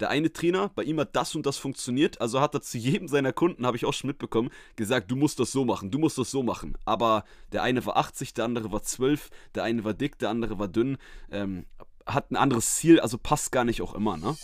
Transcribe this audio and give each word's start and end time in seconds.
der 0.00 0.10
eine 0.10 0.32
Trainer, 0.32 0.70
bei 0.74 0.82
ihm 0.82 1.00
hat 1.00 1.16
das 1.16 1.34
und 1.34 1.46
das 1.46 1.56
funktioniert, 1.56 2.20
also 2.20 2.40
hat 2.40 2.54
er 2.54 2.62
zu 2.62 2.78
jedem 2.78 3.08
seiner 3.08 3.32
Kunden, 3.32 3.66
habe 3.66 3.76
ich 3.76 3.84
auch 3.84 3.94
schon 3.94 4.08
mitbekommen, 4.08 4.50
gesagt, 4.76 5.10
du 5.10 5.16
musst 5.16 5.40
das 5.40 5.52
so 5.52 5.64
machen, 5.64 5.90
du 5.90 5.98
musst 5.98 6.18
das 6.18 6.30
so 6.30 6.42
machen. 6.42 6.76
Aber 6.84 7.24
der 7.52 7.62
eine 7.62 7.84
war 7.86 7.96
80, 7.96 8.34
der 8.34 8.44
andere 8.44 8.72
war 8.72 8.82
12, 8.82 9.30
der 9.54 9.64
eine 9.64 9.84
war 9.84 9.94
dick, 9.94 10.18
der 10.18 10.30
andere 10.30 10.58
war 10.58 10.68
dünn, 10.68 10.98
ähm, 11.30 11.66
hat 12.06 12.30
ein 12.30 12.36
anderes 12.36 12.76
Ziel, 12.76 13.00
also 13.00 13.18
passt 13.18 13.52
gar 13.52 13.64
nicht 13.64 13.82
auch 13.82 13.94
immer, 13.94 14.16
ne? 14.16 14.36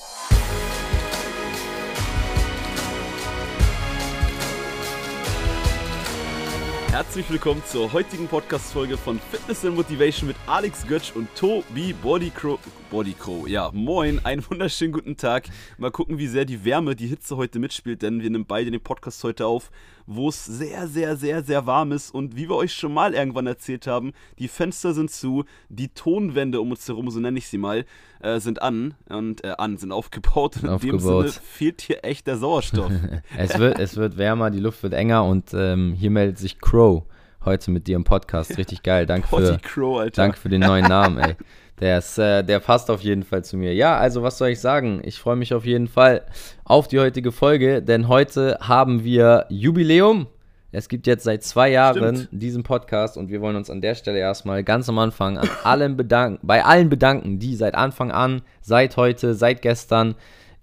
Herzlich 6.92 7.30
willkommen 7.30 7.62
zur 7.64 7.90
heutigen 7.94 8.28
Podcast-Folge 8.28 8.98
von 8.98 9.18
Fitness 9.18 9.64
and 9.64 9.76
Motivation 9.76 10.28
mit 10.28 10.36
Alex 10.46 10.86
Götsch 10.86 11.16
und 11.16 11.26
Tobi 11.34 11.94
Bodycrow. 11.94 12.60
Bodycrow, 12.90 13.48
ja, 13.48 13.70
moin, 13.72 14.22
einen 14.26 14.44
wunderschönen 14.50 14.92
guten 14.92 15.16
Tag. 15.16 15.44
Mal 15.78 15.90
gucken, 15.90 16.18
wie 16.18 16.26
sehr 16.26 16.44
die 16.44 16.66
Wärme, 16.66 16.94
die 16.94 17.06
Hitze 17.06 17.38
heute 17.38 17.58
mitspielt, 17.60 18.02
denn 18.02 18.20
wir 18.20 18.28
nehmen 18.28 18.44
beide 18.44 18.70
den 18.70 18.82
Podcast 18.82 19.24
heute 19.24 19.46
auf, 19.46 19.70
wo 20.06 20.28
es 20.28 20.44
sehr, 20.44 20.88
sehr, 20.88 21.16
sehr, 21.16 21.42
sehr 21.42 21.66
warm 21.66 21.92
ist 21.92 22.10
und 22.10 22.36
wie 22.36 22.48
wir 22.48 22.56
euch 22.56 22.72
schon 22.74 22.94
mal 22.94 23.14
irgendwann 23.14 23.46
erzählt 23.46 23.86
haben, 23.86 24.12
die 24.38 24.48
Fenster 24.48 24.94
sind 24.94 25.10
zu, 25.10 25.44
die 25.68 25.88
Tonwände 25.88 26.60
um 26.60 26.70
uns 26.70 26.86
herum, 26.88 27.10
so 27.10 27.20
nenne 27.20 27.38
ich 27.38 27.48
sie 27.48 27.58
mal, 27.58 27.84
äh, 28.20 28.40
sind 28.40 28.62
an 28.62 28.94
und 29.08 29.44
äh, 29.44 29.54
an, 29.58 29.76
sind 29.76 29.92
aufgebaut 29.92 30.58
und 30.62 30.68
aufgebaut. 30.68 31.00
in 31.00 31.08
dem 31.08 31.28
Sinne 31.28 31.44
fehlt 31.44 31.80
hier 31.82 32.04
echt 32.04 32.26
der 32.26 32.36
Sauerstoff. 32.36 32.92
es, 33.36 33.58
wird, 33.58 33.78
es 33.78 33.96
wird 33.96 34.16
wärmer, 34.16 34.50
die 34.50 34.60
Luft 34.60 34.82
wird 34.82 34.94
enger 34.94 35.24
und 35.24 35.52
ähm, 35.54 35.94
hier 35.94 36.10
meldet 36.10 36.38
sich 36.38 36.60
Crow 36.60 37.04
heute 37.44 37.70
mit 37.70 37.86
dir 37.86 37.96
im 37.96 38.04
Podcast. 38.04 38.56
Richtig 38.56 38.82
geil. 38.82 39.06
Danke 39.06 39.28
für, 39.28 39.58
Crow, 39.62 40.08
danke 40.10 40.38
für 40.38 40.48
den 40.48 40.60
neuen 40.60 40.86
Namen, 40.86 41.18
ey. 41.18 41.36
Der, 41.82 41.98
ist, 41.98 42.16
äh, 42.16 42.44
der 42.44 42.60
passt 42.60 42.90
auf 42.92 43.00
jeden 43.00 43.24
Fall 43.24 43.42
zu 43.42 43.56
mir. 43.56 43.74
Ja, 43.74 43.98
also 43.98 44.22
was 44.22 44.38
soll 44.38 44.50
ich 44.50 44.60
sagen? 44.60 45.00
Ich 45.02 45.18
freue 45.18 45.34
mich 45.34 45.52
auf 45.52 45.64
jeden 45.64 45.88
Fall 45.88 46.22
auf 46.64 46.86
die 46.86 47.00
heutige 47.00 47.32
Folge, 47.32 47.82
denn 47.82 48.06
heute 48.06 48.56
haben 48.60 49.02
wir 49.02 49.46
Jubiläum. 49.48 50.28
Es 50.70 50.88
gibt 50.88 51.08
jetzt 51.08 51.24
seit 51.24 51.42
zwei 51.42 51.72
Jahren 51.72 52.16
Stimmt. 52.16 52.28
diesen 52.30 52.62
Podcast 52.62 53.16
und 53.16 53.30
wir 53.30 53.40
wollen 53.40 53.56
uns 53.56 53.68
an 53.68 53.80
der 53.80 53.96
Stelle 53.96 54.20
erstmal 54.20 54.62
ganz 54.62 54.88
am 54.88 54.96
Anfang 55.00 55.38
an 55.38 55.50
allen 55.64 55.96
bedanken, 55.96 56.38
bei 56.46 56.64
allen 56.64 56.88
bedanken, 56.88 57.40
die 57.40 57.56
seit 57.56 57.74
Anfang 57.74 58.12
an, 58.12 58.42
seit 58.60 58.96
heute, 58.96 59.34
seit 59.34 59.60
gestern, 59.60 60.14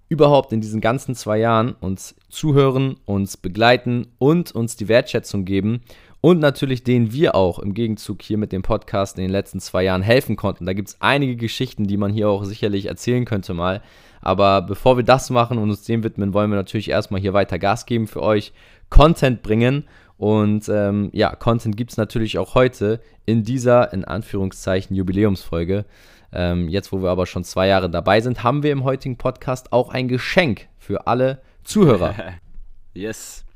überhaupt 0.08 0.54
in 0.54 0.62
diesen 0.62 0.80
ganzen 0.80 1.14
zwei 1.14 1.36
Jahren 1.36 1.72
uns 1.80 2.14
zuhören, 2.30 2.96
uns 3.04 3.36
begleiten 3.36 4.06
und 4.16 4.52
uns 4.52 4.74
die 4.74 4.88
Wertschätzung 4.88 5.44
geben 5.44 5.82
und 6.20 6.38
natürlich 6.38 6.84
denen 6.84 7.12
wir 7.12 7.34
auch 7.34 7.58
im 7.58 7.72
Gegenzug 7.72 8.22
hier 8.22 8.36
mit 8.36 8.52
dem 8.52 8.62
Podcast 8.62 9.16
in 9.16 9.22
den 9.24 9.30
letzten 9.30 9.60
zwei 9.60 9.84
Jahren 9.84 10.02
helfen 10.02 10.36
konnten. 10.36 10.66
Da 10.66 10.74
gibt 10.74 10.88
es 10.88 11.00
einige 11.00 11.36
Geschichten, 11.36 11.86
die 11.86 11.96
man 11.96 12.12
hier 12.12 12.28
auch 12.28 12.44
sicherlich 12.44 12.86
erzählen 12.86 13.24
könnte 13.24 13.54
mal. 13.54 13.82
Aber 14.20 14.60
bevor 14.62 14.98
wir 14.98 15.04
das 15.04 15.30
machen 15.30 15.56
und 15.56 15.70
uns 15.70 15.84
dem 15.84 16.04
widmen, 16.04 16.34
wollen 16.34 16.50
wir 16.50 16.56
natürlich 16.56 16.90
erstmal 16.90 17.20
hier 17.20 17.32
weiter 17.32 17.58
Gas 17.58 17.86
geben 17.86 18.06
für 18.06 18.22
euch, 18.22 18.52
Content 18.90 19.42
bringen. 19.42 19.84
Und 20.18 20.68
ähm, 20.68 21.08
ja, 21.14 21.34
Content 21.34 21.78
gibt 21.78 21.92
es 21.92 21.96
natürlich 21.96 22.36
auch 22.36 22.54
heute 22.54 23.00
in 23.24 23.42
dieser, 23.42 23.92
in 23.94 24.04
Anführungszeichen, 24.04 24.94
Jubiläumsfolge. 24.94 25.86
Ähm, 26.32 26.68
jetzt, 26.68 26.92
wo 26.92 27.02
wir 27.02 27.08
aber 27.08 27.24
schon 27.24 27.44
zwei 27.44 27.68
Jahre 27.68 27.88
dabei 27.88 28.20
sind, 28.20 28.44
haben 28.44 28.62
wir 28.62 28.72
im 28.72 28.84
heutigen 28.84 29.16
Podcast 29.16 29.72
auch 29.72 29.88
ein 29.88 30.08
Geschenk 30.08 30.68
für 30.78 31.06
alle 31.06 31.40
Zuhörer. 31.64 32.14
yes. 32.94 33.46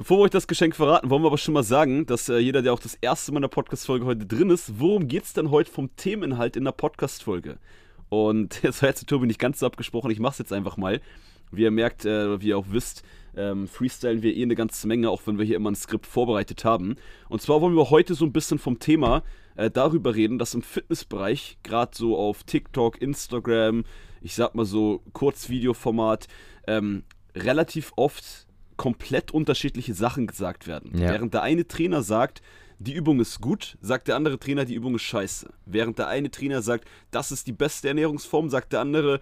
Bevor 0.00 0.16
wir 0.16 0.22
euch 0.22 0.30
das 0.30 0.46
Geschenk 0.46 0.74
verraten, 0.74 1.10
wollen 1.10 1.22
wir 1.22 1.26
aber 1.26 1.36
schon 1.36 1.52
mal 1.52 1.62
sagen, 1.62 2.06
dass 2.06 2.30
äh, 2.30 2.38
jeder, 2.38 2.62
der 2.62 2.72
auch 2.72 2.78
das 2.78 2.94
erste 3.02 3.32
Mal 3.32 3.36
in 3.36 3.42
der 3.42 3.48
Podcast-Folge 3.48 4.06
heute 4.06 4.24
drin 4.24 4.48
ist, 4.48 4.80
worum 4.80 5.08
geht 5.08 5.24
es 5.24 5.34
denn 5.34 5.50
heute 5.50 5.70
vom 5.70 5.94
Themeninhalt 5.96 6.56
in 6.56 6.64
der 6.64 6.72
Podcast-Folge? 6.72 7.58
Und 8.08 8.62
jetzt 8.62 8.80
war 8.80 8.88
jetzt 8.88 9.06
Tobi 9.06 9.26
nicht 9.26 9.38
ganz 9.38 9.58
so 9.58 9.66
abgesprochen, 9.66 10.10
ich 10.10 10.18
mache 10.18 10.32
es 10.32 10.38
jetzt 10.38 10.54
einfach 10.54 10.78
mal. 10.78 11.02
Wie 11.52 11.64
ihr 11.64 11.70
merkt, 11.70 12.06
äh, 12.06 12.40
wie 12.40 12.48
ihr 12.48 12.56
auch 12.56 12.64
wisst, 12.70 13.02
ähm, 13.36 13.68
freestylen 13.68 14.22
wir 14.22 14.34
eh 14.34 14.42
eine 14.42 14.54
ganze 14.54 14.88
Menge, 14.88 15.10
auch 15.10 15.20
wenn 15.26 15.36
wir 15.36 15.44
hier 15.44 15.56
immer 15.56 15.70
ein 15.70 15.76
Skript 15.76 16.06
vorbereitet 16.06 16.64
haben. 16.64 16.96
Und 17.28 17.42
zwar 17.42 17.60
wollen 17.60 17.76
wir 17.76 17.90
heute 17.90 18.14
so 18.14 18.24
ein 18.24 18.32
bisschen 18.32 18.58
vom 18.58 18.78
Thema 18.78 19.22
äh, 19.56 19.70
darüber 19.70 20.14
reden, 20.14 20.38
dass 20.38 20.54
im 20.54 20.62
Fitnessbereich, 20.62 21.58
gerade 21.62 21.94
so 21.94 22.16
auf 22.16 22.44
TikTok, 22.44 23.02
Instagram, 23.02 23.84
ich 24.22 24.34
sag 24.34 24.54
mal 24.54 24.64
so 24.64 25.02
Kurzvideoformat, 25.12 26.26
ähm, 26.66 27.02
relativ 27.34 27.92
oft 27.96 28.46
komplett 28.80 29.30
unterschiedliche 29.30 29.92
Sachen 29.92 30.26
gesagt 30.26 30.66
werden. 30.66 30.96
Ja. 30.96 31.10
Während 31.10 31.34
der 31.34 31.42
eine 31.42 31.68
Trainer 31.68 32.02
sagt, 32.02 32.40
die 32.78 32.94
Übung 32.94 33.20
ist 33.20 33.42
gut, 33.42 33.76
sagt 33.82 34.08
der 34.08 34.16
andere 34.16 34.38
Trainer, 34.38 34.64
die 34.64 34.72
Übung 34.72 34.94
ist 34.94 35.02
scheiße. 35.02 35.52
Während 35.66 35.98
der 35.98 36.08
eine 36.08 36.30
Trainer 36.30 36.62
sagt, 36.62 36.88
das 37.10 37.30
ist 37.30 37.46
die 37.46 37.52
beste 37.52 37.88
Ernährungsform, 37.88 38.48
sagt 38.48 38.72
der 38.72 38.80
andere, 38.80 39.20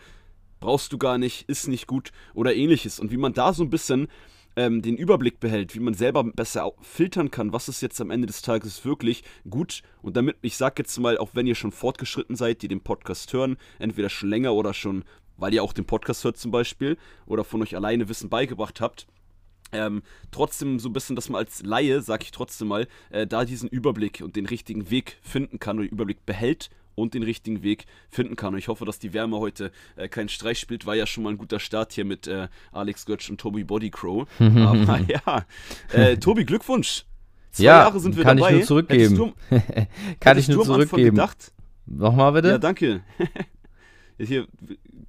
brauchst 0.60 0.92
du 0.92 0.98
gar 0.98 1.18
nicht, 1.18 1.48
ist 1.48 1.66
nicht 1.66 1.88
gut 1.88 2.12
oder 2.34 2.54
ähnliches. 2.54 3.00
Und 3.00 3.10
wie 3.10 3.16
man 3.16 3.32
da 3.32 3.52
so 3.52 3.64
ein 3.64 3.68
bisschen 3.68 4.06
ähm, 4.54 4.80
den 4.80 4.96
Überblick 4.96 5.40
behält, 5.40 5.74
wie 5.74 5.80
man 5.80 5.94
selber 5.94 6.22
besser 6.22 6.70
filtern 6.80 7.32
kann, 7.32 7.52
was 7.52 7.68
ist 7.68 7.80
jetzt 7.80 8.00
am 8.00 8.12
Ende 8.12 8.28
des 8.28 8.42
Tages 8.42 8.84
wirklich 8.84 9.24
gut. 9.50 9.82
Und 10.02 10.16
damit, 10.16 10.36
ich 10.40 10.56
sag 10.56 10.78
jetzt 10.78 10.96
mal, 11.00 11.18
auch 11.18 11.30
wenn 11.32 11.48
ihr 11.48 11.56
schon 11.56 11.72
fortgeschritten 11.72 12.36
seid, 12.36 12.62
die 12.62 12.68
den 12.68 12.82
Podcast 12.82 13.32
hören, 13.32 13.56
entweder 13.80 14.08
schon 14.08 14.28
länger 14.28 14.54
oder 14.54 14.72
schon, 14.72 15.02
weil 15.36 15.52
ihr 15.52 15.64
auch 15.64 15.72
den 15.72 15.84
Podcast 15.84 16.22
hört 16.22 16.36
zum 16.36 16.52
Beispiel, 16.52 16.96
oder 17.26 17.42
von 17.42 17.60
euch 17.60 17.74
alleine 17.74 18.08
Wissen 18.08 18.28
beigebracht 18.28 18.80
habt, 18.80 19.08
ähm, 19.72 20.02
trotzdem 20.30 20.78
so 20.78 20.88
ein 20.88 20.92
bisschen, 20.92 21.16
dass 21.16 21.28
man 21.28 21.40
als 21.40 21.62
Laie, 21.62 22.00
sag 22.02 22.22
ich 22.22 22.30
trotzdem 22.30 22.68
mal, 22.68 22.86
äh, 23.10 23.26
da 23.26 23.44
diesen 23.44 23.68
Überblick 23.68 24.22
und 24.22 24.36
den 24.36 24.46
richtigen 24.46 24.90
Weg 24.90 25.18
finden 25.22 25.58
kann 25.58 25.78
oder 25.78 25.86
den 25.86 25.92
Überblick 25.92 26.24
behält 26.26 26.70
und 26.94 27.14
den 27.14 27.22
richtigen 27.22 27.62
Weg 27.62 27.86
finden 28.10 28.36
kann. 28.36 28.54
Und 28.54 28.58
ich 28.58 28.68
hoffe, 28.68 28.84
dass 28.84 28.98
die 28.98 29.12
Wärme 29.12 29.38
heute 29.38 29.70
äh, 29.96 30.08
keinen 30.08 30.28
Streich 30.28 30.58
spielt. 30.58 30.84
War 30.86 30.96
ja 30.96 31.06
schon 31.06 31.24
mal 31.24 31.30
ein 31.30 31.38
guter 31.38 31.60
Start 31.60 31.92
hier 31.92 32.04
mit 32.04 32.26
äh, 32.26 32.48
Alex 32.72 33.06
Götz 33.06 33.28
und 33.28 33.40
Tobi 33.40 33.64
Bodycrow. 33.64 34.26
Aber 34.38 35.00
ja, 35.06 35.44
äh, 35.92 36.16
Tobi, 36.16 36.44
Glückwunsch. 36.44 37.04
Zwei 37.52 37.64
ja, 37.64 37.78
Jahre 37.78 38.00
sind 38.00 38.16
wir 38.16 38.24
kann 38.24 38.36
dabei. 38.36 38.50
Ich 38.52 38.56
nur 38.58 38.66
zurückgeben. 38.66 39.16
Du, 39.16 39.32
kann 40.20 40.38
ich 40.38 40.48
nur 40.48 40.64
zurückgeben. 40.64 41.16
Gedacht? 41.16 41.52
Nochmal 41.86 42.32
bitte? 42.32 42.48
Ja, 42.48 42.58
danke. 42.58 43.02
hier, 44.18 44.46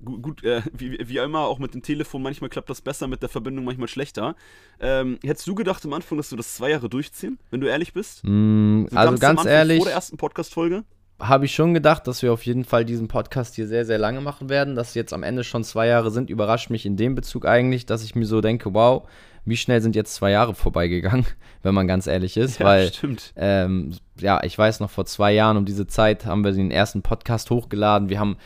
gut, 0.03 0.21
gut 0.21 0.43
äh, 0.43 0.61
wie, 0.73 0.97
wie 1.01 1.17
immer, 1.17 1.39
auch 1.39 1.59
mit 1.59 1.73
dem 1.73 1.81
Telefon, 1.81 2.21
manchmal 2.21 2.49
klappt 2.49 2.69
das 2.69 2.81
besser, 2.81 3.07
mit 3.07 3.21
der 3.21 3.29
Verbindung 3.29 3.65
manchmal 3.65 3.87
schlechter. 3.87 4.35
Ähm, 4.79 5.19
hättest 5.23 5.47
du 5.47 5.55
gedacht 5.55 5.83
am 5.85 5.93
Anfang, 5.93 6.17
dass 6.17 6.29
du 6.29 6.35
das 6.35 6.55
zwei 6.55 6.71
Jahre 6.71 6.89
durchziehen, 6.89 7.39
wenn 7.51 7.61
du 7.61 7.67
ehrlich 7.67 7.93
bist? 7.93 8.21
Mm, 8.23 8.85
also 8.93 9.17
ganz 9.17 9.45
ehrlich. 9.45 9.77
Vor 9.77 9.85
der 9.85 9.95
ersten 9.95 10.17
Podcast-Folge? 10.17 10.83
Habe 11.19 11.45
ich 11.45 11.53
schon 11.53 11.73
gedacht, 11.73 12.07
dass 12.07 12.21
wir 12.21 12.31
auf 12.31 12.45
jeden 12.45 12.63
Fall 12.63 12.85
diesen 12.85 13.09
Podcast 13.09 13.55
hier 13.55 13.67
sehr, 13.67 13.85
sehr 13.85 13.97
lange 13.97 14.21
machen 14.21 14.47
werden. 14.47 14.75
Dass 14.75 14.93
jetzt 14.93 15.11
am 15.11 15.23
Ende 15.23 15.43
schon 15.43 15.65
zwei 15.65 15.87
Jahre 15.87 16.11
sind, 16.11 16.29
überrascht 16.29 16.69
mich 16.69 16.85
in 16.85 16.95
dem 16.95 17.13
Bezug 17.13 17.45
eigentlich, 17.45 17.85
dass 17.85 18.05
ich 18.05 18.15
mir 18.15 18.25
so 18.25 18.39
denke, 18.39 18.73
wow, 18.73 19.05
wie 19.43 19.57
schnell 19.57 19.81
sind 19.81 19.95
jetzt 19.95 20.15
zwei 20.15 20.31
Jahre 20.31 20.55
vorbeigegangen, 20.55 21.25
wenn 21.61 21.73
man 21.73 21.87
ganz 21.87 22.07
ehrlich 22.07 22.37
ist. 22.37 22.59
Ja, 22.59 22.65
weil, 22.65 22.93
stimmt. 22.93 23.33
Ähm, 23.35 23.95
ja, 24.19 24.41
ich 24.43 24.57
weiß 24.57 24.79
noch, 24.79 24.89
vor 24.89 25.05
zwei 25.05 25.33
Jahren 25.33 25.57
um 25.57 25.65
diese 25.65 25.87
Zeit 25.87 26.25
haben 26.25 26.43
wir 26.43 26.53
den 26.53 26.71
ersten 26.71 27.01
Podcast 27.01 27.49
hochgeladen. 27.49 28.09
Wir 28.09 28.19
haben 28.19 28.37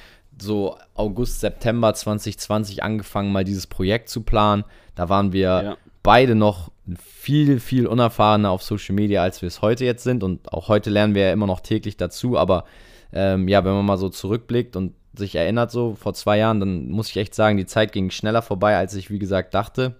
so 0.41 0.77
August, 0.95 1.39
September 1.39 1.93
2020 1.93 2.83
angefangen, 2.83 3.31
mal 3.31 3.43
dieses 3.43 3.67
Projekt 3.67 4.09
zu 4.09 4.21
planen. 4.21 4.63
Da 4.95 5.09
waren 5.09 5.33
wir 5.33 5.41
ja. 5.41 5.77
beide 6.01 6.35
noch 6.35 6.71
viel, 6.99 7.59
viel 7.59 7.87
unerfahrener 7.87 8.51
auf 8.51 8.63
Social 8.63 8.95
Media, 8.95 9.21
als 9.21 9.41
wir 9.41 9.47
es 9.47 9.61
heute 9.61 9.85
jetzt 9.85 10.03
sind. 10.03 10.23
Und 10.23 10.51
auch 10.51 10.67
heute 10.67 10.89
lernen 10.89 11.15
wir 11.15 11.23
ja 11.27 11.33
immer 11.33 11.47
noch 11.47 11.61
täglich 11.61 11.97
dazu. 11.97 12.37
Aber 12.37 12.65
ähm, 13.13 13.47
ja, 13.47 13.63
wenn 13.63 13.73
man 13.73 13.85
mal 13.85 13.97
so 13.97 14.09
zurückblickt 14.09 14.75
und 14.75 14.93
sich 15.15 15.35
erinnert, 15.35 15.71
so 15.71 15.95
vor 15.95 16.13
zwei 16.13 16.39
Jahren, 16.39 16.59
dann 16.59 16.89
muss 16.89 17.09
ich 17.09 17.17
echt 17.17 17.35
sagen, 17.35 17.57
die 17.57 17.65
Zeit 17.65 17.91
ging 17.91 18.09
schneller 18.09 18.41
vorbei, 18.41 18.75
als 18.75 18.95
ich, 18.95 19.11
wie 19.11 19.19
gesagt, 19.19 19.53
dachte. 19.53 19.95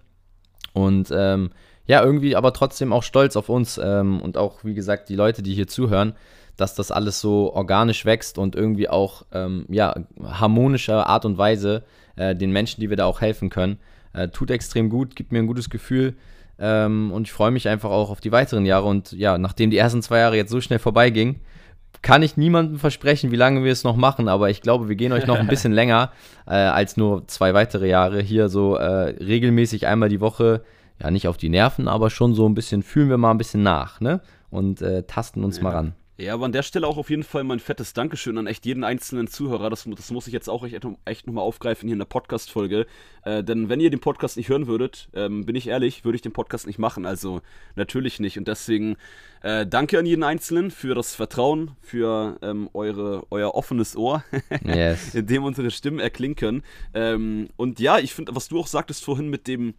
Und 0.74 1.14
ähm, 1.16 1.52
ja, 1.86 2.04
irgendwie 2.04 2.36
aber 2.36 2.54
trotzdem 2.54 2.92
auch 2.94 3.04
stolz 3.04 3.36
auf 3.36 3.50
uns 3.50 3.78
ähm, 3.78 4.22
und 4.22 4.38
auch, 4.38 4.64
wie 4.64 4.74
gesagt, 4.74 5.10
die 5.10 5.16
Leute, 5.16 5.44
die 5.44 5.54
hier 5.54 5.68
zuhören 5.68 6.16
dass 6.58 6.75
das 6.75 6.91
alles 6.91 7.19
so 7.19 7.53
organisch 7.53 8.06
wächst 8.06 8.38
und 8.38 8.56
irgendwie 8.56 8.90
auch 8.90 9.24
ähm, 9.31 9.66
ja, 9.69 9.96
harmonischer 10.24 11.08
Art 11.08 11.25
und 11.25 11.38
Weise 11.38 11.84
äh, 12.16 12.36
den 12.36 12.52
Menschen, 12.52 12.81
die 12.81 12.90
wir 12.90 12.97
da 12.97 13.06
auch 13.06 13.22
helfen 13.22 13.50
können. 13.50 13.80
Äh, 14.13 14.28
tut 14.30 14.51
extrem 14.51 14.89
gut, 14.89 15.16
gibt 15.16 15.31
mir 15.31 15.39
ein 15.39 15.48
gutes 15.48 15.69
Gefühl 15.69 16.16
ähm, 16.60 17.12
und 17.12 17.28
ich 17.28 17.33
freue 17.33 17.51
mich 17.51 17.68
einfach 17.68 17.89
auch 17.89 18.10
auf 18.10 18.22
die 18.22 18.31
weiteren 18.31 18.66
Jahre. 18.66 18.86
Und 18.86 19.12
ja, 19.13 19.38
nachdem 19.38 19.72
die 19.72 19.78
ersten 19.78 20.01
zwei 20.01 20.19
Jahre 20.19 20.36
jetzt 20.36 20.51
so 20.51 20.62
schnell 20.62 20.80
vorbeigingen, 20.80 21.39
kann 22.01 22.22
ich 22.22 22.38
niemandem 22.38 22.80
versprechen, 22.80 23.31
wie 23.31 23.38
lange 23.38 23.63
wir 23.63 23.72
es 23.72 23.83
noch 23.83 23.95
machen, 23.95 24.28
aber 24.28 24.50
ich 24.50 24.62
glaube, 24.62 24.89
wir 24.89 24.95
gehen 24.95 25.13
euch 25.13 25.25
noch 25.25 25.39
ein 25.39 25.48
bisschen 25.50 25.72
länger 25.72 26.12
äh, 26.45 26.51
als 26.51 26.98
nur 26.98 27.28
zwei 27.28 27.54
weitere 27.54 27.88
Jahre 27.88 28.22
hier 28.22 28.50
so 28.50 28.75
äh, 28.75 29.16
regelmäßig 29.24 29.88
einmal 29.88 30.10
die 30.10 30.19
Woche, 30.19 30.63
ja 31.01 31.12
nicht 31.12 31.28
auf 31.28 31.38
die 31.38 31.50
Nerven, 31.50 31.88
aber 31.88 32.10
schon 32.10 32.33
so 32.33 32.48
ein 32.48 32.56
bisschen 32.56 32.83
fühlen 32.83 33.10
wir 33.10 33.18
mal 33.18 33.31
ein 33.31 33.38
bisschen 33.38 33.63
nach, 33.63 34.00
ne? 34.00 34.22
Und 34.50 34.81
äh, 34.81 35.04
tasten 35.04 35.44
uns 35.44 35.57
ja. 35.57 35.63
mal 35.63 35.72
ran. 35.72 35.95
Ja, 36.15 36.36
aber 36.36 36.45
an 36.45 36.51
der 36.51 36.62
Stelle 36.62 36.86
auch 36.86 36.98
auf 36.98 37.10
jeden 37.10 37.24
Fall 37.24 37.44
mein 37.44 37.60
fettes 37.60 37.94
Dankeschön 37.94 38.38
an 38.38 38.45
echt 38.45 38.68
jeden 38.68 38.83
einzelnen 38.83 39.27
Zuhörer. 39.27 39.71
Das, 39.71 39.88
das 39.95 40.12
muss 40.12 40.27
ich 40.27 40.33
jetzt 40.33 40.48
auch 40.48 40.63
echt, 40.63 40.80
echt 41.06 41.25
nochmal 41.25 41.44
aufgreifen 41.44 41.88
hier 41.88 41.94
in 41.94 42.00
der 42.00 42.06
Podcast-Folge. 42.06 42.86
Äh, 43.24 43.44
denn 43.44 43.68
wenn 43.68 43.80
ihr 43.80 43.89
den 43.89 44.00
Podcast 44.00 44.38
nicht 44.38 44.48
hören 44.48 44.68
würdet, 44.68 45.10
ähm, 45.15 45.44
bin 45.44 45.56
ich 45.56 45.68
ehrlich, 45.68 46.06
würde 46.06 46.15
ich 46.15 46.21
den 46.21 46.31
Podcast 46.31 46.68
nicht 46.68 46.77
machen. 46.77 47.07
Also 47.07 47.42
natürlich 47.75 48.19
nicht. 48.19 48.38
Und 48.38 48.48
deswegen 48.48 48.95
äh, 49.42 49.65
danke 49.65 49.98
an 49.98 50.06
jeden 50.06 50.24
Einzelnen 50.24 50.69
für 50.69 50.94
das 50.94 51.15
Vertrauen, 51.15 51.71
für 51.81 52.38
ähm, 52.44 52.69
eure, 52.74 53.25
euer 53.31 53.56
offenes 53.56 53.98
Ohr, 53.98 54.24
yes. 54.63 55.16
in 55.16 55.25
dem 55.25 55.44
unsere 55.44 55.71
Stimmen 55.71 56.00
erklingen 56.00 56.36
können. 56.36 56.62
Ähm, 56.94 57.50
und 57.56 57.80
ja, 57.80 57.98
ich 57.98 58.13
finde, 58.13 58.36
was 58.36 58.50
du 58.50 58.59
auch 58.59 58.68
sagtest 58.68 59.04
vorhin 59.04 59.30
mit 59.30 59.48
dem 59.48 59.74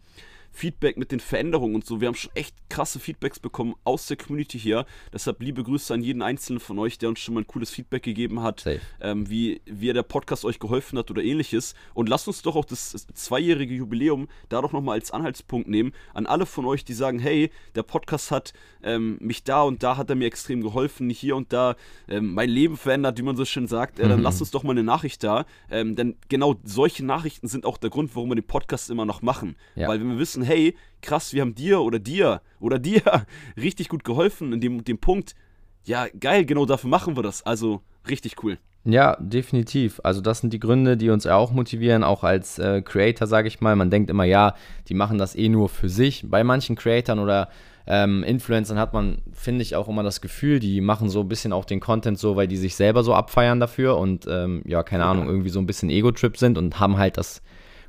Feedback 0.55 0.97
mit 0.97 1.11
den 1.11 1.19
Veränderungen 1.19 1.75
und 1.75 1.85
so. 1.85 1.99
Wir 1.99 2.07
haben 2.07 2.15
schon 2.15 2.31
echt 2.33 2.55
krasse 2.69 2.99
Feedbacks 2.99 3.39
bekommen 3.39 3.75
aus 3.83 4.07
der 4.07 4.15
Community 4.15 4.57
hier. 4.57 4.85
Deshalb 5.13 5.41
liebe 5.41 5.63
Grüße 5.63 5.93
an 5.93 6.01
jeden 6.01 6.21
einzelnen 6.21 6.61
von 6.61 6.79
euch, 6.79 6.97
der 6.97 7.09
uns 7.09 7.19
schon 7.19 7.33
mal 7.33 7.41
ein 7.41 7.47
cooles 7.47 7.69
Feedback 7.69 8.03
gegeben 8.03 8.41
hat, 8.41 8.65
ähm, 9.01 9.29
wie, 9.29 9.61
wie 9.65 9.91
der 9.91 10.03
Podcast 10.03 10.45
euch 10.45 10.59
geholfen 10.59 10.97
hat 10.97 11.11
oder 11.11 11.21
ähnliches. 11.21 11.75
Und 11.93 12.07
lasst 12.07 12.27
uns 12.27 12.41
doch 12.41 12.55
auch 12.55 12.63
das 12.63 12.91
zweijährige 13.13 13.75
Jubiläum 13.75 14.29
da 14.47 14.61
doch 14.61 14.71
nochmal 14.71 14.95
als 14.97 15.11
Anhaltspunkt 15.11 15.67
nehmen. 15.67 15.91
An 16.13 16.25
alle 16.25 16.45
von 16.45 16.65
euch, 16.65 16.85
die 16.85 16.93
sagen, 16.93 17.19
hey, 17.19 17.51
der 17.75 17.83
Podcast 17.83 18.31
hat 18.31 18.53
ähm, 18.81 19.17
mich 19.19 19.43
da 19.43 19.63
und 19.63 19.83
da 19.83 19.97
hat 19.97 20.09
er 20.09 20.15
mir 20.15 20.25
extrem 20.25 20.61
geholfen, 20.61 21.09
hier 21.09 21.35
und 21.35 21.51
da 21.51 21.75
ähm, 22.07 22.33
mein 22.33 22.49
Leben 22.49 22.77
verändert, 22.77 23.17
wie 23.17 23.23
man 23.23 23.35
so 23.35 23.43
schön 23.43 23.67
sagt. 23.67 23.99
Äh, 23.99 24.07
dann 24.07 24.19
mhm. 24.19 24.23
lasst 24.23 24.39
uns 24.39 24.51
doch 24.51 24.63
mal 24.63 24.71
eine 24.71 24.83
Nachricht 24.83 25.21
da. 25.23 25.45
Ähm, 25.69 25.97
denn 25.97 26.15
genau 26.29 26.55
solche 26.63 27.05
Nachrichten 27.05 27.49
sind 27.49 27.65
auch 27.65 27.77
der 27.77 27.89
Grund, 27.89 28.15
warum 28.15 28.29
wir 28.29 28.35
den 28.35 28.47
Podcast 28.47 28.89
immer 28.89 29.05
noch 29.05 29.21
machen. 29.21 29.57
Ja. 29.75 29.89
Weil 29.89 29.99
wenn 29.99 30.09
wir 30.09 30.19
wissen, 30.19 30.44
hey, 30.45 30.75
krass, 31.01 31.33
wir 31.33 31.41
haben 31.41 31.55
dir 31.55 31.81
oder 31.81 31.99
dir 31.99 32.41
oder 32.59 32.79
dir 32.79 33.01
richtig 33.57 33.89
gut 33.89 34.03
geholfen 34.03 34.53
in 34.53 34.61
dem, 34.61 34.83
dem 34.83 34.97
Punkt. 34.97 35.35
Ja, 35.83 36.07
geil, 36.19 36.45
genau 36.45 36.65
dafür 36.65 36.89
machen 36.89 37.15
wir 37.15 37.23
das. 37.23 37.43
Also 37.43 37.81
richtig 38.07 38.43
cool. 38.43 38.57
Ja, 38.85 39.17
definitiv. 39.19 39.99
Also 40.03 40.21
das 40.21 40.39
sind 40.39 40.53
die 40.53 40.59
Gründe, 40.59 40.95
die 40.95 41.09
uns 41.09 41.25
auch 41.25 41.51
motivieren, 41.51 42.03
auch 42.03 42.23
als 42.23 42.59
äh, 42.59 42.83
Creator, 42.83 43.25
sage 43.27 43.47
ich 43.47 43.59
mal. 43.59 43.75
Man 43.75 43.89
denkt 43.89 44.11
immer, 44.11 44.25
ja, 44.25 44.53
die 44.87 44.93
machen 44.93 45.17
das 45.17 45.35
eh 45.35 45.49
nur 45.49 45.69
für 45.69 45.89
sich. 45.89 46.23
Bei 46.29 46.43
manchen 46.43 46.75
Creatoren 46.75 47.19
oder 47.19 47.49
ähm, 47.87 48.23
Influencern 48.23 48.77
hat 48.77 48.93
man, 48.93 49.19
finde 49.31 49.63
ich, 49.63 49.75
auch 49.75 49.87
immer 49.87 50.03
das 50.03 50.21
Gefühl, 50.21 50.59
die 50.59 50.81
machen 50.81 51.09
so 51.09 51.21
ein 51.21 51.27
bisschen 51.27 51.51
auch 51.51 51.65
den 51.65 51.79
Content 51.79 52.19
so, 52.19 52.35
weil 52.35 52.47
die 52.47 52.57
sich 52.57 52.75
selber 52.75 53.03
so 53.03 53.13
abfeiern 53.13 53.59
dafür 53.59 53.97
und 53.97 54.27
ähm, 54.27 54.61
ja, 54.65 54.83
keine 54.83 55.03
ja. 55.03 55.11
Ahnung, 55.11 55.27
irgendwie 55.27 55.49
so 55.49 55.59
ein 55.59 55.67
bisschen 55.67 55.89
Ego-Trip 55.89 56.37
sind 56.37 56.57
und 56.57 56.79
haben 56.79 56.97
halt 56.97 57.17
das 57.17 57.41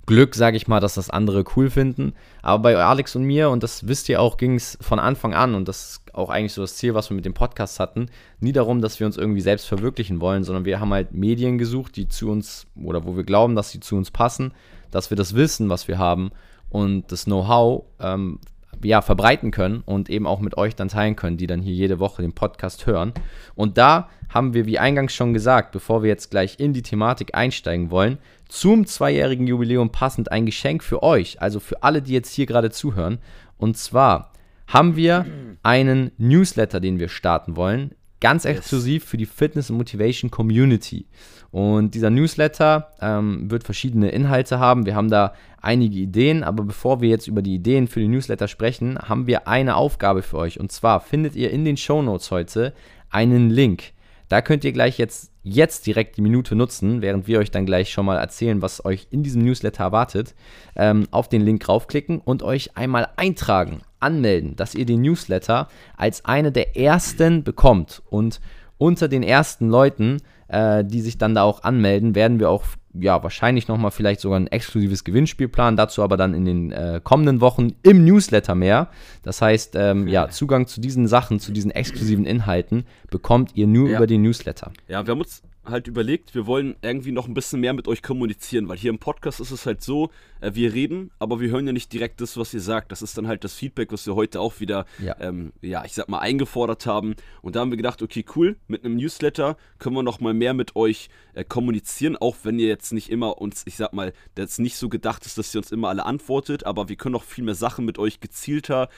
Glück, 0.07 0.37
sage 0.37 0.57
ich 0.57 0.69
mal, 0.69 0.81
dass 0.81 0.95
das 0.95 1.11
andere 1.11 1.45
cool 1.57 1.69
finden. 1.69 2.13
Aber 2.41 2.63
bei 2.63 2.77
Alex 2.77 3.17
und 3.17 3.25
mir, 3.25 3.51
und 3.51 3.63
das 3.63 3.89
wisst 3.89 4.09
ihr 4.09 4.21
auch, 4.21 4.37
ging 4.37 4.55
es 4.55 4.79
von 4.81 4.99
Anfang 5.01 5.35
an, 5.35 5.55
und 5.55 5.67
das 5.67 5.91
ist 5.91 6.15
auch 6.15 6.31
eigentlich 6.31 6.55
so 6.55 6.63
das 6.63 6.77
Ziel, 6.77 6.95
was 6.95 7.11
wir 7.11 7.17
mit 7.17 7.25
dem 7.25 7.35
Podcast 7.35 7.81
hatten, 7.81 8.07
nie 8.41 8.53
darum, 8.53 8.81
dass 8.81 9.01
wir 9.01 9.07
uns 9.07 9.17
irgendwie 9.17 9.41
selbst 9.41 9.67
verwirklichen 9.67 10.21
wollen, 10.21 10.45
sondern 10.45 10.65
wir 10.65 10.81
haben 10.81 10.93
halt 10.93 11.13
Medien 11.13 11.59
gesucht, 11.59 11.97
die 11.97 12.09
zu 12.09 12.31
uns, 12.31 12.67
oder 12.81 13.05
wo 13.05 13.17
wir 13.17 13.25
glauben, 13.25 13.57
dass 13.57 13.71
sie 13.71 13.81
zu 13.81 13.97
uns 13.97 14.11
passen, 14.11 14.53
dass 14.93 15.11
wir 15.11 15.17
das 15.17 15.35
Wissen, 15.35 15.69
was 15.69 15.89
wir 15.89 15.99
haben 15.99 16.31
und 16.71 17.11
das 17.11 17.25
Know-how 17.25 17.85
ähm, 18.01 18.39
ja, 18.83 19.03
verbreiten 19.03 19.51
können 19.51 19.83
und 19.85 20.11
eben 20.11 20.27
auch 20.27 20.41
mit 20.41 20.57
euch 20.57 20.75
dann 20.75 20.89
teilen 20.89 21.17
können, 21.17 21.37
die 21.37 21.47
dann 21.47 21.61
hier 21.61 21.75
jede 21.75 21.99
Woche 21.99 22.23
den 22.23 22.33
Podcast 22.33 22.87
hören. 22.87 23.13
Und 23.55 23.79
da 23.79 24.09
haben 24.29 24.55
wir, 24.55 24.67
wie 24.67 24.79
eingangs 24.79 25.15
schon 25.15 25.33
gesagt, 25.33 25.73
bevor 25.73 26.03
wir 26.03 26.09
jetzt 26.09 26.31
gleich 26.31 26.59
in 26.59 26.73
die 26.73 26.83
Thematik 26.83 27.35
einsteigen 27.35 27.91
wollen, 27.91 28.19
zum 28.49 28.87
zweijährigen 28.87 29.47
Jubiläum 29.47 29.91
passend 29.91 30.31
ein 30.31 30.47
Geschenk 30.47 30.83
für 30.83 31.03
euch, 31.03 31.41
also 31.41 31.61
für 31.61 31.83
alle, 31.83 32.03
die 32.03 32.13
jetzt 32.13 32.33
hier 32.33 32.47
gerade 32.47 32.71
zuhören. 32.71 33.19
Und 33.59 33.77
zwar 33.77 34.33
haben 34.67 34.97
wir 34.97 35.27
einen 35.63 36.13
Newsletter, 36.19 36.81
den 36.81 36.99
wir 36.99 37.09
starten 37.09 37.57
wollen, 37.57 37.93
ganz 38.21 38.45
exklusiv 38.45 39.05
für 39.05 39.17
die 39.17 39.27
Fitness 39.27 39.71
und 39.71 39.77
Motivation 39.77 40.31
Community. 40.31 41.07
Und 41.51 41.95
dieser 41.95 42.11
Newsletter 42.11 42.91
ähm, 43.01 43.51
wird 43.51 43.65
verschiedene 43.65 44.11
Inhalte 44.11 44.59
haben. 44.59 44.87
Wir 44.87 44.95
haben 44.95 45.11
da 45.11 45.33
einige 45.61 45.99
Ideen, 45.99 46.45
aber 46.45 46.65
bevor 46.65 47.01
wir 47.01 47.09
jetzt 47.09 47.27
über 47.27 47.43
die 47.43 47.55
Ideen 47.55 47.89
für 47.89 48.01
den 48.01 48.11
Newsletter 48.11 48.49
sprechen, 48.49 48.99
haben 48.99 49.27
wir 49.27 49.49
eine 49.49 49.77
Aufgabe 49.77 50.23
für 50.23 50.39
euch. 50.39 50.61
Und 50.61 50.73
zwar 50.73 51.01
findet 51.01 51.35
ihr 51.37 51.51
in 51.51 51.65
den 51.65 51.77
Show 51.77 52.03
Notes 52.03 52.31
heute 52.31 52.73
einen 53.11 53.51
Link. 53.51 53.93
Da 54.29 54.43
könnt 54.43 54.65
ihr 54.65 54.73
gleich 54.73 54.99
jetzt, 54.99 55.31
jetzt 55.45 55.87
direkt 55.87 56.17
die 56.17 56.23
Minute 56.23 56.57
nutzen, 56.57 57.01
während 57.01 57.29
wir 57.29 57.39
euch 57.39 57.53
dann 57.53 57.67
gleich 57.67 57.91
schon 57.91 58.07
mal 58.07 58.19
erzählen, 58.19 58.61
was 58.61 58.85
euch 58.85 59.07
in 59.11 59.23
diesem 59.23 59.45
Newsletter 59.45 59.85
erwartet. 59.85 60.35
Ähm, 60.75 61.07
auf 61.13 61.29
den 61.29 61.43
Link 61.43 61.69
raufklicken 61.69 62.19
und 62.19 62.43
euch 62.43 62.77
einmal 62.77 63.09
eintragen, 63.17 63.83
anmelden, 64.01 64.57
dass 64.57 64.75
ihr 64.75 64.85
den 64.85 65.03
Newsletter 65.03 65.69
als 65.97 66.25
eine 66.25 66.51
der 66.51 66.77
ersten 66.77 67.45
bekommt. 67.45 68.03
Und 68.11 68.41
unter 68.79 69.09
den 69.09 69.23
ersten 69.23 69.69
Leuten, 69.69 70.19
äh, 70.49 70.85
die 70.85 71.01
sich 71.01 71.19
dann 71.19 71.35
da 71.35 71.43
auch 71.43 71.63
anmelden, 71.63 72.15
werden 72.15 72.39
wir 72.39 72.51
auch 72.51 72.65
ja, 72.99 73.23
wahrscheinlich 73.23 73.69
nochmal 73.69 73.91
vielleicht 73.91 74.21
sogar 74.21 74.39
ein 74.39 74.47
exklusives 74.47 75.05
Gewinnspiel 75.05 75.49
planen, 75.49 75.77
dazu 75.77 76.03
aber 76.03 76.17
dann 76.17 76.35
in 76.35 76.45
den 76.45 76.73
äh, 76.73 77.01
kommenden 77.03 77.41
Wochen 77.41 77.73
im 77.83 78.05
Newsletter 78.05 78.55
mehr. 78.55 78.89
Das 79.23 79.43
heißt, 79.43 79.75
ähm, 79.77 80.09
ja, 80.09 80.29
Zugang 80.31 80.67
zu 80.67 80.81
diesen 80.81 81.07
Sachen, 81.07 81.41
zu 81.41 81.53
diesen 81.53 81.71
exklusiven 81.71 82.25
Inhalten 82.25 82.85
bekommt 83.11 83.55
ihr 83.55 83.67
nur 83.67 83.91
ja. 83.91 83.97
über 83.97 84.07
den 84.07 84.23
Newsletter. 84.23 84.73
Ja, 84.89 85.07
wir 85.07 85.13
haben 85.13 85.21
uns 85.21 85.43
halt 85.69 85.87
überlegt, 85.87 86.35
wir 86.35 86.47
wollen 86.47 86.77
irgendwie 86.83 87.13
noch 87.13 87.29
ein 87.29 87.35
bisschen 87.35 87.61
mehr 87.61 87.73
mit 87.73 87.89
euch 87.89 88.03
kommunizieren, 88.03 88.69
weil 88.69 88.77
hier 88.77 88.91
im 88.91 88.99
Podcast 88.99 89.41
ist 89.41 89.51
es 89.51 89.67
halt 89.67 89.83
so, 89.83 90.11
äh, 90.41 90.53
wir 90.55 90.73
reden, 90.73 91.11
aber 91.19 91.41
wir 91.41 91.51
hören 91.51 91.67
ja 91.67 91.73
nicht 91.73 91.93
direkt 91.93 92.21
das, 92.21 92.37
was 92.37 92.55
ihr 92.55 92.61
sagt. 92.61 92.93
Das 92.93 93.03
ist 93.03 93.17
dann 93.19 93.27
halt 93.27 93.45
das 93.45 93.55
Feedback, 93.55 93.93
was 93.93 94.07
wir 94.07 94.15
heute 94.15 94.41
auch 94.41 94.61
wieder, 94.61 94.87
ja, 94.99 95.17
ähm, 95.21 95.53
ja 95.63 95.85
ich 95.85 95.93
sag 95.93 96.09
mal, 96.09 96.19
eingefordert 96.19 96.87
haben. 96.87 97.17
Und 97.43 97.57
da 97.57 97.61
haben 97.61 97.71
wir 97.71 97.77
gedacht, 97.77 98.03
okay, 98.03 98.25
cool, 98.35 98.57
mit 98.69 98.85
einem 98.85 98.97
Newsletter 98.97 99.57
können 99.79 99.97
wir 99.97 100.03
noch 100.03 100.21
mal 100.21 100.35
mehr 100.35 100.55
mit 100.55 100.77
euch 100.77 101.09
äh, 101.35 101.45
kommunizieren, 101.45 102.17
auch 102.17 102.37
wenn 102.43 102.59
ihr 102.59 102.69
jetzt 102.69 102.93
nicht 102.93 103.11
immer 103.11 103.39
uns, 103.41 103.63
ich 103.67 103.77
sag 103.77 103.93
mal, 103.93 104.13
jetzt 104.37 104.59
nicht 104.59 104.77
so 104.77 104.89
gedacht 104.89 105.27
ist, 105.27 105.39
dass 105.39 105.55
ihr 105.55 105.59
uns 105.59 105.73
immer 105.73 105.89
alle 105.89 106.05
antwortet, 106.05 106.65
aber 106.65 106.89
wir 106.89 106.97
können 106.97 107.13
noch 107.13 107.25
viel 107.25 107.45
mehr 107.45 107.55
Sachen 107.55 107.85
mit 107.85 107.99
euch 107.99 108.21
gezielter 108.21 108.89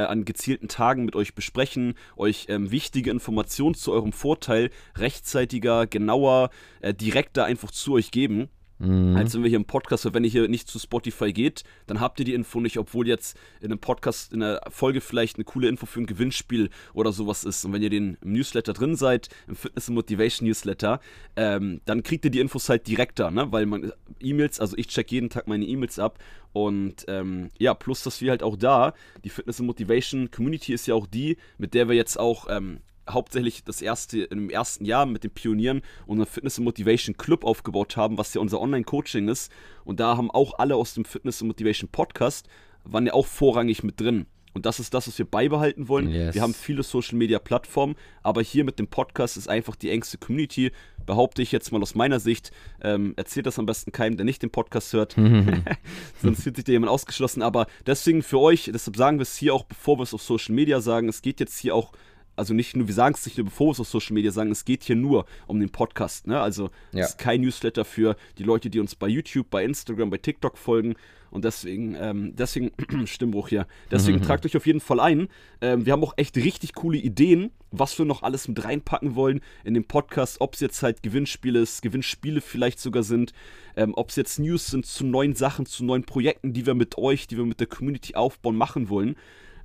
äh, 0.00 0.04
an 0.06 0.24
gezielten 0.24 0.68
Tagen 0.68 1.04
mit 1.04 1.16
euch 1.16 1.34
besprechen, 1.34 1.94
euch 2.16 2.46
ähm, 2.48 2.70
wichtige 2.70 3.10
Informationen 3.10 3.74
zu 3.74 3.92
eurem 3.92 4.12
Vorteil 4.12 4.70
rechtzeitiger, 4.96 5.86
genauer, 5.86 6.50
äh, 6.80 6.94
direkter 6.94 7.44
einfach 7.44 7.70
zu 7.70 7.94
euch 7.94 8.10
geben. 8.10 8.48
Mhm. 8.80 9.14
Als 9.14 9.34
wenn 9.34 9.42
wir 9.42 9.50
hier 9.50 9.58
im 9.58 9.66
Podcast, 9.66 10.12
wenn 10.12 10.24
ihr 10.24 10.30
hier 10.30 10.48
nicht 10.48 10.66
zu 10.66 10.78
Spotify 10.78 11.32
geht, 11.32 11.64
dann 11.86 12.00
habt 12.00 12.18
ihr 12.18 12.24
die 12.24 12.32
Info 12.32 12.60
nicht, 12.60 12.78
obwohl 12.78 13.06
jetzt 13.06 13.38
in 13.60 13.66
einem 13.66 13.78
Podcast, 13.78 14.32
in 14.32 14.42
einer 14.42 14.60
Folge 14.70 15.02
vielleicht 15.02 15.36
eine 15.36 15.44
coole 15.44 15.68
Info 15.68 15.84
für 15.84 16.00
ein 16.00 16.06
Gewinnspiel 16.06 16.70
oder 16.94 17.12
sowas 17.12 17.44
ist. 17.44 17.64
Und 17.64 17.74
wenn 17.74 17.82
ihr 17.82 17.90
den 17.90 18.16
im 18.22 18.32
Newsletter 18.32 18.72
drin 18.72 18.96
seid, 18.96 19.28
im 19.46 19.54
Fitness 19.54 19.88
and 19.88 19.96
Motivation 19.96 20.48
Newsletter, 20.48 21.00
ähm, 21.36 21.82
dann 21.84 22.02
kriegt 22.02 22.24
ihr 22.24 22.30
die 22.30 22.40
Infos 22.40 22.70
halt 22.70 22.86
direkter, 22.86 23.30
ne? 23.30 23.52
Weil 23.52 23.66
man 23.66 23.92
E-Mails, 24.18 24.60
also 24.60 24.76
ich 24.78 24.88
check 24.88 25.12
jeden 25.12 25.28
Tag 25.28 25.46
meine 25.46 25.66
E-Mails 25.66 25.98
ab 25.98 26.18
und 26.52 27.04
ähm, 27.06 27.50
ja, 27.58 27.74
plus, 27.74 28.02
dass 28.02 28.20
wir 28.22 28.30
halt 28.30 28.42
auch 28.42 28.56
da, 28.56 28.94
die 29.24 29.28
Fitness 29.28 29.60
and 29.60 29.66
Motivation 29.66 30.30
Community 30.30 30.72
ist 30.72 30.86
ja 30.86 30.94
auch 30.94 31.06
die, 31.06 31.36
mit 31.58 31.74
der 31.74 31.88
wir 31.88 31.94
jetzt 31.94 32.18
auch 32.18 32.46
ähm, 32.48 32.80
hauptsächlich 33.08 33.64
das 33.64 33.82
erste, 33.82 34.22
im 34.22 34.50
ersten 34.50 34.84
Jahr 34.84 35.06
mit 35.06 35.24
den 35.24 35.30
Pionieren 35.30 35.82
unseren 36.06 36.26
Fitness 36.26 36.58
and 36.58 36.64
Motivation 36.64 37.16
Club 37.16 37.44
aufgebaut 37.44 37.96
haben, 37.96 38.18
was 38.18 38.34
ja 38.34 38.40
unser 38.40 38.60
Online-Coaching 38.60 39.28
ist. 39.28 39.50
Und 39.84 40.00
da 40.00 40.16
haben 40.16 40.30
auch 40.30 40.58
alle 40.58 40.76
aus 40.76 40.94
dem 40.94 41.04
Fitness 41.04 41.42
and 41.42 41.48
Motivation 41.48 41.88
Podcast, 41.90 42.48
waren 42.84 43.06
ja 43.06 43.12
auch 43.12 43.26
vorrangig 43.26 43.82
mit 43.82 44.00
drin. 44.00 44.26
Und 44.52 44.66
das 44.66 44.80
ist 44.80 44.94
das, 44.94 45.06
was 45.06 45.16
wir 45.16 45.26
beibehalten 45.26 45.88
wollen. 45.88 46.10
Yes. 46.10 46.34
Wir 46.34 46.42
haben 46.42 46.54
viele 46.54 46.82
Social 46.82 47.16
Media 47.16 47.38
Plattformen, 47.38 47.94
aber 48.22 48.42
hier 48.42 48.64
mit 48.64 48.78
dem 48.80 48.88
Podcast 48.88 49.36
ist 49.36 49.48
einfach 49.48 49.76
die 49.76 49.90
engste 49.90 50.18
Community. 50.18 50.72
Behaupte 51.06 51.40
ich 51.40 51.52
jetzt 51.52 51.70
mal 51.70 51.80
aus 51.80 51.94
meiner 51.94 52.18
Sicht. 52.18 52.50
Ähm, 52.82 53.14
erzählt 53.16 53.46
das 53.46 53.60
am 53.60 53.66
besten 53.66 53.92
keinem, 53.92 54.16
der 54.16 54.24
nicht 54.24 54.42
den 54.42 54.50
Podcast 54.50 54.92
hört. 54.92 55.14
Sonst 56.22 56.42
fühlt 56.42 56.56
sich 56.56 56.64
da 56.64 56.72
jemand 56.72 56.90
ausgeschlossen. 56.90 57.42
Aber 57.42 57.68
deswegen 57.86 58.22
für 58.22 58.40
euch, 58.40 58.70
deshalb 58.72 58.96
sagen 58.96 59.18
wir 59.18 59.22
es 59.22 59.36
hier 59.36 59.54
auch, 59.54 59.64
bevor 59.64 59.98
wir 59.98 60.02
es 60.02 60.14
auf 60.14 60.22
Social 60.22 60.54
Media 60.54 60.80
sagen, 60.80 61.08
es 61.08 61.22
geht 61.22 61.38
jetzt 61.38 61.58
hier 61.58 61.74
auch 61.74 61.92
also 62.40 62.54
nicht 62.54 62.74
nur, 62.74 62.88
wir 62.88 62.94
sagen 62.94 63.14
es 63.14 63.26
nicht 63.26 63.36
nur, 63.36 63.44
bevor 63.44 63.68
wir 63.68 63.72
es 63.72 63.80
auf 63.80 63.88
Social 63.88 64.14
Media 64.14 64.32
sagen, 64.32 64.50
es 64.50 64.64
geht 64.64 64.82
hier 64.82 64.96
nur 64.96 65.26
um 65.46 65.60
den 65.60 65.68
Podcast. 65.68 66.26
Ne? 66.26 66.40
Also 66.40 66.70
ja. 66.92 67.00
es 67.00 67.10
ist 67.10 67.18
kein 67.18 67.42
Newsletter 67.42 67.84
für 67.84 68.16
die 68.38 68.44
Leute, 68.44 68.70
die 68.70 68.80
uns 68.80 68.94
bei 68.94 69.08
YouTube, 69.08 69.50
bei 69.50 69.62
Instagram, 69.62 70.08
bei 70.08 70.16
TikTok 70.16 70.56
folgen. 70.56 70.94
Und 71.30 71.44
deswegen, 71.44 71.94
ähm, 72.00 72.34
deswegen, 72.34 72.72
Stimmbruch 73.06 73.48
hier. 73.48 73.66
Deswegen 73.90 74.18
mhm. 74.18 74.22
tragt 74.22 74.46
euch 74.46 74.56
auf 74.56 74.66
jeden 74.66 74.80
Fall 74.80 75.00
ein. 75.00 75.28
Ähm, 75.60 75.84
wir 75.84 75.92
haben 75.92 76.02
auch 76.02 76.14
echt 76.16 76.36
richtig 76.36 76.72
coole 76.72 76.96
Ideen, 76.96 77.50
was 77.70 77.96
wir 77.98 78.06
noch 78.06 78.22
alles 78.22 78.48
mit 78.48 78.64
reinpacken 78.64 79.14
wollen 79.14 79.40
in 79.62 79.74
den 79.74 79.84
Podcast. 79.84 80.40
Ob 80.40 80.54
es 80.54 80.60
jetzt 80.60 80.82
halt 80.82 81.02
Gewinnspiele 81.02 81.60
ist, 81.60 81.82
Gewinnspiele 81.82 82.40
vielleicht 82.40 82.80
sogar 82.80 83.02
sind. 83.02 83.34
Ähm, 83.76 83.92
ob 83.94 84.08
es 84.08 84.16
jetzt 84.16 84.38
News 84.38 84.68
sind 84.68 84.86
zu 84.86 85.04
neuen 85.04 85.34
Sachen, 85.34 85.66
zu 85.66 85.84
neuen 85.84 86.04
Projekten, 86.04 86.54
die 86.54 86.64
wir 86.64 86.74
mit 86.74 86.96
euch, 86.96 87.26
die 87.26 87.36
wir 87.36 87.44
mit 87.44 87.60
der 87.60 87.68
Community 87.68 88.14
aufbauen, 88.14 88.56
machen 88.56 88.88
wollen. 88.88 89.14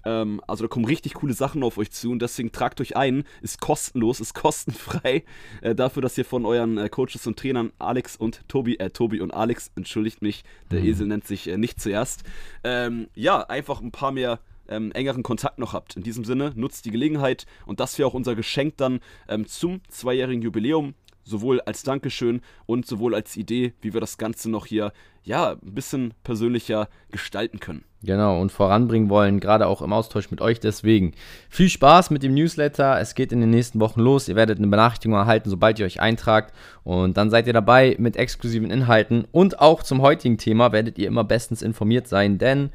Ähm, 0.06 0.42
also 0.48 0.64
da 0.64 0.68
kommen 0.68 0.86
richtig 0.86 1.16
coole 1.16 1.34
Sachen 1.34 1.64
auf 1.64 1.78
euch 1.78 1.92
zu 1.92 2.12
und 2.12 2.22
deswegen 2.22 2.52
tragt 2.52 2.80
euch 2.80 2.96
ein. 2.96 3.24
Ist 3.42 3.60
kostenlos, 3.60 4.20
ist 4.20 4.34
kostenfrei. 4.34 5.24
Äh, 5.62 5.76
dafür, 5.76 6.02
dass 6.02 6.18
ihr 6.18 6.26
von 6.26 6.46
euren 6.46 6.78
äh, 6.78 6.90
Coaches 6.90 7.28
und 7.28 7.38
Trainern 7.38 7.72
Alex 7.80 8.16
und 8.16 8.48
Tobi, 8.48 8.76
äh, 8.78 8.90
Tobi 8.92 9.20
und 9.20 9.32
Alex, 9.32 9.72
entschuldigt 9.76 10.22
mich, 10.22 10.44
der 10.72 10.82
mhm. 10.82 10.88
Esel 10.88 11.08
nennt 11.08 11.28
sich 11.28 11.48
äh, 11.48 11.58
nicht 11.58 11.82
zuerst. 11.82 12.24
Ähm, 12.64 13.08
ja, 13.16 13.42
einfach 13.42 13.82
ein 13.82 13.92
paar 13.92 14.12
mehr 14.12 14.40
ähm, 14.68 14.92
engeren 14.92 15.24
Kontakt 15.24 15.60
noch 15.60 15.74
habt. 15.74 15.96
In 15.96 16.04
diesem 16.04 16.26
Sinne, 16.26 16.52
nutzt 16.56 16.86
die 16.86 16.92
Gelegenheit 16.92 17.46
und 17.66 17.80
das 17.80 17.98
wäre 17.98 18.08
auch 18.08 18.14
unser 18.14 18.36
Geschenk 18.36 18.78
dann 18.78 19.00
ähm, 19.28 19.48
zum 19.48 19.82
zweijährigen 19.90 20.42
Jubiläum 20.42 20.94
sowohl 21.26 21.60
als 21.62 21.84
Dankeschön 21.84 22.42
und 22.66 22.86
sowohl 22.86 23.16
als 23.16 23.36
Idee, 23.36 23.74
wie 23.82 23.94
wir 23.94 24.02
das 24.02 24.18
Ganze 24.18 24.50
noch 24.50 24.66
hier 24.66 24.94
ja 25.24 25.54
ein 25.54 25.74
bisschen 25.74 26.14
persönlicher 26.24 26.88
gestalten 27.12 27.60
können. 27.60 27.84
Genau, 28.04 28.40
und 28.40 28.52
voranbringen 28.52 29.10
wollen, 29.10 29.40
gerade 29.40 29.66
auch 29.66 29.82
im 29.82 29.92
Austausch 29.92 30.30
mit 30.30 30.40
euch. 30.40 30.60
Deswegen 30.60 31.14
viel 31.50 31.70
Spaß 31.70 32.12
mit 32.12 32.22
dem 32.22 32.36
Newsletter. 32.36 33.00
Es 33.00 33.16
geht 33.16 33.32
in 33.32 33.42
den 33.42 33.50
nächsten 33.50 33.80
Wochen 33.80 34.00
los. 34.00 34.28
Ihr 34.28 34.36
werdet 34.36 34.60
eine 34.60 34.68
Benachrichtigung 34.68 35.18
erhalten, 35.18 35.50
sobald 35.50 35.80
ihr 35.80 35.88
euch 35.88 36.00
eintragt. 36.00 36.54
Und 36.84 37.18
dann 37.18 37.32
seid 37.32 37.48
ihr 37.48 37.54
dabei 37.54 37.96
mit 37.98 38.16
exklusiven 38.16 38.70
Inhalten. 38.70 39.26
Und 39.32 39.60
auch 39.60 39.82
zum 39.82 40.04
heutigen 40.04 40.38
Thema 40.38 40.72
werdet 40.72 41.00
ihr 41.00 41.08
immer 41.08 41.24
bestens 41.24 41.64
informiert 41.64 42.08
sein, 42.08 42.38
denn 42.38 42.70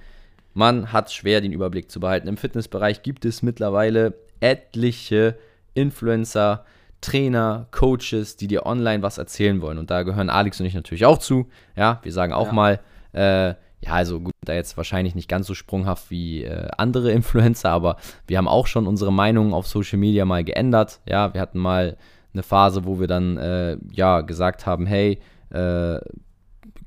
man 0.53 0.93
hat 0.93 1.13
schwer 1.13 1.41
den 1.41 1.53
Überblick 1.53 1.93
zu 1.93 2.01
behalten. 2.01 2.27
Im 2.27 2.37
Fitnessbereich 2.37 3.03
gibt 3.03 3.25
es 3.25 3.43
mittlerweile 3.43 4.15
etliche 4.41 5.39
Influencer, 5.75 6.65
Trainer, 7.01 7.67
Coaches, 7.71 8.37
die 8.37 8.47
dir 8.47 8.67
online 8.67 9.03
was 9.03 9.19
erzählen 9.19 9.61
wollen. 9.63 9.79
Und 9.79 9.91
da 9.91 10.03
gehören 10.03 10.31
Alex 10.31 10.61
und 10.61 10.67
ich 10.67 10.75
natürlich 10.75 11.07
auch 11.07 11.19
zu. 11.19 11.49
Ja, 11.77 12.01
wir 12.03 12.13
sagen 12.13 12.33
auch 12.33 12.49
ja. 12.49 12.53
mal, 12.53 12.81
äh, 13.13 13.55
ja, 13.83 13.93
also 13.93 14.21
gut, 14.21 14.35
da 14.45 14.53
jetzt 14.53 14.77
wahrscheinlich 14.77 15.15
nicht 15.15 15.29
ganz 15.29 15.47
so 15.47 15.55
sprunghaft 15.55 16.11
wie 16.11 16.45
äh, 16.45 16.69
andere 16.77 17.13
Influencer, 17.13 17.71
aber 17.71 17.97
wir 18.27 18.39
haben 18.39 18.49
auch 18.49 18.67
schon 18.67 18.87
unsere 18.87 19.13
Meinungen 19.13 19.55
auf 19.55 19.67
Social 19.67 19.99
Media 19.99 20.25
mal 20.25 20.45
geändert. 20.45 21.01
Ja, 21.09 21.33
wir 21.33 21.41
hatten 21.41 21.59
mal 21.59 21.97
eine 22.33 22.43
Phase, 22.43 22.85
wo 22.85 23.01
wir 23.01 23.07
dann 23.07 23.39
äh, 23.39 23.77
ja 23.93 24.21
gesagt 24.21 24.67
haben, 24.67 24.87
hey, 24.87 25.21
äh, 25.51 25.99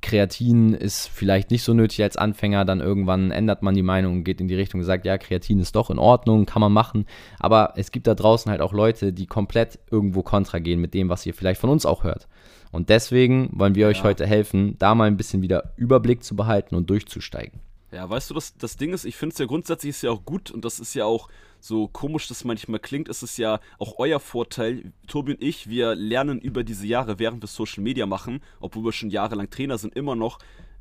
Kreatin 0.03 0.74
ist 0.74 1.07
vielleicht 1.07 1.50
nicht 1.50 1.63
so 1.63 1.74
nötig 1.74 2.03
als 2.03 2.17
Anfänger, 2.17 2.65
dann 2.65 2.81
irgendwann 2.81 3.31
ändert 3.31 3.63
man 3.63 3.74
die 3.74 3.81
Meinung 3.81 4.17
und 4.17 4.24
geht 4.25 4.41
in 4.41 4.48
die 4.48 4.55
Richtung 4.55 4.81
und 4.81 4.86
sagt, 4.86 5.05
ja, 5.05 5.17
Kreatin 5.17 5.60
ist 5.60 5.75
doch 5.75 5.89
in 5.89 5.98
Ordnung, 5.98 6.45
kann 6.45 6.60
man 6.60 6.74
machen. 6.74 7.07
Aber 7.39 7.74
es 7.77 7.89
gibt 7.89 8.05
da 8.05 8.13
draußen 8.13 8.51
halt 8.51 8.62
auch 8.62 8.74
Leute, 8.74 9.13
die 9.13 9.25
komplett 9.25 9.79
irgendwo 9.89 10.22
kontra 10.22 10.60
gehen 10.60 10.81
mit 10.81 10.93
dem, 10.93 11.10
was 11.10 11.25
ihr 11.25 11.33
vielleicht 11.33 11.62
von 11.62 11.69
uns 11.69 11.86
auch 11.86 12.03
hört. 12.03 12.27
Und 12.72 12.89
deswegen 12.89 13.50
wollen 13.53 13.75
wir 13.75 13.88
euch 13.88 14.00
ja. 14.00 14.03
heute 14.03 14.27
helfen, 14.27 14.75
da 14.77 14.93
mal 14.93 15.05
ein 15.05 15.17
bisschen 15.17 15.41
wieder 15.41 15.74
Überblick 15.77 16.24
zu 16.24 16.36
behalten 16.36 16.75
und 16.75 16.89
durchzusteigen. 16.89 17.62
Ja, 17.93 18.10
weißt 18.10 18.29
du, 18.29 18.33
das, 18.33 18.57
das 18.57 18.75
Ding 18.75 18.91
ist, 18.91 19.05
ich 19.05 19.15
finde 19.15 19.33
es 19.33 19.39
ja 19.39 19.45
grundsätzlich 19.45 19.91
ist 19.91 20.03
ja 20.03 20.12
auch 20.12 20.25
gut 20.25 20.51
und 20.51 20.65
das 20.65 20.79
ist 20.79 20.95
ja 20.95 21.05
auch 21.05 21.29
so 21.63 21.88
komisch 21.88 22.27
das 22.27 22.43
manchmal 22.43 22.79
klingt, 22.79 23.08
ist 23.08 23.24
es 23.24 23.38
ja 23.38 23.62
auch 23.79 23.98
euer 23.98 24.20
Vorteil. 24.20 24.91
Tobi 25.08 25.36
und 25.36 25.41
ich, 25.41 25.70
wir 25.70 25.96
lernen 25.96 26.41
über 26.41 26.65
diese 26.65 26.86
Jahre, 26.86 27.20
während 27.20 27.41
wir 27.41 27.48
Social 27.48 27.82
Media 27.82 28.05
machen, 28.05 28.41
obwohl 28.60 28.84
wir 28.84 28.91
schon 28.91 29.10
jahrelang 29.10 29.50
Trainer 29.50 29.77
sind, 29.77 29.96
immer 29.96 30.13
noch 30.15 30.39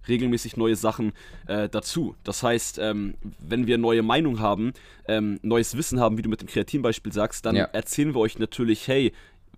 regelmäßig 0.09 0.57
neue 0.57 0.75
Sachen 0.75 1.13
äh, 1.47 1.69
dazu. 1.69 2.17
Das 2.25 2.43
heißt, 2.43 2.81
ähm, 2.81 3.15
wenn 3.39 3.69
wir 3.69 3.79
neue 3.79 4.03
Meinung 4.03 4.41
haben, 4.41 4.73
ähm, 5.07 5.39
neues 5.43 5.77
Wissen 5.77 6.01
haben, 6.01 6.19
wie 6.19 6.23
du 6.23 6.29
mit 6.29 6.41
dem 6.41 6.49
Kreatinbeispiel 6.49 7.13
sagst, 7.13 7.47
dann 7.47 7.55
ja. 7.55 7.67
erzählen 7.67 8.13
wir 8.13 8.21
euch 8.21 8.41
natürlich, 8.41 8.89
hey, 8.89 9.13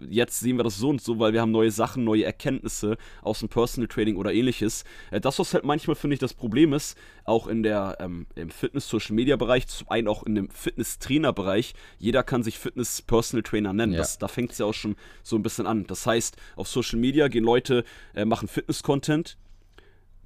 jetzt 0.08 0.40
sehen 0.40 0.56
wir 0.56 0.64
das 0.64 0.78
so 0.78 0.88
und 0.90 1.00
so, 1.00 1.18
weil 1.18 1.32
wir 1.32 1.40
haben 1.40 1.50
neue 1.50 1.70
Sachen, 1.70 2.04
neue 2.04 2.24
Erkenntnisse 2.24 2.96
aus 3.22 3.40
dem 3.40 3.48
Personal 3.48 3.88
Training 3.88 4.16
oder 4.16 4.32
ähnliches. 4.32 4.84
Äh, 5.10 5.20
das, 5.20 5.38
was 5.38 5.54
halt 5.54 5.64
manchmal, 5.64 5.96
finde 5.96 6.14
ich, 6.14 6.20
das 6.20 6.34
Problem 6.34 6.72
ist, 6.72 6.96
auch 7.24 7.46
in 7.46 7.62
der, 7.62 7.96
ähm, 8.00 8.26
im 8.34 8.50
Fitness-Social-Media-Bereich, 8.50 9.66
zum 9.66 9.88
einen 9.88 10.08
auch 10.08 10.22
in 10.24 10.34
dem 10.34 10.50
Fitness-Trainer-Bereich, 10.50 11.74
jeder 11.98 12.22
kann 12.22 12.42
sich 12.42 12.58
Fitness-Personal 12.58 13.42
Trainer 13.42 13.72
nennen. 13.72 13.92
Ja. 13.92 13.98
Das, 13.98 14.18
da 14.18 14.28
fängt 14.28 14.52
es 14.52 14.58
ja 14.58 14.66
auch 14.66 14.74
schon 14.74 14.96
so 15.22 15.36
ein 15.36 15.42
bisschen 15.42 15.66
an. 15.66 15.86
Das 15.86 16.06
heißt, 16.06 16.36
auf 16.56 16.68
Social 16.68 16.98
Media 16.98 17.28
gehen 17.28 17.44
Leute, 17.44 17.84
äh, 18.14 18.24
machen 18.24 18.48
Fitness-Content, 18.48 19.36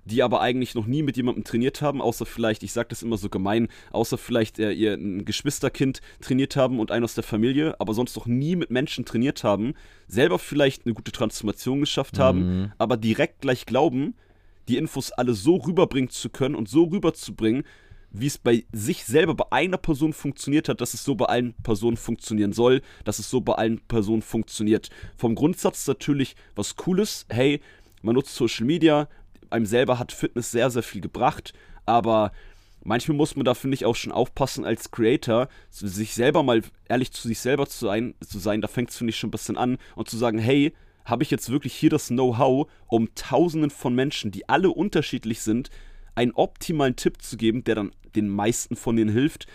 die 0.09 0.23
aber 0.23 0.41
eigentlich 0.41 0.75
noch 0.75 0.87
nie 0.87 1.03
mit 1.03 1.17
jemandem 1.17 1.45
trainiert 1.45 1.83
haben, 1.83 2.01
außer 2.01 2.27
vielleicht, 2.27 2.63
ich 2.63 2.73
sage 2.73 2.89
das 2.89 3.03
immer 3.03 3.17
so 3.17 3.29
gemein, 3.29 3.69
außer 3.91 4.19
vielleicht 4.19 4.59
äh, 4.59 4.73
ihr 4.73 4.95
ein 4.95 5.25
Geschwisterkind 5.25 6.01
trainiert 6.21 6.57
haben 6.57 6.81
und 6.81 6.91
einen 6.91 7.05
aus 7.05 7.15
der 7.15 7.25
Familie, 7.25 7.79
aber 7.79 7.95
sonst 7.95 8.17
noch 8.17 8.27
nie 8.27 8.57
mit 8.57 8.71
Menschen 8.71 9.05
trainiert 9.05 9.45
haben, 9.45 9.75
selber 10.07 10.39
vielleicht 10.39 10.87
eine 10.87 10.95
gute 10.95 11.13
Transformation 11.13 11.81
geschafft 11.81 12.17
mhm. 12.17 12.23
haben, 12.23 12.73
aber 12.79 12.97
direkt 12.97 13.43
gleich 13.43 13.67
glauben, 13.67 14.15
die 14.69 14.77
Infos 14.77 15.13
alle 15.13 15.35
so 15.35 15.57
rüberbringen 15.57 16.11
zu 16.11 16.31
können 16.31 16.55
und 16.55 16.69
so 16.69 16.85
rüberzubringen, 16.85 17.65
wie 18.11 18.27
es 18.27 18.39
bei 18.39 18.65
sich 18.73 19.05
selber 19.05 19.35
bei 19.35 19.45
einer 19.51 19.77
Person 19.77 20.13
funktioniert 20.13 20.69
hat, 20.69 20.81
dass 20.81 20.95
es 20.95 21.05
so 21.05 21.15
bei 21.15 21.27
allen 21.27 21.55
Personen 21.63 21.97
funktionieren 21.97 22.53
soll, 22.53 22.81
dass 23.05 23.19
es 23.19 23.29
so 23.29 23.41
bei 23.41 23.55
allen 23.55 23.81
Personen 23.81 24.23
funktioniert. 24.23 24.89
Vom 25.17 25.35
Grundsatz 25.35 25.87
natürlich 25.87 26.35
was 26.55 26.77
Cooles, 26.77 27.27
hey, 27.29 27.61
man 28.03 28.15
nutzt 28.15 28.35
Social 28.35 28.65
Media, 28.65 29.09
einem 29.51 29.67
selber 29.67 29.99
hat 29.99 30.13
Fitness 30.13 30.51
sehr, 30.51 30.71
sehr 30.71 30.83
viel 30.83 31.01
gebracht, 31.01 31.53
aber 31.87 32.33
manchmal 32.83 33.17
muss 33.17 33.37
man 33.37 33.45
da, 33.45 33.55
finde 33.55 33.75
ich, 33.75 33.85
auch 33.85 33.97
schon 33.97 34.13
aufpassen 34.13 34.65
als 34.65 34.91
Creator, 34.91 35.49
sich 35.71 36.15
selber 36.15 36.43
mal 36.43 36.63
ehrlich 36.89 37.13
zu 37.13 37.29
sich 37.29 37.41
selber 37.41 37.67
zu 37.67 37.87
sein, 37.87 38.15
zu 38.27 38.39
sein 38.39 38.61
da 38.61 38.69
fängt 38.69 38.91
es, 38.91 38.97
finde 38.97 39.11
ich, 39.11 39.19
schon 39.19 39.29
ein 39.29 39.33
bisschen 39.33 39.57
an 39.57 39.79
und 39.95 40.09
zu 40.09 40.17
sagen, 40.17 40.39
hey, 40.39 40.75
habe 41.05 41.23
ich 41.23 41.31
jetzt 41.31 41.51
wirklich 41.51 41.75
hier 41.75 41.91
das 41.91 42.09
Know-how, 42.09 42.69
um 42.87 43.15
tausenden 43.15 43.71
von 43.71 43.95
Menschen, 43.95 44.31
die 44.31 44.49
alle 44.49 44.71
unterschiedlich 44.71 45.41
sind, 45.41 45.71
einen 46.15 46.33
optimalen 46.33 46.97
Tipp 46.97 47.23
zu 47.23 47.37
geben, 47.37 47.65
der 47.65 47.77
dann 47.77 47.93
den 48.15 48.29
meisten 48.29 48.77
von 48.77 48.97
denen 48.97 49.11
hilft, 49.11 49.47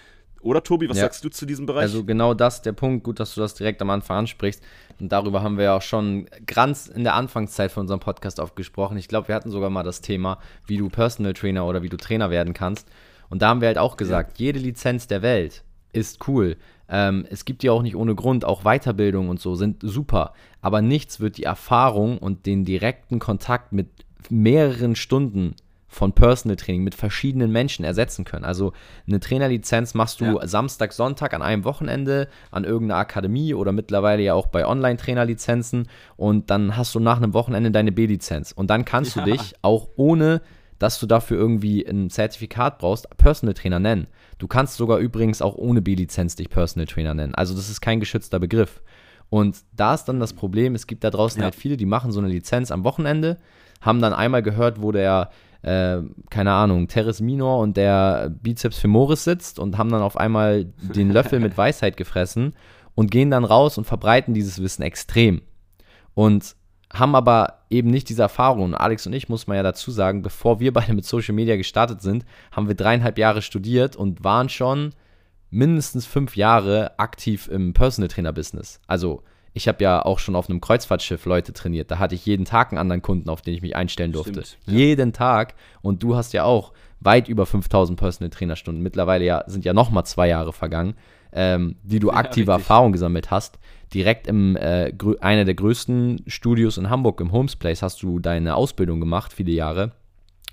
oder 0.44 0.64
Tobi, 0.64 0.90
was 0.90 0.98
ja. 0.98 1.04
sagst 1.04 1.24
du 1.24 1.30
zu 1.30 1.46
diesem 1.46 1.66
Bereich? 1.66 1.84
Also 1.84 2.04
genau 2.04 2.34
das, 2.34 2.62
der 2.62 2.74
Punkt, 2.74 3.04
gut, 3.04 3.20
dass 3.20 3.34
du 3.34 3.42
das 3.42 3.56
direkt 3.56 3.82
am 3.82 3.90
Anfang 3.90 4.18
ansprichst. 4.18 4.62
Und 5.00 5.12
darüber 5.12 5.42
haben 5.42 5.58
wir 5.58 5.66
ja 5.66 5.78
auch 5.78 5.82
schon 5.82 6.28
ganz 6.46 6.88
in 6.88 7.04
der 7.04 7.16
Anfangszeit 7.16 7.72
von 7.72 7.82
unserem 7.82 8.00
Podcast 8.00 8.40
aufgesprochen. 8.40 8.98
Ich 8.98 9.08
glaube, 9.08 9.30
wir 9.30 9.36
hatten 9.36 9.52
sogar 9.52 9.70
mal 9.70 9.84
das 9.84 10.02
Thema, 10.02 10.40
wie 10.66 10.78
du 10.78 10.90
Personal 10.90 11.34
Trainer 11.34 11.66
oder 11.66 11.82
wie 11.82 11.90
du 11.90 11.98
Trainer 11.98 12.30
werden 12.30 12.54
kannst. 12.54 12.88
Und 13.30 13.42
da 13.42 13.50
haben 13.50 13.62
wir 13.62 13.68
halt 13.68 13.78
auch 13.78 13.98
gesagt, 13.98 14.38
ja. 14.38 14.46
jede 14.46 14.60
Lizenz 14.60 15.08
der 15.08 15.22
Welt 15.22 15.64
ist 15.94 16.28
cool. 16.28 16.58
Ähm, 16.90 17.26
es 17.30 17.46
gibt 17.46 17.64
ja 17.64 17.72
auch 17.72 17.82
nicht 17.82 17.96
ohne 17.96 18.14
Grund, 18.16 18.46
auch 18.46 18.64
Weiterbildung 18.64 19.30
und 19.30 19.40
so 19.40 19.56
sind 19.56 19.78
super. 19.82 20.34
Aber 20.62 20.82
nichts 20.82 21.20
wird 21.20 21.38
die 21.38 21.44
Erfahrung 21.44 22.18
und 22.18 22.46
den 22.46 22.66
direkten 22.66 23.20
Kontakt 23.20 23.72
mit 23.72 23.88
mehreren 24.30 24.96
Stunden 24.96 25.56
von 25.94 26.14
Personal 26.14 26.56
Training 26.56 26.84
mit 26.84 26.96
verschiedenen 26.96 27.52
Menschen 27.52 27.86
ersetzen 27.86 28.26
können. 28.26 28.46
Also 28.46 28.74
eine 29.08 29.20
Trainerlizenz 29.20 29.94
machst 29.94 30.22
du 30.22 30.26
ja. 30.26 30.48
Samstag, 30.48 30.94
Sonntag 30.94 31.34
an 31.34 31.42
einem 31.42 31.64
Wochenende 31.66 32.28
an 32.52 32.64
irgendeiner 32.64 33.00
Akademie 33.00 33.54
oder 33.54 33.72
mittlerweile 33.72 34.24
ja 34.24 34.34
auch 34.34 34.48
bei 34.48 34.68
Online-Trainerlizenzen 34.68 35.88
und 36.18 36.50
dann 36.50 36.76
hast 36.76 36.96
du 36.96 37.00
nach 37.00 37.18
einem 37.18 37.34
Wochenende 37.34 37.72
deine 37.72 37.92
B-Lizenz. 37.92 38.52
Und 38.52 38.70
dann 38.70 38.86
kannst 38.86 39.16
ja. 39.16 39.24
du 39.24 39.32
dich 39.32 39.54
auch 39.62 39.90
ohne 39.96 40.42
dass 40.80 41.00
du 41.00 41.06
dafür 41.06 41.38
irgendwie 41.38 41.86
ein 41.86 42.10
Zertifikat 42.10 42.80
brauchst, 42.80 43.08
Personal 43.18 43.54
Trainer 43.54 43.80
nennen. 43.80 44.08
Du 44.38 44.48
kannst 44.48 44.76
sogar 44.76 44.98
übrigens 44.98 45.42
auch 45.42 45.56
ohne 45.56 45.82
B-Lizenz 45.82 46.36
dich 46.36 46.50
Personal 46.50 46.88
Trainer 46.88 47.14
nennen. 47.14 47.34
Also 47.36 47.56
das 47.56 47.70
ist 47.70 47.80
kein 47.80 48.02
geschützter 48.02 48.38
Begriff. 48.38 48.82
Und 49.30 49.60
da 49.72 49.94
ist 49.94 50.06
dann 50.06 50.20
das 50.20 50.34
Problem, 50.34 50.76
es 50.76 50.86
gibt 50.86 51.04
da 51.06 51.10
draußen 51.10 51.40
ja. 51.40 51.46
halt 51.46 51.56
viele, 51.56 51.78
die 51.78 51.86
machen 51.86 52.12
so 52.12 52.20
eine 52.20 52.28
Lizenz 52.28 52.70
am 52.70 52.84
Wochenende, 52.84 53.38
haben 53.82 54.02
dann 54.02 54.14
einmal 54.14 54.44
gehört, 54.44 54.82
wo 54.82 54.92
der 54.92 55.30
äh, 55.63 56.01
keine 56.29 56.51
Ahnung, 56.51 56.88
Teres 56.88 57.22
Minor 57.22 57.60
und 57.60 57.77
der 57.77 58.29
Bizeps 58.29 58.77
femoris 58.77 59.24
sitzt 59.24 59.60
und 59.60 59.77
haben 59.77 59.89
dann 59.89 60.01
auf 60.01 60.17
einmal 60.17 60.65
den 60.65 61.10
Löffel 61.10 61.39
mit 61.39 61.58
Weisheit 61.58 61.98
gefressen 61.98 62.53
und 62.96 63.12
gehen 63.12 63.32
dann 63.32 63.46
raus 63.46 63.77
und 63.77 63.86
verbreiten 63.86 64.34
dieses 64.34 64.62
Wissen 64.62 64.84
extrem. 64.84 65.41
Und 66.13 66.55
haben 66.93 67.15
aber 67.15 67.63
eben 67.72 67.89
nicht 67.89 68.08
diese 68.10 68.22
Erfahrung. 68.22 68.65
Und 68.65 68.75
Alex 68.75 69.08
und 69.08 69.13
ich, 69.13 69.27
muss 69.27 69.48
man 69.48 69.58
ja 69.58 69.63
dazu 69.63 69.89
sagen, 69.89 70.22
bevor 70.22 70.60
wir 70.60 70.72
beide 70.74 70.93
mit 70.93 71.05
Social 71.05 71.34
Media 71.34 71.55
gestartet 71.55 72.01
sind, 72.01 72.24
haben 72.51 72.67
wir 72.67 72.75
dreieinhalb 72.75 73.17
Jahre 73.17 73.41
studiert 73.41 73.96
und 73.96 74.24
waren 74.24 74.50
schon 74.50 74.93
mindestens 75.50 76.05
fünf 76.05 76.36
Jahre 76.36 77.00
aktiv 77.00 77.48
im 77.48 77.74
Personal 77.74 78.10
Trainer 78.10 78.34
Business. 78.34 78.79
Also 78.86 79.24
ich 79.54 79.68
habe 79.68 79.84
ja 79.84 80.04
auch 80.04 80.20
schon 80.20 80.36
auf 80.36 80.50
einem 80.50 80.62
Kreuzfahrtschiff 80.62 81.26
Leute 81.26 81.54
trainiert. 81.54 81.92
Da 81.92 82.00
hatte 82.00 82.16
ich 82.16 82.26
jeden 82.26 82.46
Tag 82.46 82.72
einen 82.72 82.80
anderen 82.80 83.02
Kunden, 83.02 83.30
auf 83.30 83.42
den 83.42 83.54
ich 83.54 83.62
mich 83.62 83.76
einstellen 83.76 84.12
durfte. 84.12 84.44
Stimmt, 84.44 84.58
ja. 84.66 84.74
Jeden 84.74 85.14
Tag. 85.14 85.54
Und 85.82 86.02
du 86.02 86.16
hast 86.16 86.34
ja 86.34 86.44
auch 86.44 86.74
weit 87.00 87.28
über 87.28 87.46
5000 87.46 88.00
Personal 88.00 88.30
Trainerstunden. 88.32 88.82
Mittlerweile 88.82 89.26
ja, 89.26 89.44
sind 89.48 89.64
ja 89.64 89.74
nochmal 89.74 90.06
zwei 90.06 90.28
Jahre 90.28 90.54
vergangen, 90.54 90.96
ähm, 91.32 91.76
die 91.84 92.00
du 92.00 92.12
aktive 92.12 92.52
ja, 92.52 92.58
Erfahrung 92.58 92.92
gesammelt 92.92 93.30
hast. 93.30 93.60
Direkt 93.94 94.26
im 94.26 94.56
äh, 94.56 94.92
einer 95.22 95.46
der 95.46 95.54
größten 95.54 96.24
Studios 96.26 96.78
in 96.78 96.90
Hamburg, 96.90 97.22
im 97.22 97.32
Homes 97.32 97.56
Place, 97.56 97.84
hast 97.84 98.02
du 98.02 98.20
deine 98.20 98.56
Ausbildung 98.56 99.00
gemacht, 99.00 99.34
viele 99.34 99.52
Jahre. 99.52 99.92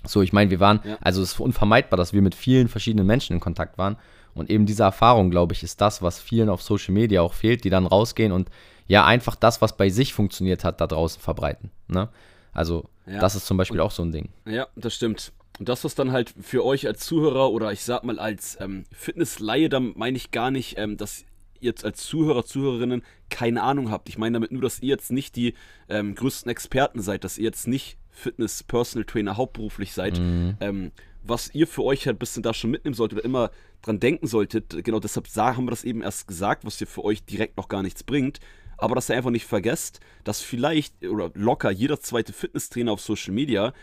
So, 0.03 0.21
ich 0.21 0.33
meine, 0.33 0.51
wir 0.51 0.59
waren, 0.59 0.79
ja. 0.83 0.97
also 1.01 1.21
es 1.23 1.33
ist 1.33 1.39
unvermeidbar, 1.39 1.97
dass 1.97 2.13
wir 2.13 2.21
mit 2.21 2.35
vielen 2.35 2.67
verschiedenen 2.67 3.07
Menschen 3.07 3.33
in 3.33 3.39
Kontakt 3.39 3.77
waren. 3.77 3.97
Und 4.33 4.49
eben 4.49 4.65
diese 4.65 4.83
Erfahrung, 4.83 5.29
glaube 5.29 5.53
ich, 5.53 5.63
ist 5.63 5.81
das, 5.81 6.01
was 6.01 6.19
vielen 6.19 6.49
auf 6.49 6.61
Social 6.61 6.93
Media 6.93 7.21
auch 7.21 7.33
fehlt, 7.33 7.63
die 7.63 7.69
dann 7.69 7.85
rausgehen 7.85 8.31
und 8.31 8.49
ja 8.91 9.05
einfach 9.05 9.37
das, 9.37 9.61
was 9.61 9.77
bei 9.77 9.89
sich 9.89 10.13
funktioniert 10.13 10.65
hat, 10.65 10.81
da 10.81 10.87
draußen 10.87 11.21
verbreiten. 11.21 11.71
Ne? 11.87 12.09
Also 12.51 12.89
ja. 13.07 13.19
das 13.19 13.35
ist 13.35 13.45
zum 13.45 13.55
Beispiel 13.55 13.79
und, 13.79 13.87
auch 13.87 13.91
so 13.91 14.03
ein 14.03 14.11
Ding. 14.11 14.27
Ja, 14.45 14.67
das 14.75 14.93
stimmt. 14.93 15.31
Und 15.59 15.69
das, 15.69 15.85
was 15.85 15.95
dann 15.95 16.11
halt 16.11 16.33
für 16.41 16.65
euch 16.65 16.85
als 16.87 17.05
Zuhörer 17.05 17.51
oder 17.51 17.71
ich 17.71 17.85
sag 17.85 18.03
mal 18.03 18.19
als 18.19 18.57
ähm, 18.59 18.83
Fitnessleihe, 18.91 19.69
da 19.69 19.79
meine 19.79 20.17
ich 20.17 20.31
gar 20.31 20.51
nicht, 20.51 20.77
ähm, 20.77 20.97
dass 20.97 21.21
ihr 21.61 21.69
jetzt 21.69 21.85
als 21.85 22.05
Zuhörer, 22.05 22.43
Zuhörerinnen 22.43 23.01
keine 23.29 23.63
Ahnung 23.63 23.91
habt. 23.91 24.09
Ich 24.09 24.17
meine 24.17 24.33
damit 24.33 24.51
nur, 24.51 24.61
dass 24.61 24.81
ihr 24.81 24.89
jetzt 24.89 25.13
nicht 25.13 25.37
die 25.37 25.53
ähm, 25.87 26.13
größten 26.13 26.51
Experten 26.51 27.01
seid, 27.01 27.23
dass 27.23 27.37
ihr 27.37 27.45
jetzt 27.45 27.69
nicht 27.69 27.97
Fitness-Personal 28.09 29.05
Trainer 29.05 29.37
hauptberuflich 29.37 29.93
seid, 29.93 30.19
mhm. 30.19 30.57
ähm, 30.59 30.91
was 31.23 31.55
ihr 31.55 31.67
für 31.67 31.85
euch 31.85 32.07
halt 32.07 32.17
ein 32.17 32.19
bisschen 32.19 32.43
da 32.43 32.53
schon 32.53 32.71
mitnehmen 32.71 32.95
solltet 32.95 33.19
oder 33.19 33.25
immer 33.25 33.51
dran 33.83 34.01
denken 34.01 34.27
solltet. 34.27 34.83
Genau 34.83 34.99
deshalb 34.99 35.27
haben 35.33 35.65
wir 35.65 35.71
das 35.71 35.85
eben 35.85 36.01
erst 36.01 36.27
gesagt, 36.27 36.65
was 36.65 36.81
ihr 36.81 36.87
für 36.87 37.05
euch 37.05 37.23
direkt 37.23 37.55
noch 37.55 37.69
gar 37.69 37.83
nichts 37.83 38.03
bringt. 38.03 38.41
Aber 38.81 38.95
dass 38.95 39.09
ihr 39.09 39.15
einfach 39.15 39.29
nicht 39.29 39.45
vergesst, 39.45 39.99
dass 40.23 40.41
vielleicht 40.41 41.05
oder 41.05 41.31
locker 41.35 41.69
jeder 41.69 41.99
zweite 41.99 42.33
Fitnesstrainer 42.33 42.91
auf 42.91 43.01
Social 43.01 43.33
Media 43.33 43.73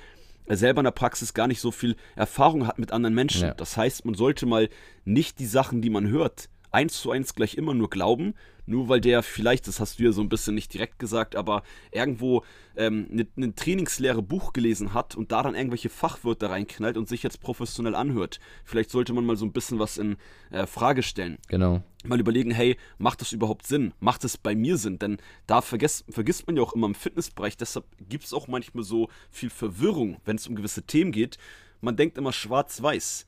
selber 0.49 0.81
in 0.81 0.85
der 0.85 0.91
Praxis 0.91 1.35
gar 1.35 1.47
nicht 1.47 1.61
so 1.61 1.71
viel 1.71 1.95
Erfahrung 2.17 2.67
hat 2.67 2.79
mit 2.79 2.91
anderen 2.91 3.15
Menschen. 3.15 3.43
Ja. 3.43 3.55
Das 3.55 3.77
heißt, 3.77 4.05
man 4.05 4.15
sollte 4.15 4.45
mal 4.47 4.69
nicht 5.05 5.39
die 5.39 5.47
Sachen, 5.47 5.83
die 5.83 5.91
man 5.91 6.09
hört, 6.09 6.49
eins 6.71 7.01
zu 7.01 7.11
eins 7.11 7.35
gleich 7.35 7.55
immer 7.55 7.75
nur 7.75 7.91
glauben, 7.91 8.35
nur 8.69 8.89
weil 8.89 9.01
der 9.01 9.23
vielleicht, 9.23 9.67
das 9.67 9.81
hast 9.81 9.99
du 9.99 10.05
ja 10.05 10.13
so 10.13 10.21
ein 10.21 10.29
bisschen 10.29 10.55
nicht 10.55 10.75
direkt 10.75 10.99
gesagt, 10.99 11.37
aber 11.37 11.63
irgendwo 11.91 12.45
ähm, 12.77 13.07
ein 13.11 13.29
ne, 13.35 13.55
trainingsleere 13.55 14.23
Buch 14.23 14.53
gelesen 14.53 14.93
hat 14.93 15.17
und 15.17 15.33
da 15.33 15.43
dann 15.43 15.55
irgendwelche 15.55 15.89
Fachwörter 15.89 16.51
reinknallt 16.51 16.99
und 16.99 17.09
sich 17.09 17.23
jetzt 17.23 17.41
professionell 17.41 17.95
anhört. 17.95 18.41
Vielleicht 18.65 18.91
sollte 18.91 19.15
man 19.15 19.25
mal 19.25 19.37
so 19.37 19.47
ein 19.47 19.53
bisschen 19.53 19.79
was 19.79 19.97
in 19.97 20.17
äh, 20.51 20.67
Frage 20.67 21.03
stellen. 21.03 21.39
Genau. 21.49 21.83
Mal 22.05 22.21
überlegen, 22.21 22.51
hey, 22.51 22.77
macht 22.99 23.23
das 23.23 23.33
überhaupt 23.33 23.67
Sinn? 23.67 23.95
Macht 24.01 24.25
es 24.25 24.37
bei 24.37 24.55
mir 24.55 24.77
Sinn? 24.77 24.99
Denn 24.99 25.17
da 25.47 25.63
vergesst, 25.63 26.05
vergisst 26.11 26.47
man 26.47 26.57
ja 26.57 26.63
auch 26.63 26.75
immer 26.75 26.87
im 26.87 26.95
Fitnessbereich, 26.95 27.57
deshalb 27.57 27.87
gibt 28.09 28.25
es 28.25 28.35
auch 28.35 28.49
manchmal 28.49 28.85
so 28.85 29.09
viel 29.31 29.51
Verwirrung, 29.51 30.19
wenn 30.25 30.37
es 30.37 30.47
um 30.47 30.55
gewisse 30.55 30.83
Themen 30.83 31.11
geht. 31.11 31.39
Man 31.81 31.97
denkt 31.97 32.19
immer 32.19 32.33
schwarz-weiß 32.33 33.27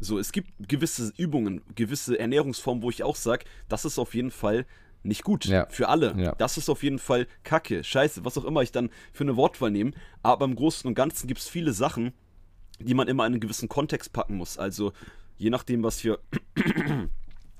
so, 0.00 0.18
es 0.18 0.32
gibt 0.32 0.52
gewisse 0.68 1.12
Übungen, 1.16 1.62
gewisse 1.74 2.18
Ernährungsformen, 2.18 2.82
wo 2.82 2.90
ich 2.90 3.02
auch 3.02 3.16
sage, 3.16 3.44
das 3.68 3.84
ist 3.84 3.98
auf 3.98 4.14
jeden 4.14 4.30
Fall 4.30 4.64
nicht 5.02 5.24
gut 5.24 5.44
ja. 5.46 5.66
für 5.70 5.88
alle. 5.88 6.14
Ja. 6.16 6.34
Das 6.36 6.56
ist 6.56 6.68
auf 6.68 6.82
jeden 6.82 6.98
Fall 6.98 7.26
Kacke, 7.42 7.84
Scheiße, 7.84 8.24
was 8.24 8.38
auch 8.38 8.44
immer 8.44 8.62
ich 8.62 8.72
dann 8.72 8.90
für 9.12 9.24
eine 9.24 9.36
Wortwahl 9.36 9.70
nehme. 9.70 9.92
Aber 10.22 10.44
im 10.44 10.54
Großen 10.54 10.86
und 10.86 10.94
Ganzen 10.94 11.26
gibt 11.26 11.40
es 11.40 11.48
viele 11.48 11.72
Sachen, 11.72 12.12
die 12.80 12.94
man 12.94 13.08
immer 13.08 13.26
in 13.26 13.32
einen 13.32 13.40
gewissen 13.40 13.68
Kontext 13.68 14.12
packen 14.12 14.36
muss. 14.36 14.58
Also 14.58 14.92
je 15.36 15.50
nachdem, 15.50 15.82
was 15.82 16.00
für. 16.00 16.20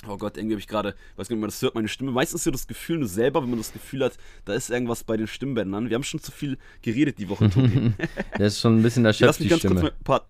Oh 0.06 0.16
Gott, 0.16 0.36
irgendwie 0.36 0.54
habe 0.54 0.60
ich 0.60 0.68
gerade, 0.68 0.94
weiß 1.16 1.28
nicht, 1.28 1.36
ob 1.36 1.40
man 1.40 1.48
das 1.48 1.60
hört, 1.60 1.74
meine 1.74 1.88
Stimme. 1.88 2.12
Meistens 2.12 2.42
ist 2.42 2.44
ja 2.46 2.52
das 2.52 2.68
Gefühl 2.68 2.98
nur 2.98 3.08
selber, 3.08 3.42
wenn 3.42 3.50
man 3.50 3.58
das 3.58 3.72
Gefühl 3.72 4.04
hat, 4.04 4.16
da 4.44 4.54
ist 4.54 4.70
irgendwas 4.70 5.02
bei 5.02 5.16
den 5.16 5.26
Stimmbändern. 5.26 5.90
Wir 5.90 5.96
haben 5.96 6.04
schon 6.04 6.20
zu 6.20 6.30
viel 6.30 6.56
geredet 6.82 7.18
die 7.18 7.28
Woche, 7.28 7.50
Tobi. 7.50 7.92
das 8.38 8.54
ist 8.54 8.60
schon 8.60 8.78
ein 8.78 8.82
bisschen 8.84 9.04
erschöpft, 9.04 9.26
Lass 9.26 9.40
mich 9.40 9.48
ganz 9.48 9.60
Stimme. 9.60 9.80
kurz 9.80 9.92
ein 9.92 10.04
paar, 10.04 10.28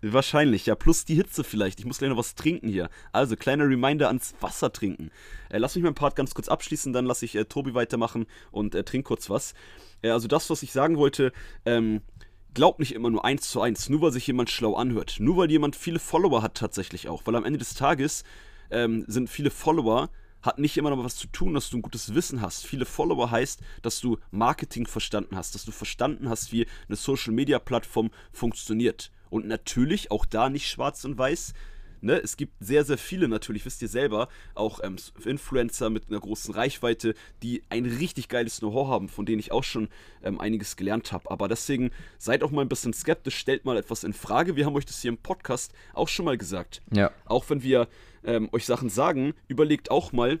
Wahrscheinlich, 0.00 0.66
ja. 0.66 0.74
Plus 0.74 1.04
die 1.04 1.16
Hitze 1.16 1.42
vielleicht. 1.42 1.80
Ich 1.80 1.86
muss 1.86 1.98
gleich 1.98 2.10
noch 2.10 2.16
was 2.16 2.34
trinken 2.34 2.68
hier. 2.68 2.88
Also, 3.12 3.36
kleiner 3.36 3.64
Reminder 3.64 4.08
ans 4.08 4.34
Wasser 4.40 4.72
trinken. 4.72 5.10
Äh, 5.50 5.58
lass 5.58 5.74
mich 5.74 5.82
meinen 5.82 5.94
Part 5.94 6.14
ganz 6.16 6.34
kurz 6.34 6.48
abschließen, 6.48 6.92
dann 6.92 7.04
lasse 7.04 7.24
ich 7.24 7.34
äh, 7.34 7.44
Tobi 7.44 7.74
weitermachen 7.74 8.26
und 8.50 8.74
äh, 8.74 8.84
trink 8.84 9.06
kurz 9.06 9.28
was. 9.28 9.54
Äh, 10.02 10.10
also, 10.10 10.28
das, 10.28 10.50
was 10.50 10.62
ich 10.62 10.72
sagen 10.72 10.96
wollte, 10.98 11.32
ähm, 11.64 12.02
glaubt 12.54 12.78
nicht 12.78 12.94
immer 12.94 13.10
nur 13.10 13.24
eins 13.24 13.50
zu 13.50 13.60
eins, 13.60 13.88
nur 13.88 14.02
weil 14.02 14.12
sich 14.12 14.26
jemand 14.26 14.50
schlau 14.50 14.74
anhört. 14.74 15.16
Nur 15.18 15.36
weil 15.36 15.50
jemand 15.50 15.74
viele 15.74 15.98
Follower 15.98 16.42
hat, 16.42 16.54
tatsächlich 16.54 17.08
auch. 17.08 17.26
Weil 17.26 17.36
am 17.36 17.44
Ende 17.44 17.58
des 17.58 17.74
Tages 17.74 18.24
ähm, 18.70 19.04
sind 19.08 19.28
viele 19.28 19.50
Follower 19.50 20.10
hat 20.42 20.58
nicht 20.58 20.76
immer 20.76 20.90
noch 20.90 21.02
was 21.02 21.16
zu 21.16 21.26
tun, 21.26 21.54
dass 21.54 21.68
du 21.68 21.78
ein 21.78 21.82
gutes 21.82 22.14
Wissen 22.14 22.40
hast. 22.40 22.64
Viele 22.64 22.84
Follower 22.84 23.30
heißt, 23.30 23.60
dass 23.82 24.00
du 24.00 24.18
Marketing 24.30 24.86
verstanden 24.86 25.36
hast, 25.36 25.54
dass 25.54 25.64
du 25.64 25.72
verstanden 25.72 26.28
hast, 26.28 26.52
wie 26.52 26.66
eine 26.86 26.96
Social 26.96 27.32
Media 27.32 27.58
Plattform 27.58 28.10
funktioniert. 28.32 29.10
Und 29.30 29.46
natürlich 29.46 30.10
auch 30.10 30.26
da 30.26 30.48
nicht 30.48 30.68
schwarz 30.68 31.04
und 31.04 31.18
weiß. 31.18 31.54
Ne, 32.00 32.16
es 32.22 32.36
gibt 32.36 32.52
sehr, 32.60 32.84
sehr 32.84 32.98
viele 32.98 33.26
natürlich, 33.26 33.64
wisst 33.64 33.82
ihr 33.82 33.88
selber, 33.88 34.28
auch 34.54 34.80
ähm, 34.84 34.96
Influencer 35.24 35.90
mit 35.90 36.08
einer 36.08 36.20
großen 36.20 36.54
Reichweite, 36.54 37.14
die 37.42 37.64
ein 37.70 37.86
richtig 37.86 38.28
geiles 38.28 38.60
Know-how 38.60 38.86
haben, 38.88 39.08
von 39.08 39.26
denen 39.26 39.40
ich 39.40 39.50
auch 39.50 39.64
schon 39.64 39.88
ähm, 40.22 40.40
einiges 40.40 40.76
gelernt 40.76 41.10
habe. 41.10 41.28
Aber 41.28 41.48
deswegen 41.48 41.90
seid 42.16 42.44
auch 42.44 42.52
mal 42.52 42.62
ein 42.62 42.68
bisschen 42.68 42.92
skeptisch, 42.92 43.36
stellt 43.36 43.64
mal 43.64 43.76
etwas 43.76 44.04
in 44.04 44.12
Frage. 44.12 44.54
Wir 44.54 44.64
haben 44.64 44.76
euch 44.76 44.86
das 44.86 45.02
hier 45.02 45.08
im 45.08 45.18
Podcast 45.18 45.72
auch 45.92 46.06
schon 46.06 46.24
mal 46.24 46.38
gesagt. 46.38 46.82
Ja. 46.92 47.10
Auch 47.24 47.50
wenn 47.50 47.64
wir 47.64 47.88
ähm, 48.24 48.48
euch 48.52 48.64
Sachen 48.64 48.90
sagen, 48.90 49.34
überlegt 49.48 49.90
auch 49.90 50.12
mal, 50.12 50.38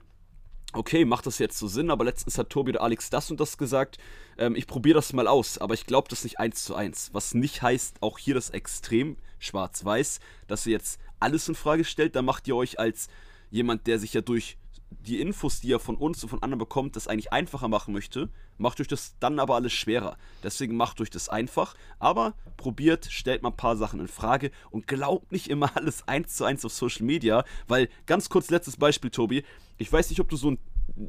okay, 0.72 1.04
macht 1.04 1.26
das 1.26 1.38
jetzt 1.38 1.58
so 1.58 1.66
Sinn, 1.66 1.90
aber 1.90 2.04
letztens 2.04 2.38
hat 2.38 2.50
Tobi 2.50 2.72
oder 2.72 2.82
Alex 2.82 3.10
das 3.10 3.30
und 3.30 3.40
das 3.40 3.58
gesagt. 3.58 3.98
Ähm, 4.36 4.54
ich 4.54 4.66
probiere 4.66 4.96
das 4.96 5.12
mal 5.12 5.26
aus, 5.26 5.58
aber 5.58 5.74
ich 5.74 5.86
glaube 5.86 6.08
das 6.08 6.24
nicht 6.24 6.38
eins 6.38 6.64
zu 6.64 6.74
eins. 6.74 7.10
Was 7.12 7.34
nicht 7.34 7.62
heißt, 7.62 8.02
auch 8.02 8.18
hier 8.18 8.34
das 8.34 8.50
Extrem 8.50 9.16
schwarz-weiß, 9.38 10.20
dass 10.46 10.66
ihr 10.66 10.72
jetzt 10.72 11.00
alles 11.20 11.48
in 11.48 11.54
Frage 11.54 11.84
stellt, 11.84 12.16
da 12.16 12.22
macht 12.22 12.46
ihr 12.48 12.56
euch 12.56 12.78
als 12.78 13.08
jemand, 13.50 13.86
der 13.86 13.98
sich 13.98 14.14
ja 14.14 14.20
durch 14.20 14.56
die 14.90 15.20
Infos, 15.20 15.60
die 15.60 15.68
ihr 15.68 15.78
von 15.78 15.96
uns 15.96 16.22
und 16.22 16.28
von 16.30 16.42
anderen 16.42 16.58
bekommt, 16.58 16.96
das 16.96 17.08
eigentlich 17.08 17.32
einfacher 17.32 17.68
machen 17.68 17.92
möchte, 17.92 18.30
macht 18.56 18.80
euch 18.80 18.88
das 18.88 19.16
dann 19.20 19.38
aber 19.38 19.54
alles 19.54 19.72
schwerer. 19.72 20.16
Deswegen 20.42 20.76
macht 20.76 21.00
euch 21.00 21.10
das 21.10 21.28
einfach, 21.28 21.74
aber 21.98 22.34
probiert, 22.56 23.06
stellt 23.10 23.42
mal 23.42 23.50
ein 23.50 23.56
paar 23.56 23.76
Sachen 23.76 24.00
in 24.00 24.08
Frage 24.08 24.50
und 24.70 24.86
glaubt 24.86 25.30
nicht 25.32 25.48
immer 25.48 25.70
alles 25.76 26.06
eins 26.08 26.36
zu 26.36 26.44
eins 26.44 26.64
auf 26.64 26.72
Social 26.72 27.04
Media, 27.04 27.44
weil 27.66 27.88
ganz 28.06 28.28
kurz 28.28 28.50
letztes 28.50 28.76
Beispiel, 28.76 29.10
Tobi, 29.10 29.44
ich 29.76 29.92
weiß 29.92 30.10
nicht, 30.10 30.20
ob 30.20 30.28
du 30.28 30.36
so 30.36 30.52
ein, 30.52 30.58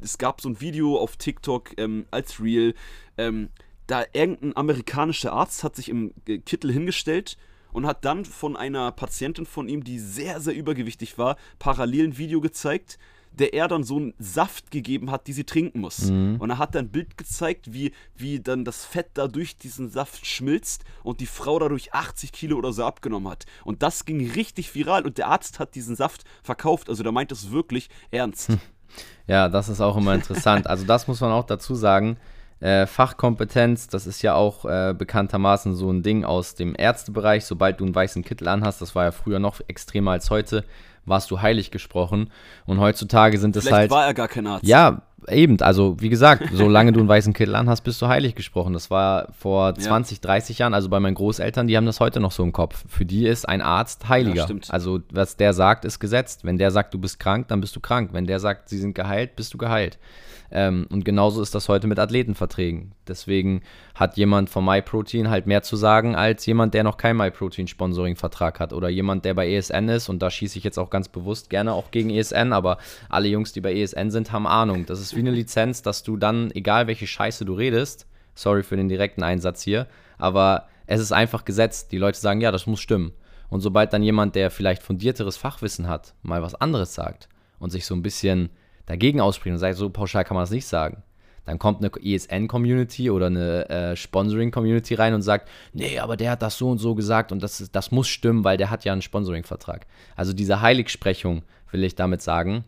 es 0.02 0.18
gab 0.18 0.40
so 0.40 0.48
ein 0.48 0.60
Video 0.60 0.98
auf 0.98 1.16
TikTok 1.16 1.78
ähm, 1.78 2.06
als 2.10 2.40
Real, 2.40 2.74
ähm, 3.16 3.48
da 3.86 4.04
irgendein 4.12 4.56
amerikanischer 4.56 5.32
Arzt 5.32 5.64
hat 5.64 5.74
sich 5.74 5.88
im 5.88 6.14
Kittel 6.24 6.72
hingestellt 6.72 7.36
und 7.72 7.86
hat 7.86 8.04
dann 8.04 8.24
von 8.24 8.56
einer 8.56 8.92
Patientin 8.92 9.46
von 9.46 9.68
ihm, 9.68 9.82
die 9.82 9.98
sehr, 9.98 10.40
sehr 10.40 10.54
übergewichtig 10.54 11.18
war, 11.18 11.36
parallel 11.58 12.08
ein 12.08 12.18
Video 12.18 12.40
gezeigt, 12.40 12.98
der 13.40 13.54
er 13.54 13.68
dann 13.68 13.82
so 13.82 13.96
einen 13.96 14.14
Saft 14.18 14.70
gegeben 14.70 15.10
hat, 15.10 15.26
die 15.26 15.32
sie 15.32 15.44
trinken 15.44 15.80
muss. 15.80 16.10
Mhm. 16.10 16.36
Und 16.38 16.50
er 16.50 16.58
hat 16.58 16.74
dann 16.74 16.86
ein 16.86 16.90
Bild 16.90 17.16
gezeigt, 17.16 17.72
wie, 17.72 17.92
wie 18.14 18.40
dann 18.40 18.64
das 18.64 18.84
Fett 18.84 19.08
da 19.14 19.28
durch 19.28 19.56
diesen 19.56 19.88
Saft 19.88 20.26
schmilzt 20.26 20.84
und 21.02 21.20
die 21.20 21.26
Frau 21.26 21.58
dadurch 21.58 21.94
80 21.94 22.32
Kilo 22.32 22.58
oder 22.58 22.72
so 22.72 22.84
abgenommen 22.84 23.30
hat. 23.30 23.46
Und 23.64 23.82
das 23.82 24.04
ging 24.04 24.30
richtig 24.30 24.74
viral 24.74 25.06
und 25.06 25.18
der 25.18 25.28
Arzt 25.28 25.58
hat 25.58 25.74
diesen 25.74 25.96
Saft 25.96 26.24
verkauft. 26.42 26.90
Also 26.90 27.02
der 27.02 27.12
meint 27.12 27.32
es 27.32 27.50
wirklich 27.50 27.88
ernst. 28.10 28.48
Hm. 28.48 28.60
Ja, 29.26 29.48
das 29.48 29.68
ist 29.68 29.80
auch 29.80 29.96
immer 29.96 30.14
interessant. 30.14 30.66
Also 30.66 30.84
das 30.84 31.08
muss 31.08 31.20
man 31.20 31.32
auch 31.32 31.46
dazu 31.46 31.74
sagen. 31.74 32.18
Äh, 32.60 32.86
Fachkompetenz, 32.86 33.88
das 33.88 34.06
ist 34.06 34.20
ja 34.20 34.34
auch 34.34 34.66
äh, 34.66 34.94
bekanntermaßen 34.96 35.74
so 35.74 35.90
ein 35.90 36.02
Ding 36.02 36.24
aus 36.24 36.56
dem 36.56 36.74
Ärztebereich. 36.76 37.46
Sobald 37.46 37.80
du 37.80 37.84
einen 37.84 37.94
weißen 37.94 38.22
Kittel 38.22 38.48
anhast, 38.48 38.82
das 38.82 38.94
war 38.94 39.04
ja 39.04 39.12
früher 39.12 39.38
noch 39.38 39.60
extremer 39.66 40.10
als 40.10 40.28
heute, 40.28 40.64
warst 41.04 41.30
du 41.30 41.40
heilig 41.40 41.70
gesprochen. 41.70 42.30
Und 42.66 42.80
heutzutage 42.80 43.38
sind 43.38 43.56
es 43.56 43.70
halt. 43.70 43.90
war 43.90 44.06
er 44.06 44.14
gar 44.14 44.28
kein 44.28 44.46
Arzt. 44.46 44.66
Ja, 44.66 45.02
eben. 45.28 45.60
Also, 45.60 45.96
wie 46.00 46.08
gesagt, 46.08 46.44
solange 46.52 46.92
du 46.92 47.00
einen 47.00 47.08
weißen 47.08 47.32
Kittel 47.32 47.54
anhast, 47.54 47.84
bist 47.84 48.00
du 48.00 48.08
heilig 48.08 48.34
gesprochen. 48.34 48.72
Das 48.72 48.90
war 48.90 49.28
vor 49.32 49.74
20, 49.74 50.18
ja. 50.18 50.22
30 50.22 50.58
Jahren, 50.58 50.74
also 50.74 50.88
bei 50.88 51.00
meinen 51.00 51.14
Großeltern, 51.14 51.66
die 51.66 51.76
haben 51.76 51.86
das 51.86 52.00
heute 52.00 52.20
noch 52.20 52.32
so 52.32 52.42
im 52.42 52.52
Kopf. 52.52 52.84
Für 52.88 53.04
die 53.04 53.26
ist 53.26 53.48
ein 53.48 53.62
Arzt 53.62 54.08
heiliger. 54.08 54.46
Ja, 54.48 54.56
also, 54.68 55.00
was 55.12 55.36
der 55.36 55.52
sagt, 55.52 55.84
ist 55.84 56.00
gesetzt. 56.00 56.44
Wenn 56.44 56.58
der 56.58 56.70
sagt, 56.70 56.94
du 56.94 56.98
bist 56.98 57.18
krank, 57.18 57.48
dann 57.48 57.60
bist 57.60 57.74
du 57.76 57.80
krank. 57.80 58.10
Wenn 58.12 58.26
der 58.26 58.40
sagt, 58.40 58.68
sie 58.68 58.78
sind 58.78 58.94
geheilt, 58.94 59.36
bist 59.36 59.54
du 59.54 59.58
geheilt. 59.58 59.98
Ähm, 60.52 60.86
und 60.90 61.04
genauso 61.04 61.42
ist 61.42 61.54
das 61.54 61.68
heute 61.68 61.86
mit 61.86 61.98
Athletenverträgen. 61.98 62.92
Deswegen 63.06 63.62
hat 63.94 64.16
jemand 64.16 64.50
von 64.50 64.64
MyProtein 64.64 65.30
halt 65.30 65.46
mehr 65.46 65.62
zu 65.62 65.76
sagen 65.76 66.16
als 66.16 66.44
jemand, 66.46 66.74
der 66.74 66.82
noch 66.82 66.96
kein 66.96 67.16
MyProtein-Sponsoring-Vertrag 67.16 68.58
hat 68.58 68.72
oder 68.72 68.88
jemand, 68.88 69.24
der 69.24 69.34
bei 69.34 69.52
ESN 69.52 69.88
ist. 69.88 70.08
Und 70.08 70.20
da 70.22 70.30
schieße 70.30 70.58
ich 70.58 70.64
jetzt 70.64 70.78
auch 70.78 70.90
ganz 70.90 71.08
bewusst 71.08 71.50
gerne 71.50 71.72
auch 71.72 71.90
gegen 71.90 72.10
ESN, 72.10 72.52
aber 72.52 72.78
alle 73.08 73.28
Jungs, 73.28 73.52
die 73.52 73.60
bei 73.60 73.74
ESN 73.74 74.10
sind, 74.10 74.32
haben 74.32 74.46
Ahnung. 74.46 74.86
Das 74.86 75.00
ist 75.00 75.09
wie 75.14 75.20
eine 75.20 75.30
Lizenz, 75.30 75.82
dass 75.82 76.02
du 76.02 76.16
dann, 76.16 76.50
egal 76.52 76.86
welche 76.86 77.06
Scheiße 77.06 77.44
du 77.44 77.54
redest, 77.54 78.06
sorry 78.34 78.62
für 78.62 78.76
den 78.76 78.88
direkten 78.88 79.22
Einsatz 79.22 79.62
hier, 79.62 79.86
aber 80.18 80.68
es 80.86 81.00
ist 81.00 81.12
einfach 81.12 81.44
gesetzt. 81.44 81.92
Die 81.92 81.98
Leute 81.98 82.18
sagen, 82.18 82.40
ja, 82.40 82.50
das 82.50 82.66
muss 82.66 82.80
stimmen. 82.80 83.12
Und 83.48 83.60
sobald 83.60 83.92
dann 83.92 84.02
jemand, 84.02 84.34
der 84.34 84.50
vielleicht 84.50 84.82
fundierteres 84.82 85.36
Fachwissen 85.36 85.88
hat, 85.88 86.14
mal 86.22 86.42
was 86.42 86.54
anderes 86.54 86.94
sagt 86.94 87.28
und 87.58 87.70
sich 87.70 87.84
so 87.84 87.94
ein 87.94 88.02
bisschen 88.02 88.50
dagegen 88.86 89.20
ausspricht 89.20 89.52
und 89.52 89.58
sagt, 89.58 89.76
so 89.76 89.90
pauschal 89.90 90.24
kann 90.24 90.36
man 90.36 90.42
das 90.42 90.50
nicht 90.50 90.66
sagen. 90.66 91.02
Dann 91.44 91.58
kommt 91.58 91.82
eine 91.82 91.90
ESN-Community 92.00 93.10
oder 93.10 93.26
eine 93.26 93.68
äh, 93.68 93.96
Sponsoring-Community 93.96 94.94
rein 94.94 95.14
und 95.14 95.22
sagt, 95.22 95.48
nee, 95.72 95.98
aber 95.98 96.16
der 96.16 96.32
hat 96.32 96.42
das 96.42 96.58
so 96.58 96.70
und 96.70 96.78
so 96.78 96.94
gesagt 96.94 97.32
und 97.32 97.42
das, 97.42 97.60
ist, 97.60 97.74
das 97.74 97.90
muss 97.90 98.08
stimmen, 98.08 98.44
weil 98.44 98.56
der 98.56 98.70
hat 98.70 98.84
ja 98.84 98.92
einen 98.92 99.02
Sponsoring-Vertrag. 99.02 99.86
Also 100.16 100.32
diese 100.32 100.60
Heiligsprechung 100.60 101.42
will 101.70 101.82
ich 101.82 101.94
damit 101.94 102.22
sagen, 102.22 102.64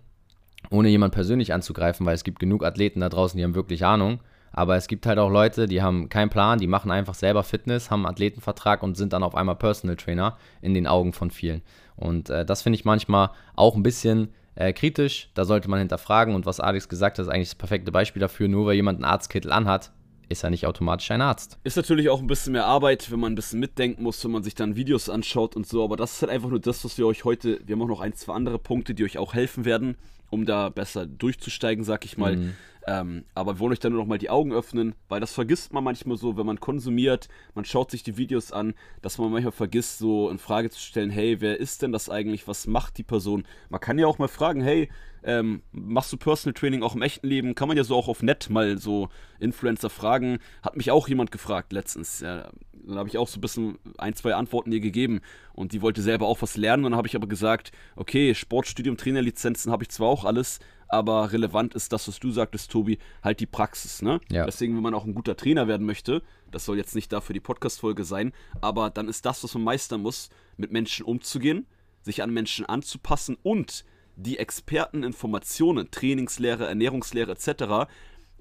ohne 0.71 0.89
jemand 0.89 1.15
persönlich 1.15 1.53
anzugreifen, 1.53 2.07
weil 2.07 2.15
es 2.15 2.25
gibt 2.25 2.39
genug 2.39 2.65
Athleten 2.65 3.01
da 3.01 3.09
draußen, 3.09 3.37
die 3.37 3.45
haben 3.45 3.55
wirklich 3.55 3.85
Ahnung. 3.85 4.21
Aber 4.53 4.77
es 4.77 4.87
gibt 4.87 5.07
halt 5.07 5.19
auch 5.19 5.31
Leute, 5.31 5.67
die 5.67 5.81
haben 5.81 6.11
keinen 6.11 6.29
Plan, 6.29 6.59
die 6.59 6.67
machen 6.67 6.91
einfach 6.91 7.15
selber 7.15 7.43
Fitness, 7.43 7.91
haben 7.91 8.05
einen 8.05 8.13
Athletenvertrag 8.13 8.83
und 8.83 8.97
sind 8.97 9.15
dann 9.15 9.23
auf 9.23 9.35
einmal 9.35 9.57
Personal 9.57 9.97
Trainer 9.97 10.37
in 10.61 10.75
den 10.75 10.87
Augen 10.87 11.15
von 11.15 11.31
vielen. 11.31 11.63
Und 11.97 12.29
äh, 12.29 12.45
das 12.45 12.63
finde 12.63 12.79
ich 12.79 12.85
manchmal 12.85 13.31
auch 13.57 13.77
ein 13.77 13.83
bisschen 13.83 14.29
äh, 14.55 14.73
kritisch. 14.73 15.31
Da 15.35 15.45
sollte 15.45 15.71
man 15.71 15.79
hinterfragen. 15.79 16.35
Und 16.35 16.45
was 16.45 16.61
Alex 16.61 16.89
gesagt 16.89 17.19
hat, 17.19 17.25
ist 17.25 17.33
eigentlich 17.33 17.49
das 17.49 17.55
perfekte 17.55 17.93
Beispiel 17.93 18.21
dafür. 18.21 18.49
Nur 18.49 18.67
weil 18.67 18.75
jemand 18.75 18.97
einen 18.97 19.05
Arztkittel 19.05 19.53
anhat, 19.53 19.93
ist 20.29 20.45
er 20.45 20.51
nicht 20.51 20.67
automatisch 20.67 21.11
ein 21.11 21.21
Arzt. 21.21 21.59
Ist 21.65 21.77
natürlich 21.77 22.09
auch 22.09 22.21
ein 22.21 22.27
bisschen 22.27 22.53
mehr 22.53 22.67
Arbeit, 22.67 23.11
wenn 23.11 23.21
man 23.21 23.33
ein 23.33 23.37
bisschen 23.37 23.61
mitdenken 23.61 24.03
muss, 24.03 24.23
wenn 24.25 24.31
man 24.31 24.43
sich 24.43 24.55
dann 24.55 24.77
Videos 24.77 25.09
anschaut 25.09 25.57
und 25.57 25.67
so. 25.67 25.85
Aber 25.85 25.97
das 25.97 26.15
ist 26.15 26.23
halt 26.23 26.33
einfach 26.33 26.49
nur 26.49 26.61
das, 26.61 26.85
was 26.85 26.99
wir 26.99 27.07
euch 27.07 27.25
heute. 27.25 27.61
Wir 27.65 27.75
haben 27.75 27.83
auch 27.83 27.89
noch 27.89 28.01
ein, 28.01 28.15
zwei 28.15 28.35
andere 28.35 28.59
Punkte, 28.59 28.95
die 28.95 29.05
euch 29.05 29.19
auch 29.19 29.35
helfen 29.35 29.65
werden, 29.65 29.97
um 30.33 30.47
da 30.47 30.71
besser 30.71 31.07
durchzusteigen, 31.07 31.85
sag 31.85 32.05
ich 32.05 32.17
mal. 32.17 32.37
Mhm. 32.37 32.55
Ähm, 32.87 33.25
aber 33.35 33.55
wir 33.55 33.61
wollen 33.61 33.73
euch 33.73 33.79
dann 33.79 33.93
nur 33.93 34.01
noch 34.01 34.09
mal 34.09 34.19
die 34.19 34.31
Augen 34.31 34.53
öffnen, 34.53 34.95
weil 35.09 35.21
das 35.21 35.33
vergisst 35.33 35.73
man 35.73 35.85
manchmal 35.85 36.17
so, 36.17 36.37
wenn 36.37 36.47
man 36.47 36.59
konsumiert, 36.59 37.29
man 37.55 37.65
schaut 37.65 37.91
sich 37.91 38.03
die 38.03 38.17
Videos 38.17 38.51
an, 38.51 38.75
dass 39.03 39.19
man 39.19 39.31
manchmal 39.31 39.53
vergisst, 39.53 39.99
so 39.99 40.31
in 40.31 40.39
Frage 40.39 40.71
zu 40.71 40.81
stellen, 40.81 41.11
hey, 41.11 41.41
wer 41.41 41.61
ist 41.61 41.83
denn 41.83 41.93
das 41.93 42.09
eigentlich? 42.09 42.49
Was 42.49 42.67
macht 42.67 42.99
die 42.99 43.05
Person? 43.05 43.45
Man 43.69 43.81
kann 43.81 43.99
ja 43.99 44.07
auch 44.07 44.19
mal 44.19 44.27
fragen, 44.27 44.63
hey, 44.63 44.89
ähm, 45.25 45.63
machst 45.73 46.13
du 46.13 46.17
Personal 46.17 46.55
Training 46.55 46.83
auch 46.83 46.95
im 46.95 47.03
echten 47.03 47.27
Leben? 47.27 47.55
Kann 47.55 47.69
man 47.69 47.77
ja 47.77 47.85
so 47.85 47.97
auch 47.97 48.09
auf 48.09 48.23
Net 48.23 48.51
mal 48.51 48.79
so 48.79 49.09
Influencer 49.39 49.91
fragen. 49.91 50.39
Hat 50.63 50.77
mich 50.77 50.91
auch 50.91 51.09
jemand 51.09 51.31
gefragt 51.31 51.73
letztens. 51.73 52.21
Ja, 52.21 52.51
dann 52.85 52.99
habe 52.99 53.09
ich 53.09 53.19
auch 53.19 53.29
so 53.29 53.39
ein 53.39 53.41
bisschen 53.41 53.79
ein, 53.99 54.15
zwei 54.15 54.35
Antworten 54.35 54.73
ihr 54.73 54.81
gegeben 54.81 55.21
und 55.55 55.73
die 55.73 55.83
wollte 55.83 56.03
selber 56.03 56.27
auch 56.27 56.43
was 56.43 56.57
lernen. 56.57 56.85
Und 56.85 56.93
dann 56.93 56.99
habe 56.99 57.09
ich 57.09 57.17
aber 57.17 57.29
gesagt, 57.29 57.73
okay, 57.97 58.35
Sportstudium, 58.35 58.97
Trainerlizenzen 58.97 59.71
habe 59.71 59.85
ich 59.85 59.91
zwar 59.91 60.09
auch 60.09 60.25
alles, 60.25 60.59
aber 60.89 61.33
relevant 61.33 61.75
ist 61.75 61.93
das, 61.93 62.09
was 62.09 62.19
du 62.19 62.31
sagtest, 62.31 62.71
Tobi, 62.71 62.99
halt 63.23 63.41
die 63.41 63.47
Praxis. 63.47 64.03
Ne? 64.03 64.21
Ja. 64.31 64.45
Deswegen, 64.45 64.75
wenn 64.75 64.83
man 64.83 64.95
auch 64.95 65.05
ein 65.05 65.15
guter 65.15 65.37
Trainer 65.37 65.69
werden 65.69 65.87
möchte, 65.87 66.23
das 66.51 66.65
soll 66.65 66.77
jetzt 66.77 66.95
nicht 66.95 67.13
dafür 67.13 67.35
die 67.35 67.41
Podcast-Folge 67.41 68.05
sein, 68.05 68.33
aber 68.61 68.91
dann 68.91 69.09
ist 69.09 69.25
das, 69.25 69.43
was 69.43 69.55
man 69.55 69.65
meistern 69.65 70.03
muss, 70.03 70.29
mit 70.57 70.73
Menschen 70.73 71.05
umzugehen, 71.07 71.67
sich 72.03 72.23
an 72.23 72.33
Menschen 72.33 72.67
anzupassen 72.67 73.39
und 73.43 73.85
die 74.17 74.39
Experteninformationen, 74.39 75.91
Trainingslehre, 75.91 76.67
Ernährungslehre 76.67 77.33
etc. 77.33 77.91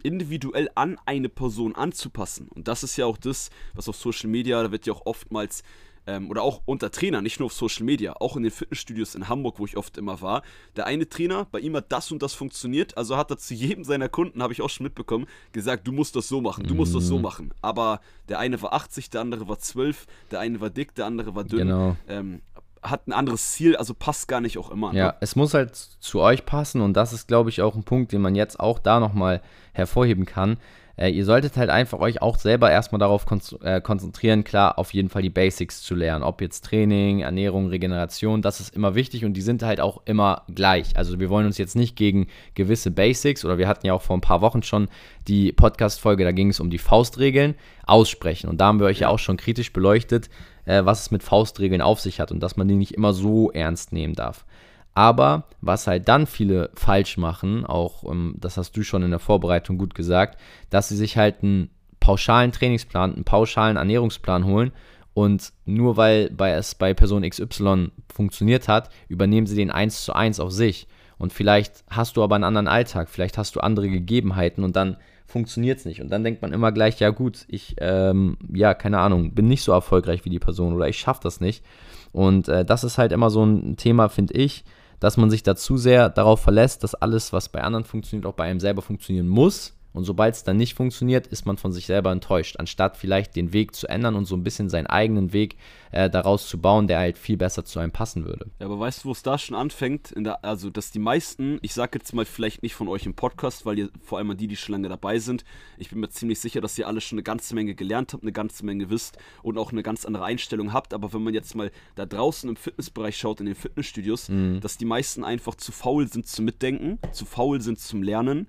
individuell 0.03 0.69
an 0.75 0.97
eine 1.05 1.29
Person 1.29 1.75
anzupassen. 1.75 2.47
Und 2.49 2.67
das 2.67 2.84
ist 2.84 2.97
ja 2.97 3.05
auch 3.05 3.17
das, 3.17 3.49
was 3.73 3.88
auf 3.88 3.95
Social 3.95 4.29
Media, 4.29 4.62
da 4.62 4.71
wird 4.71 4.86
ja 4.86 4.93
auch 4.93 5.05
oftmals 5.05 5.63
ähm, 6.07 6.29
oder 6.29 6.43
auch 6.43 6.62
unter 6.65 6.91
Trainern, 6.91 7.23
nicht 7.23 7.39
nur 7.39 7.47
auf 7.47 7.53
Social 7.53 7.86
Media, 7.86 8.13
auch 8.19 8.36
in 8.36 8.43
den 8.43 8.51
Fitnessstudios 8.51 9.15
in 9.15 9.29
Hamburg, 9.29 9.60
wo 9.60 9.65
ich 9.65 9.77
oft 9.77 9.97
immer 9.97 10.21
war. 10.21 10.41
Der 10.75 10.86
eine 10.88 11.07
Trainer, 11.07 11.45
bei 11.51 11.60
ihm 11.60 11.75
hat 11.75 11.91
das 11.91 12.12
und 12.12 12.21
das 12.21 12.34
funktioniert, 12.34 12.97
also 12.97 13.17
hat 13.17 13.29
er 13.31 13.38
zu 13.38 13.53
jedem 13.53 13.84
seiner 13.84 14.10
Kunden, 14.10 14.41
habe 14.41 14.53
ich 14.53 14.62
auch 14.62 14.69
schon 14.69 14.86
mitbekommen, 14.86 15.27
gesagt, 15.51 15.88
du 15.88 15.91
musst 15.91 16.15
das 16.15 16.27
so 16.27 16.41
machen, 16.41 16.65
du 16.65 16.75
musst 16.75 16.95
das 16.95 17.05
so 17.05 17.17
mhm. 17.17 17.23
machen. 17.23 17.53
Aber 17.62 18.01
der 18.29 18.39
eine 18.39 18.62
war 18.62 18.73
80, 18.73 19.10
der 19.10 19.21
andere 19.21 19.47
war 19.47 19.60
12, 19.60 20.07
der 20.31 20.39
eine 20.39 20.60
war 20.62 20.69
dick, 20.69 20.95
der 20.95 21.05
andere 21.05 21.36
war 21.36 21.43
dünn. 21.43 21.60
Genau. 21.60 21.97
Ähm, 22.07 22.41
hat 22.82 23.08
ein 23.08 23.13
anderes 23.13 23.52
Ziel, 23.52 23.76
also 23.76 23.94
passt 23.94 24.28
gar 24.28 24.41
nicht 24.41 24.58
auch 24.58 24.72
immer. 24.72 24.94
Ja, 24.94 25.08
ne? 25.08 25.15
es 25.20 25.36
muss 25.36 25.54
halt 25.54 25.76
zu 25.76 26.20
euch 26.22 26.46
passen 26.46 26.82
und 26.82 26.94
das 26.94 27.13
ist, 27.13 27.28
glaube 27.28 27.50
ich, 27.50 27.62
auch 27.62 27.76
ein 27.76 27.84
Punkt, 27.84 28.12
den 28.12 28.22
man 28.22 28.36
jetzt 28.36 28.60
auch 28.60 28.80
da 28.80 29.00
nochmal 29.00 29.41
hervorheben 29.74 30.26
kann. 30.26 30.58
Äh, 30.98 31.10
ihr 31.10 31.26
solltet 31.26 31.58
halt 31.58 31.70
einfach 31.70 32.00
euch 32.00 32.22
auch 32.22 32.38
selber 32.38 32.70
erstmal 32.70 33.00
darauf 33.00 33.26
äh, 33.63 33.82
konzentrieren, 33.82 34.44
klar, 34.44 34.78
auf 34.78 34.94
jeden 34.94 35.10
Fall 35.10 35.22
die 35.22 35.30
Basics 35.30 35.82
zu 35.82 35.96
lernen. 35.96 36.24
Ob 36.24 36.41
jetzt 36.41 36.65
Training, 36.65 37.22
Ernährung, 37.22 37.67
Regeneration, 37.67 38.41
das 38.41 38.60
ist 38.60 38.76
immer 38.76 38.94
wichtig 38.94 39.26
und 39.26 39.34
die 39.34 39.41
sind 39.41 39.63
halt 39.63 39.80
auch 39.80 40.02
immer 40.06 40.44
gleich. 40.54 40.98
Also 40.98 41.20
wir 41.20 41.30
wollen 41.30 41.46
uns 41.46 41.58
jetzt 41.58 41.76
nicht 41.76 41.96
gegen 41.96 42.28
gewisse 42.56 42.91
Basics 42.91 43.46
oder 43.46 43.58
wir 43.58 43.67
hatten 43.67 43.88
ja 43.88 43.94
auch 43.94 44.02
vor 44.02 44.17
ein 44.17 44.22
paar 44.22 44.41
Wochen 44.41 44.63
schon 44.63 44.89
die 45.28 45.52
Podcast-Folge, 45.52 46.24
da 46.24 46.32
ging 46.32 46.50
es 46.50 46.60
um 46.60 46.70
die 46.70 46.78
Faustregeln, 46.78 47.56
aussprechen. 47.86 48.50
Und 48.50 48.60
da 48.60 48.67
haben 48.67 48.80
wir 48.80 48.88
euch 48.88 49.00
ja 49.00 49.10
auch 49.10 49.20
schon 49.20 49.38
kritisch 49.38 49.74
beleuchtet, 49.74 50.30
äh, 50.71 50.86
was 50.86 51.01
es 51.01 51.12
mit 51.12 51.21
Faustregeln 51.21 51.81
auf 51.81 51.99
sich 51.99 52.19
hat 52.21 52.31
und 52.31 52.39
dass 52.39 52.55
man 52.55 52.67
die 52.67 52.75
nicht 52.75 52.93
immer 52.93 53.13
so 53.13 53.51
ernst 53.51 53.91
nehmen 53.91 54.15
darf. 54.15 54.45
Aber 54.93 55.43
was 55.60 55.88
halt 55.88 56.07
dann 56.07 56.27
viele 56.27 56.69
falsch 56.75 57.17
machen, 57.17 57.65
auch 57.65 58.10
ähm, 58.10 58.36
das 58.38 58.57
hast 58.57 58.75
du 58.77 58.84
schon 58.84 59.03
in 59.03 59.12
der 59.12 59.19
Vorbereitung 59.19 59.77
gut 59.77 59.95
gesagt, 59.95 60.39
dass 60.69 60.88
sie 60.88 60.95
sich 60.95 61.17
halt 61.17 61.43
einen 61.43 61.69
pauschalen 61.99 62.51
Trainingsplan, 62.51 63.13
einen 63.13 63.23
pauschalen 63.25 63.77
Ernährungsplan 63.77 64.45
holen 64.45 64.71
und 65.13 65.51
nur 65.65 65.97
weil 65.97 66.29
bei 66.29 66.51
es 66.51 66.75
bei 66.75 66.93
Person 66.93 67.29
XY 67.29 67.91
funktioniert 68.13 68.69
hat, 68.69 68.89
übernehmen 69.10 69.47
sie 69.47 69.57
den 69.57 69.71
eins 69.71 70.05
zu 70.05 70.13
eins 70.13 70.39
auf 70.39 70.51
sich. 70.51 70.88
Und 71.17 71.34
vielleicht 71.34 71.84
hast 71.89 72.17
du 72.17 72.23
aber 72.23 72.36
einen 72.36 72.45
anderen 72.45 72.67
Alltag, 72.67 73.10
vielleicht 73.10 73.38
hast 73.38 73.55
du 73.55 73.60
andere 73.60 73.89
Gegebenheiten 73.89 74.63
und 74.63 74.75
dann 74.75 74.97
funktioniert 75.32 75.80
es 75.80 75.86
nicht. 75.86 76.02
Und 76.02 76.10
dann 76.10 76.24
denkt 76.24 76.41
man 76.41 76.54
immer 76.54 76.72
gleich, 76.72 77.00
ja 77.00 77.10
gut, 77.10 77.46
ich, 77.48 77.76
ähm, 77.80 78.38
ja, 78.54 78.74
keine 78.74 79.00
Ahnung, 79.00 79.34
bin 79.34 79.48
nicht 79.48 79.63
so 79.63 79.72
erfolgreich 79.72 80.26
wie 80.26 80.30
die 80.30 80.39
Person 80.39 80.74
oder 80.74 80.88
ich 80.88 81.00
schaffe 81.00 81.22
das 81.24 81.39
nicht. 81.39 81.63
Und 82.12 82.48
äh, 82.48 82.65
das 82.65 82.84
ist 82.84 82.98
halt 82.98 83.12
immer 83.12 83.30
so 83.30 83.44
ein 83.44 83.78
Thema, 83.78 84.10
finde 84.10 84.34
ich, 84.34 84.63
dass 85.00 85.17
man 85.17 85.30
sich 85.30 85.44
da 85.44 85.56
zu 85.56 85.78
sehr 85.78 86.10
darauf 86.10 86.41
verlässt, 86.41 86.84
dass 86.84 86.94
alles, 86.94 87.34
was 87.34 87.50
bei 87.50 87.62
anderen 87.62 87.86
funktioniert, 87.86 88.26
auch 88.26 88.36
bei 88.36 88.44
einem 88.44 88.60
selber 88.60 88.82
funktionieren 88.82 89.28
muss. 89.28 89.74
Und 89.93 90.06
sobald 90.06 90.36
es 90.36 90.43
dann 90.43 90.58
nicht 90.58 90.75
funktioniert, 90.75 91.27
ist 91.27 91.45
man 91.45 91.58
von 91.58 91.71
sich 91.71 91.86
selber 91.86 92.12
enttäuscht, 92.12 92.58
anstatt 92.58 92.97
vielleicht 92.97 93.36
den 93.36 93.54
Weg 93.54 93.75
zu 93.75 93.88
ändern 93.88 94.15
und 94.15 94.25
so 94.25 94.36
ein 94.36 94.43
bisschen 94.43 94.69
seinen 94.69 94.88
eigenen 94.88 95.34
Weg 95.34 95.58
äh, 95.91 96.10
daraus 96.10 96.47
zu 96.47 96.60
bauen, 96.60 96.88
der 96.88 96.99
halt 96.99 97.17
viel 97.17 97.38
besser 97.38 97.65
zu 97.65 97.80
einem 97.80 97.91
passen 97.91 98.25
würde. 98.25 98.49
Ja, 98.60 98.67
aber 98.67 98.80
weißt 98.80 99.04
du, 99.04 99.10
wo 99.10 99.12
es 99.12 99.23
da 99.23 99.38
schon 99.38 99.56
anfängt? 99.56 100.13
Der, 100.15 100.43
also, 100.45 100.69
dass 100.69 100.91
die 100.91 100.99
meisten, 100.99 101.60
ich 101.62 101.73
sage 101.73 101.99
jetzt 101.99 102.13
mal 102.13 102.25
vielleicht 102.25 102.63
nicht 102.63 102.73
von 102.73 102.88
euch 102.88 103.06
im 103.06 103.13
Podcast, 103.13 103.65
weil 103.65 103.80
ihr 103.80 103.89
vor 104.01 104.17
allem 104.17 104.36
die, 104.38 104.47
die 104.47 104.56
schon 104.56 104.73
lange 104.73 104.89
dabei 104.89 105.19
sind, 105.19 105.43
ich 105.77 105.89
bin 105.89 105.99
mir 105.99 106.10
ziemlich 106.10 106.39
sicher, 106.39 106.62
dass 106.62 106.77
ihr 106.77 106.88
alle 106.88 107.01
schon 107.01 107.17
eine 107.17 107.23
ganze 107.23 107.54
Menge 107.56 107.75
gelernt 107.75 108.13
habt, 108.13 108.23
eine 108.23 108.32
ganze 108.32 108.65
Menge 108.65 108.89
wisst 108.89 109.17
und 109.43 109.58
auch 109.58 109.71
eine 109.71 109.84
ganz 109.84 110.06
andere 110.06 110.23
Einstellung 110.23 110.71
habt. 110.73 110.93
Aber 110.93 111.12
wenn 111.13 111.23
man 111.23 111.34
jetzt 111.34 111.56
mal 111.56 111.71
da 111.95 112.06
draußen 112.06 112.49
im 112.49 112.56
Fitnessbereich 112.56 113.17
schaut, 113.17 113.41
in 113.41 113.45
den 113.45 113.56
Fitnessstudios, 113.56 114.30
mhm. 114.30 114.62
dass 114.62 114.77
die 114.77 114.86
meisten 114.86 115.23
einfach 115.23 115.56
zu 115.56 115.71
faul 115.71 116.08
sind 116.08 116.27
zum 116.27 116.45
Mitdenken, 116.45 116.99
zu 117.12 117.25
faul 117.25 117.60
sind 117.62 117.80
zum 117.80 118.04
Lernen 118.04 118.47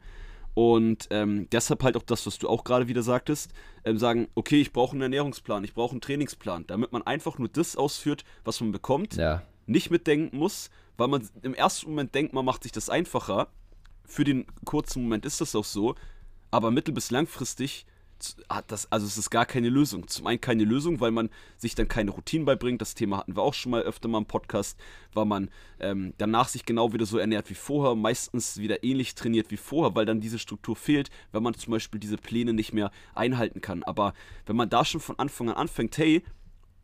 und 0.54 1.08
ähm, 1.10 1.48
deshalb 1.50 1.82
halt 1.82 1.96
auch 1.96 2.02
das, 2.02 2.26
was 2.26 2.38
du 2.38 2.48
auch 2.48 2.64
gerade 2.64 2.88
wieder 2.88 3.02
sagtest, 3.02 3.52
ähm, 3.84 3.98
sagen, 3.98 4.28
okay, 4.34 4.60
ich 4.60 4.72
brauche 4.72 4.92
einen 4.92 5.02
Ernährungsplan, 5.02 5.64
ich 5.64 5.74
brauche 5.74 5.92
einen 5.92 6.00
Trainingsplan, 6.00 6.66
damit 6.66 6.92
man 6.92 7.02
einfach 7.02 7.38
nur 7.38 7.48
das 7.48 7.76
ausführt, 7.76 8.24
was 8.44 8.60
man 8.60 8.72
bekommt, 8.72 9.16
ja. 9.16 9.42
nicht 9.66 9.90
mitdenken 9.90 10.36
muss, 10.36 10.70
weil 10.98 11.08
man 11.08 11.28
im 11.42 11.54
ersten 11.54 11.90
Moment 11.90 12.14
denkt, 12.14 12.34
man 12.34 12.44
macht 12.44 12.62
sich 12.64 12.72
das 12.72 12.90
einfacher. 12.90 13.48
Für 14.04 14.24
den 14.24 14.46
kurzen 14.64 15.04
Moment 15.04 15.24
ist 15.24 15.40
das 15.40 15.54
auch 15.56 15.64
so, 15.64 15.94
aber 16.50 16.70
mittel- 16.70 16.92
bis 16.92 17.10
langfristig 17.10 17.86
hat 18.48 18.70
das, 18.70 18.90
also 18.90 19.06
es 19.06 19.18
ist 19.18 19.30
gar 19.30 19.46
keine 19.46 19.68
Lösung. 19.68 20.08
Zum 20.08 20.26
einen 20.26 20.40
keine 20.40 20.64
Lösung, 20.64 21.00
weil 21.00 21.10
man 21.10 21.30
sich 21.56 21.74
dann 21.74 21.88
keine 21.88 22.10
Routinen 22.10 22.44
beibringt. 22.44 22.80
Das 22.80 22.94
Thema 22.94 23.18
hatten 23.18 23.36
wir 23.36 23.42
auch 23.42 23.54
schon 23.54 23.70
mal 23.70 23.82
öfter 23.82 24.08
mal 24.08 24.18
im 24.18 24.26
Podcast, 24.26 24.78
weil 25.12 25.24
man 25.24 25.50
ähm, 25.80 26.14
danach 26.18 26.48
sich 26.48 26.64
genau 26.64 26.92
wieder 26.92 27.06
so 27.06 27.18
ernährt 27.18 27.50
wie 27.50 27.54
vorher, 27.54 27.94
meistens 27.94 28.58
wieder 28.58 28.84
ähnlich 28.84 29.14
trainiert 29.14 29.50
wie 29.50 29.56
vorher, 29.56 29.94
weil 29.94 30.06
dann 30.06 30.20
diese 30.20 30.38
Struktur 30.38 30.76
fehlt, 30.76 31.10
wenn 31.32 31.42
man 31.42 31.54
zum 31.54 31.72
Beispiel 31.72 32.00
diese 32.00 32.16
Pläne 32.16 32.52
nicht 32.52 32.72
mehr 32.72 32.90
einhalten 33.14 33.60
kann. 33.60 33.82
Aber 33.82 34.14
wenn 34.46 34.56
man 34.56 34.70
da 34.70 34.84
schon 34.84 35.00
von 35.00 35.18
Anfang 35.18 35.48
an 35.48 35.56
anfängt, 35.56 35.96
hey, 35.96 36.22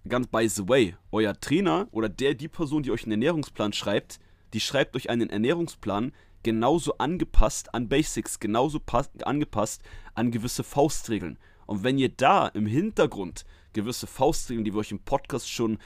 ganz 0.09 0.27
by 0.29 0.49
the 0.49 0.69
way, 0.69 0.95
euer 1.13 1.39
Trainer 1.39 1.89
oder 1.91 2.09
der, 2.09 2.35
die 2.35 2.49
Person, 2.49 2.83
die 2.83 2.91
euch 2.91 3.03
einen 3.05 3.13
Ernährungsplan 3.13 3.73
schreibt, 3.73 4.19
die 4.55 4.61
schreibt 4.61 4.97
euch 4.97 5.11
einen 5.11 5.31
Ernährungsplan, 5.31 6.13
genauso 6.49 6.97
angepasst 6.97 7.75
an 7.75 7.91
Basics, 7.91 8.41
genauso 8.41 8.81
angepasst 9.23 9.83
an 10.15 10.31
gewisse 10.31 10.65
Faustregeln. 10.65 11.39
Und 11.67 11.85
wenn 11.85 11.99
ihr 11.99 12.09
da 12.09 12.49
im 12.49 12.65
Hintergrund 12.65 13.45
gewisse 13.75 14.07
Faustregeln, 14.07 14.65
die 14.65 14.73
wir 14.73 14.81
euch 14.81 14.93
im 14.93 15.01
Podcast 15.01 15.51
schon 15.51 15.77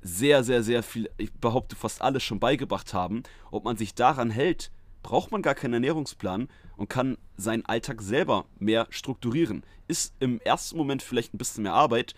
sehr, 0.00 0.42
sehr, 0.42 0.64
sehr 0.64 0.82
viel, 0.82 1.08
ich 1.18 1.32
behaupte 1.32 1.76
fast 1.76 2.02
alles 2.02 2.24
schon 2.24 2.40
beigebracht 2.40 2.94
haben, 2.94 3.22
ob 3.52 3.62
man 3.62 3.76
sich 3.76 3.94
daran 3.94 4.30
hält, 4.30 4.72
braucht 5.04 5.30
man 5.30 5.40
gar 5.40 5.54
keinen 5.54 5.74
Ernährungsplan 5.74 6.48
und 6.76 6.90
kann 6.90 7.16
seinen 7.36 7.64
Alltag 7.66 8.02
selber 8.02 8.46
mehr 8.58 8.88
strukturieren. 8.90 9.62
Ist 9.86 10.14
im 10.18 10.40
ersten 10.40 10.76
Moment 10.76 11.00
vielleicht 11.00 11.32
ein 11.32 11.38
bisschen 11.38 11.62
mehr 11.62 11.74
Arbeit, 11.74 12.16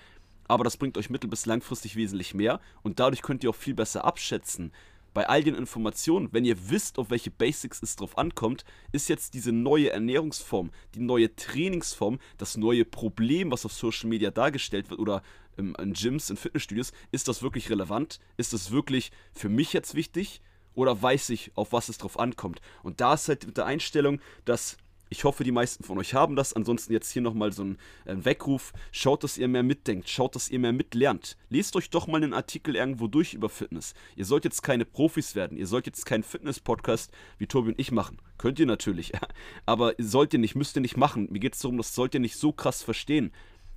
aber 0.49 0.65
das 0.65 0.79
bringt 0.79 0.97
euch 0.97 1.11
mittel- 1.11 1.29
bis 1.29 1.45
langfristig 1.45 1.97
wesentlich 1.97 2.33
mehr 2.33 2.61
und 2.83 2.99
dadurch 2.99 3.21
könnt 3.21 3.45
ihr 3.45 3.51
auch 3.51 3.55
viel 3.55 3.75
besser 3.75 4.07
abschätzen, 4.07 4.73
bei 5.12 5.29
all 5.29 5.42
den 5.42 5.55
Informationen, 5.55 6.29
wenn 6.33 6.44
ihr 6.44 6.70
wisst, 6.70 6.99
auf 6.99 7.11
welche 7.11 7.31
Basics 7.31 7.83
es 7.83 7.96
drauf 7.96 8.16
ankommt, 8.18 8.64
ist 8.92 9.09
jetzt 9.09 9.35
diese 9.35 9.53
neue 9.53 9.90
Ernährungsform, 9.90 10.70
die 10.94 11.01
neue 11.01 11.35
Trainingsform, 11.35 12.18
das 12.38 12.57
neue 12.57 12.85
Problem, 12.85 13.51
was 13.51 13.64
auf 13.64 13.73
Social 13.73 14.09
Media 14.09 14.31
dargestellt 14.31 14.90
wird 14.90 15.01
oder 15.01 15.23
im, 15.57 15.75
in 15.77 15.92
Gyms, 15.92 16.31
in 16.31 16.37
Fitnessstudios, 16.37 16.92
ist 17.11 17.29
das 17.29 17.42
wirklich 17.42 17.70
relevant? 17.70 18.18
Ist 18.37 18.53
das 18.53 18.70
wirklich 18.70 19.11
für 19.33 19.49
mich 19.49 19.73
jetzt 19.73 19.94
wichtig? 19.94 20.40
Oder 20.75 21.01
weiß 21.01 21.31
ich, 21.31 21.53
auf 21.57 21.73
was 21.73 21.88
es 21.88 21.99
drauf 21.99 22.18
ankommt? 22.18 22.61
Und 22.83 23.01
da 23.01 23.14
ist 23.14 23.29
halt 23.29 23.46
mit 23.46 23.57
der 23.57 23.66
Einstellung, 23.66 24.20
dass 24.44 24.77
ich 25.11 25.25
hoffe, 25.25 25.42
die 25.42 25.51
meisten 25.51 25.83
von 25.83 25.99
euch 25.99 26.14
haben 26.14 26.37
das. 26.37 26.53
Ansonsten 26.53 26.92
jetzt 26.92 27.11
hier 27.11 27.20
nochmal 27.20 27.53
so 27.53 27.64
ein 27.64 27.79
äh, 28.05 28.14
Weckruf. 28.16 28.73
Schaut, 28.92 29.25
dass 29.25 29.37
ihr 29.37 29.49
mehr 29.49 29.64
mitdenkt. 29.64 30.09
Schaut, 30.09 30.37
dass 30.37 30.49
ihr 30.49 30.61
mehr 30.61 30.73
mitlernt. 30.73 31.37
Lest 31.49 31.75
euch 31.75 31.90
doch 31.90 32.07
mal 32.07 32.23
einen 32.23 32.33
Artikel 32.33 32.77
irgendwo 32.77 33.09
durch 33.09 33.35
über 33.35 33.49
Fitness. 33.49 33.94
Ihr 34.14 34.25
sollt 34.25 34.44
jetzt 34.44 34.62
keine 34.62 34.85
Profis 34.85 35.35
werden. 35.35 35.59
Ihr 35.59 35.66
sollt 35.66 35.87
jetzt 35.87 36.07
keinen 36.07 36.23
Fitness-Podcast 36.23 37.11
wie 37.38 37.49
Tobi 37.49 37.70
und 37.70 37.81
ich 37.81 37.90
machen. 37.90 38.18
Könnt 38.38 38.61
ihr 38.61 38.66
natürlich. 38.66 39.12
Aber 39.66 39.94
sollt 39.99 40.33
ihr 40.33 40.38
nicht, 40.38 40.55
müsst 40.55 40.77
ihr 40.77 40.83
nicht 40.83 40.96
machen. 40.96 41.27
Mir 41.31 41.40
geht 41.40 41.55
es 41.55 41.61
darum, 41.61 41.77
das 41.77 41.92
sollt 41.92 42.14
ihr 42.14 42.20
nicht 42.20 42.37
so 42.37 42.53
krass 42.53 42.85
verstehen. 42.85 43.33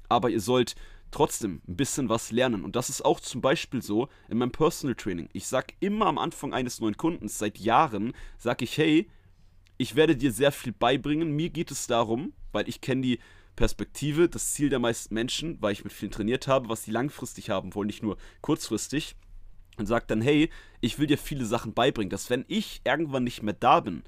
Aber 0.09 0.29
ihr 0.29 0.41
sollt 0.41 0.75
trotzdem 1.09 1.61
ein 1.67 1.75
bisschen 1.75 2.09
was 2.09 2.31
lernen. 2.31 2.63
Und 2.63 2.75
das 2.75 2.89
ist 2.89 3.03
auch 3.03 3.19
zum 3.19 3.41
Beispiel 3.41 3.81
so 3.81 4.07
in 4.29 4.37
meinem 4.37 4.51
Personal 4.51 4.95
Training. 4.95 5.29
Ich 5.33 5.47
sage 5.47 5.73
immer 5.79 6.05
am 6.05 6.19
Anfang 6.19 6.53
eines 6.53 6.79
neuen 6.79 6.97
Kundens, 6.97 7.39
seit 7.39 7.57
Jahren, 7.57 8.13
sage 8.37 8.65
ich, 8.65 8.77
hey, 8.77 9.09
ich 9.77 9.95
werde 9.95 10.15
dir 10.15 10.31
sehr 10.31 10.51
viel 10.51 10.73
beibringen. 10.73 11.35
Mir 11.35 11.49
geht 11.49 11.71
es 11.71 11.87
darum, 11.87 12.33
weil 12.51 12.69
ich 12.69 12.81
kenne 12.81 13.01
die 13.01 13.19
Perspektive, 13.55 14.29
das 14.29 14.53
Ziel 14.53 14.69
der 14.69 14.79
meisten 14.79 15.13
Menschen, 15.13 15.61
weil 15.61 15.73
ich 15.73 15.83
mit 15.83 15.93
vielen 15.93 16.11
trainiert 16.11 16.47
habe, 16.47 16.69
was 16.69 16.83
sie 16.83 16.91
langfristig 16.91 17.49
haben 17.49 17.75
wollen, 17.75 17.87
nicht 17.87 18.03
nur 18.03 18.17
kurzfristig. 18.41 19.15
Und 19.77 19.87
sagt 19.87 20.11
dann, 20.11 20.21
hey, 20.21 20.51
ich 20.81 20.99
will 20.99 21.07
dir 21.07 21.17
viele 21.17 21.45
Sachen 21.45 21.73
beibringen, 21.73 22.11
dass 22.11 22.29
wenn 22.29 22.45
ich 22.47 22.81
irgendwann 22.85 23.23
nicht 23.23 23.41
mehr 23.41 23.55
da 23.55 23.79
bin, 23.79 24.03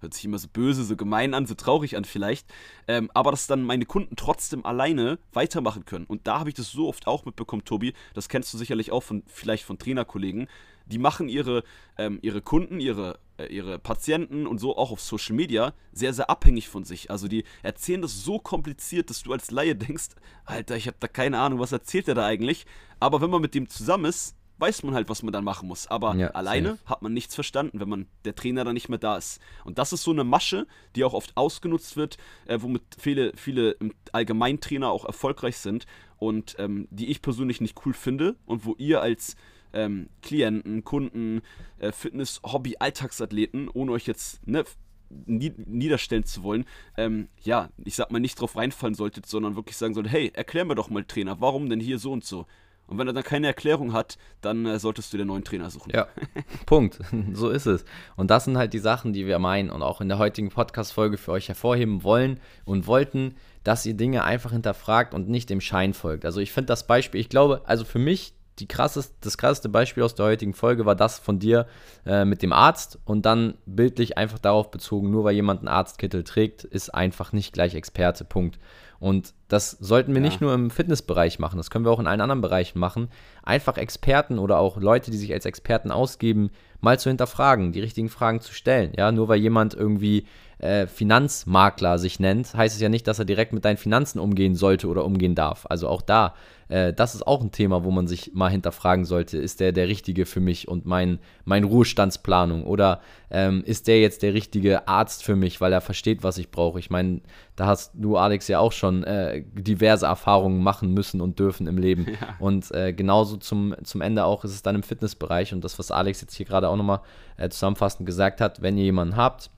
hört 0.00 0.14
sich 0.14 0.24
immer 0.24 0.38
so 0.38 0.48
böse, 0.48 0.84
so 0.84 0.96
gemein 0.96 1.34
an, 1.34 1.46
so 1.46 1.54
traurig 1.54 1.96
an 1.96 2.04
vielleicht, 2.04 2.46
ähm, 2.86 3.10
aber 3.14 3.32
dass 3.32 3.46
dann 3.46 3.64
meine 3.64 3.84
Kunden 3.84 4.16
trotzdem 4.16 4.64
alleine 4.64 5.18
weitermachen 5.32 5.84
können. 5.84 6.04
Und 6.04 6.26
da 6.26 6.38
habe 6.38 6.50
ich 6.50 6.54
das 6.54 6.70
so 6.70 6.88
oft 6.88 7.06
auch 7.06 7.24
mitbekommen, 7.24 7.64
Tobi, 7.64 7.94
das 8.14 8.28
kennst 8.28 8.52
du 8.54 8.58
sicherlich 8.58 8.92
auch 8.92 9.02
von 9.02 9.22
vielleicht 9.26 9.64
von 9.64 9.78
Trainerkollegen, 9.78 10.48
die 10.88 10.98
machen 10.98 11.28
ihre, 11.28 11.62
ähm, 11.96 12.18
ihre 12.22 12.42
Kunden, 12.42 12.80
ihre, 12.80 13.18
äh, 13.36 13.46
ihre 13.46 13.78
Patienten 13.78 14.46
und 14.46 14.58
so 14.58 14.76
auch 14.76 14.90
auf 14.90 15.00
Social 15.00 15.36
Media 15.36 15.74
sehr, 15.92 16.12
sehr 16.12 16.30
abhängig 16.30 16.68
von 16.68 16.84
sich. 16.84 17.10
Also 17.10 17.28
die 17.28 17.44
erzählen 17.62 18.02
das 18.02 18.24
so 18.24 18.38
kompliziert, 18.38 19.10
dass 19.10 19.22
du 19.22 19.32
als 19.32 19.50
Laie 19.50 19.76
denkst, 19.76 20.08
Alter, 20.44 20.76
ich 20.76 20.86
habe 20.86 20.96
da 21.00 21.08
keine 21.08 21.38
Ahnung, 21.38 21.58
was 21.58 21.72
erzählt 21.72 22.08
er 22.08 22.14
da 22.14 22.26
eigentlich. 22.26 22.66
Aber 23.00 23.20
wenn 23.20 23.30
man 23.30 23.42
mit 23.42 23.54
dem 23.54 23.68
zusammen 23.68 24.06
ist, 24.06 24.34
weiß 24.58 24.82
man 24.82 24.94
halt, 24.94 25.08
was 25.08 25.22
man 25.22 25.32
dann 25.32 25.44
machen 25.44 25.68
muss. 25.68 25.86
Aber 25.86 26.14
ja, 26.16 26.28
alleine 26.28 26.70
safe. 26.70 26.84
hat 26.86 27.02
man 27.02 27.12
nichts 27.12 27.34
verstanden, 27.34 27.80
wenn 27.80 27.88
man 27.88 28.06
der 28.24 28.34
Trainer 28.34 28.64
dann 28.64 28.74
nicht 28.74 28.88
mehr 28.88 28.98
da 28.98 29.16
ist. 29.16 29.40
Und 29.64 29.78
das 29.78 29.92
ist 29.92 30.02
so 30.02 30.10
eine 30.10 30.24
Masche, 30.24 30.66
die 30.96 31.04
auch 31.04 31.14
oft 31.14 31.36
ausgenutzt 31.36 31.96
wird, 31.96 32.16
äh, 32.46 32.58
womit 32.60 32.82
viele, 32.98 33.32
viele 33.36 33.76
Allgemeintrainer 34.12 34.90
auch 34.90 35.04
erfolgreich 35.04 35.58
sind 35.58 35.86
und 36.16 36.56
ähm, 36.58 36.88
die 36.90 37.06
ich 37.06 37.22
persönlich 37.22 37.60
nicht 37.60 37.78
cool 37.86 37.94
finde 37.94 38.36
und 38.46 38.64
wo 38.64 38.74
ihr 38.78 39.00
als 39.00 39.36
ähm, 39.72 40.08
Klienten, 40.22 40.84
Kunden, 40.84 41.42
äh, 41.78 41.92
Fitness, 41.92 42.40
Hobby, 42.44 42.76
Alltagsathleten, 42.78 43.68
ohne 43.68 43.92
euch 43.92 44.06
jetzt 44.06 44.46
ne, 44.46 44.64
niederstellen 45.10 46.24
zu 46.24 46.42
wollen, 46.42 46.64
ähm, 46.96 47.28
ja, 47.42 47.70
ich 47.84 47.94
sag 47.94 48.10
mal, 48.10 48.20
nicht 48.20 48.40
drauf 48.40 48.56
reinfallen 48.56 48.94
solltet, 48.94 49.26
sondern 49.26 49.56
wirklich 49.56 49.76
sagen 49.76 49.94
solltet, 49.94 50.12
hey, 50.12 50.30
erklär 50.34 50.64
mir 50.64 50.74
doch 50.74 50.90
mal, 50.90 51.04
Trainer, 51.04 51.40
warum 51.40 51.68
denn 51.68 51.80
hier 51.80 51.98
so 51.98 52.12
und 52.12 52.24
so? 52.24 52.46
Und 52.88 52.96
wenn 52.96 53.06
er 53.06 53.12
dann 53.12 53.22
keine 53.22 53.46
Erklärung 53.46 53.92
hat, 53.92 54.16
dann 54.40 54.64
äh, 54.64 54.78
solltest 54.78 55.12
du 55.12 55.18
den 55.18 55.26
neuen 55.26 55.44
Trainer 55.44 55.68
suchen. 55.70 55.92
Ja, 55.94 56.08
Punkt. 56.66 56.98
So 57.34 57.50
ist 57.50 57.66
es. 57.66 57.84
Und 58.16 58.30
das 58.30 58.46
sind 58.46 58.56
halt 58.56 58.72
die 58.72 58.78
Sachen, 58.78 59.12
die 59.12 59.26
wir 59.26 59.38
meinen 59.38 59.68
und 59.70 59.82
auch 59.82 60.00
in 60.00 60.08
der 60.08 60.18
heutigen 60.18 60.48
Podcast-Folge 60.48 61.18
für 61.18 61.32
euch 61.32 61.48
hervorheben 61.48 62.02
wollen 62.02 62.40
und 62.64 62.86
wollten, 62.86 63.34
dass 63.62 63.84
ihr 63.84 63.94
Dinge 63.94 64.24
einfach 64.24 64.52
hinterfragt 64.52 65.12
und 65.12 65.28
nicht 65.28 65.50
dem 65.50 65.60
Schein 65.60 65.92
folgt. 65.92 66.24
Also 66.24 66.40
ich 66.40 66.50
finde 66.50 66.68
das 66.68 66.86
Beispiel, 66.86 67.20
ich 67.20 67.28
glaube, 67.28 67.60
also 67.66 67.84
für 67.84 67.98
mich 67.98 68.32
die 68.58 68.66
krasseste, 68.66 69.14
das 69.20 69.38
krasseste 69.38 69.68
Beispiel 69.68 70.02
aus 70.02 70.14
der 70.14 70.26
heutigen 70.26 70.54
Folge 70.54 70.86
war 70.86 70.94
das 70.94 71.18
von 71.18 71.38
dir 71.38 71.66
äh, 72.04 72.24
mit 72.24 72.42
dem 72.42 72.52
Arzt 72.52 72.98
und 73.04 73.24
dann 73.26 73.54
bildlich 73.66 74.18
einfach 74.18 74.38
darauf 74.38 74.70
bezogen, 74.70 75.10
nur 75.10 75.24
weil 75.24 75.34
jemand 75.34 75.60
einen 75.60 75.68
Arztkittel 75.68 76.24
trägt, 76.24 76.64
ist 76.64 76.94
einfach 76.94 77.32
nicht 77.32 77.52
gleich 77.52 77.74
Experte. 77.74 78.24
Punkt. 78.24 78.58
Und 79.00 79.32
das 79.46 79.70
sollten 79.70 80.12
wir 80.12 80.20
ja. 80.20 80.26
nicht 80.26 80.40
nur 80.40 80.52
im 80.52 80.70
Fitnessbereich 80.70 81.38
machen, 81.38 81.56
das 81.56 81.70
können 81.70 81.84
wir 81.84 81.92
auch 81.92 82.00
in 82.00 82.08
allen 82.08 82.20
anderen 82.20 82.40
Bereichen 82.40 82.80
machen. 82.80 83.08
Einfach 83.44 83.76
Experten 83.76 84.38
oder 84.38 84.58
auch 84.58 84.76
Leute, 84.76 85.10
die 85.10 85.16
sich 85.16 85.32
als 85.32 85.46
Experten 85.46 85.92
ausgeben, 85.92 86.50
mal 86.80 86.98
zu 86.98 87.08
hinterfragen, 87.08 87.72
die 87.72 87.80
richtigen 87.80 88.08
Fragen 88.08 88.40
zu 88.40 88.52
stellen. 88.52 88.92
Ja, 88.96 89.12
nur 89.12 89.28
weil 89.28 89.38
jemand 89.38 89.74
irgendwie 89.74 90.26
äh, 90.58 90.86
Finanzmakler 90.86 91.98
sich 91.98 92.18
nennt, 92.18 92.54
heißt 92.54 92.74
es 92.74 92.80
ja 92.80 92.88
nicht, 92.88 93.06
dass 93.06 93.18
er 93.18 93.24
direkt 93.24 93.52
mit 93.52 93.64
deinen 93.64 93.76
Finanzen 93.76 94.18
umgehen 94.18 94.54
sollte 94.56 94.88
oder 94.88 95.04
umgehen 95.04 95.34
darf. 95.34 95.66
Also 95.68 95.88
auch 95.88 96.02
da, 96.02 96.34
äh, 96.68 96.92
das 96.92 97.14
ist 97.14 97.26
auch 97.26 97.40
ein 97.40 97.52
Thema, 97.52 97.84
wo 97.84 97.92
man 97.92 98.08
sich 98.08 98.32
mal 98.34 98.50
hinterfragen 98.50 99.04
sollte, 99.04 99.38
ist 99.38 99.60
der 99.60 99.70
der 99.70 99.86
Richtige 99.86 100.26
für 100.26 100.40
mich 100.40 100.66
und 100.66 100.84
mein, 100.84 101.20
meine 101.44 101.66
Ruhestandsplanung 101.66 102.64
oder 102.64 103.00
ähm, 103.30 103.62
ist 103.64 103.86
der 103.86 104.00
jetzt 104.00 104.22
der 104.22 104.34
richtige 104.34 104.88
Arzt 104.88 105.22
für 105.22 105.36
mich, 105.36 105.60
weil 105.60 105.72
er 105.72 105.80
versteht, 105.80 106.24
was 106.24 106.38
ich 106.38 106.50
brauche. 106.50 106.80
Ich 106.80 106.90
meine, 106.90 107.20
da 107.54 107.66
hast 107.66 107.92
du, 107.94 108.16
Alex, 108.16 108.48
ja 108.48 108.58
auch 108.58 108.72
schon 108.72 109.04
äh, 109.04 109.44
diverse 109.52 110.06
Erfahrungen 110.06 110.62
machen 110.62 110.92
müssen 110.92 111.20
und 111.20 111.38
dürfen 111.38 111.68
im 111.68 111.78
Leben. 111.78 112.06
Ja. 112.08 112.34
Und 112.40 112.72
äh, 112.72 112.92
genauso 112.92 113.36
zum, 113.36 113.76
zum 113.84 114.00
Ende 114.00 114.24
auch 114.24 114.44
ist 114.44 114.52
es 114.52 114.62
dann 114.62 114.74
im 114.74 114.82
Fitnessbereich 114.82 115.52
und 115.52 115.62
das, 115.62 115.78
was 115.78 115.92
Alex 115.92 116.20
jetzt 116.20 116.34
hier 116.34 116.46
gerade 116.46 116.68
auch 116.68 116.76
nochmal 116.76 117.00
äh, 117.36 117.48
zusammenfassend 117.48 118.06
gesagt 118.06 118.40
hat, 118.40 118.60
wenn 118.60 118.76
ihr 118.76 118.84
jemanden 118.84 119.16
habt, 119.16 119.50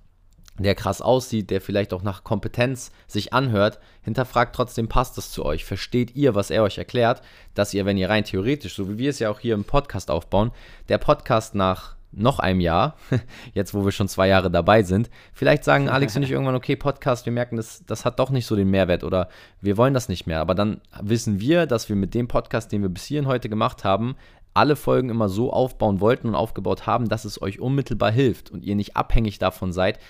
der 0.62 0.74
krass 0.74 1.00
aussieht, 1.00 1.50
der 1.50 1.60
vielleicht 1.60 1.92
auch 1.92 2.02
nach 2.02 2.24
Kompetenz 2.24 2.90
sich 3.06 3.32
anhört, 3.32 3.78
hinterfragt 4.02 4.54
trotzdem, 4.54 4.88
passt 4.88 5.16
das 5.16 5.30
zu 5.30 5.44
euch? 5.44 5.64
Versteht 5.64 6.16
ihr, 6.16 6.34
was 6.34 6.50
er 6.50 6.62
euch 6.62 6.78
erklärt, 6.78 7.22
dass 7.54 7.74
ihr, 7.74 7.86
wenn 7.86 7.96
ihr 7.96 8.10
rein 8.10 8.24
theoretisch, 8.24 8.74
so 8.74 8.88
wie 8.88 8.98
wir 8.98 9.10
es 9.10 9.18
ja 9.18 9.30
auch 9.30 9.40
hier 9.40 9.54
im 9.54 9.64
Podcast 9.64 10.10
aufbauen, 10.10 10.52
der 10.88 10.98
Podcast 10.98 11.54
nach 11.54 11.96
noch 12.12 12.40
einem 12.40 12.60
Jahr, 12.60 12.96
jetzt 13.54 13.74
wo 13.74 13.84
wir 13.84 13.92
schon 13.92 14.08
zwei 14.08 14.28
Jahre 14.28 14.50
dabei 14.50 14.82
sind, 14.82 15.10
vielleicht 15.32 15.64
sagen 15.64 15.88
Alex 15.90 16.16
und 16.16 16.22
ich 16.22 16.30
irgendwann, 16.30 16.54
okay, 16.54 16.76
Podcast, 16.76 17.26
wir 17.26 17.32
merken, 17.32 17.56
das, 17.56 17.84
das 17.86 18.04
hat 18.04 18.18
doch 18.18 18.30
nicht 18.30 18.46
so 18.46 18.56
den 18.56 18.70
Mehrwert 18.70 19.04
oder 19.04 19.28
wir 19.60 19.76
wollen 19.76 19.94
das 19.94 20.08
nicht 20.08 20.26
mehr. 20.26 20.40
Aber 20.40 20.54
dann 20.54 20.80
wissen 21.00 21.40
wir, 21.40 21.66
dass 21.66 21.88
wir 21.88 21.96
mit 21.96 22.14
dem 22.14 22.28
Podcast, 22.28 22.72
den 22.72 22.82
wir 22.82 22.88
bis 22.88 23.04
hierhin 23.04 23.28
heute 23.28 23.48
gemacht 23.48 23.84
haben, 23.84 24.16
alle 24.52 24.74
Folgen 24.74 25.10
immer 25.10 25.28
so 25.28 25.52
aufbauen 25.52 26.00
wollten 26.00 26.28
und 26.28 26.34
aufgebaut 26.34 26.86
haben, 26.86 27.08
dass 27.08 27.24
es 27.24 27.40
euch 27.40 27.60
unmittelbar 27.60 28.10
hilft 28.10 28.50
und 28.50 28.64
ihr 28.64 28.74
nicht 28.74 28.96
abhängig 28.96 29.38
davon 29.38 29.72
seid, 29.72 30.00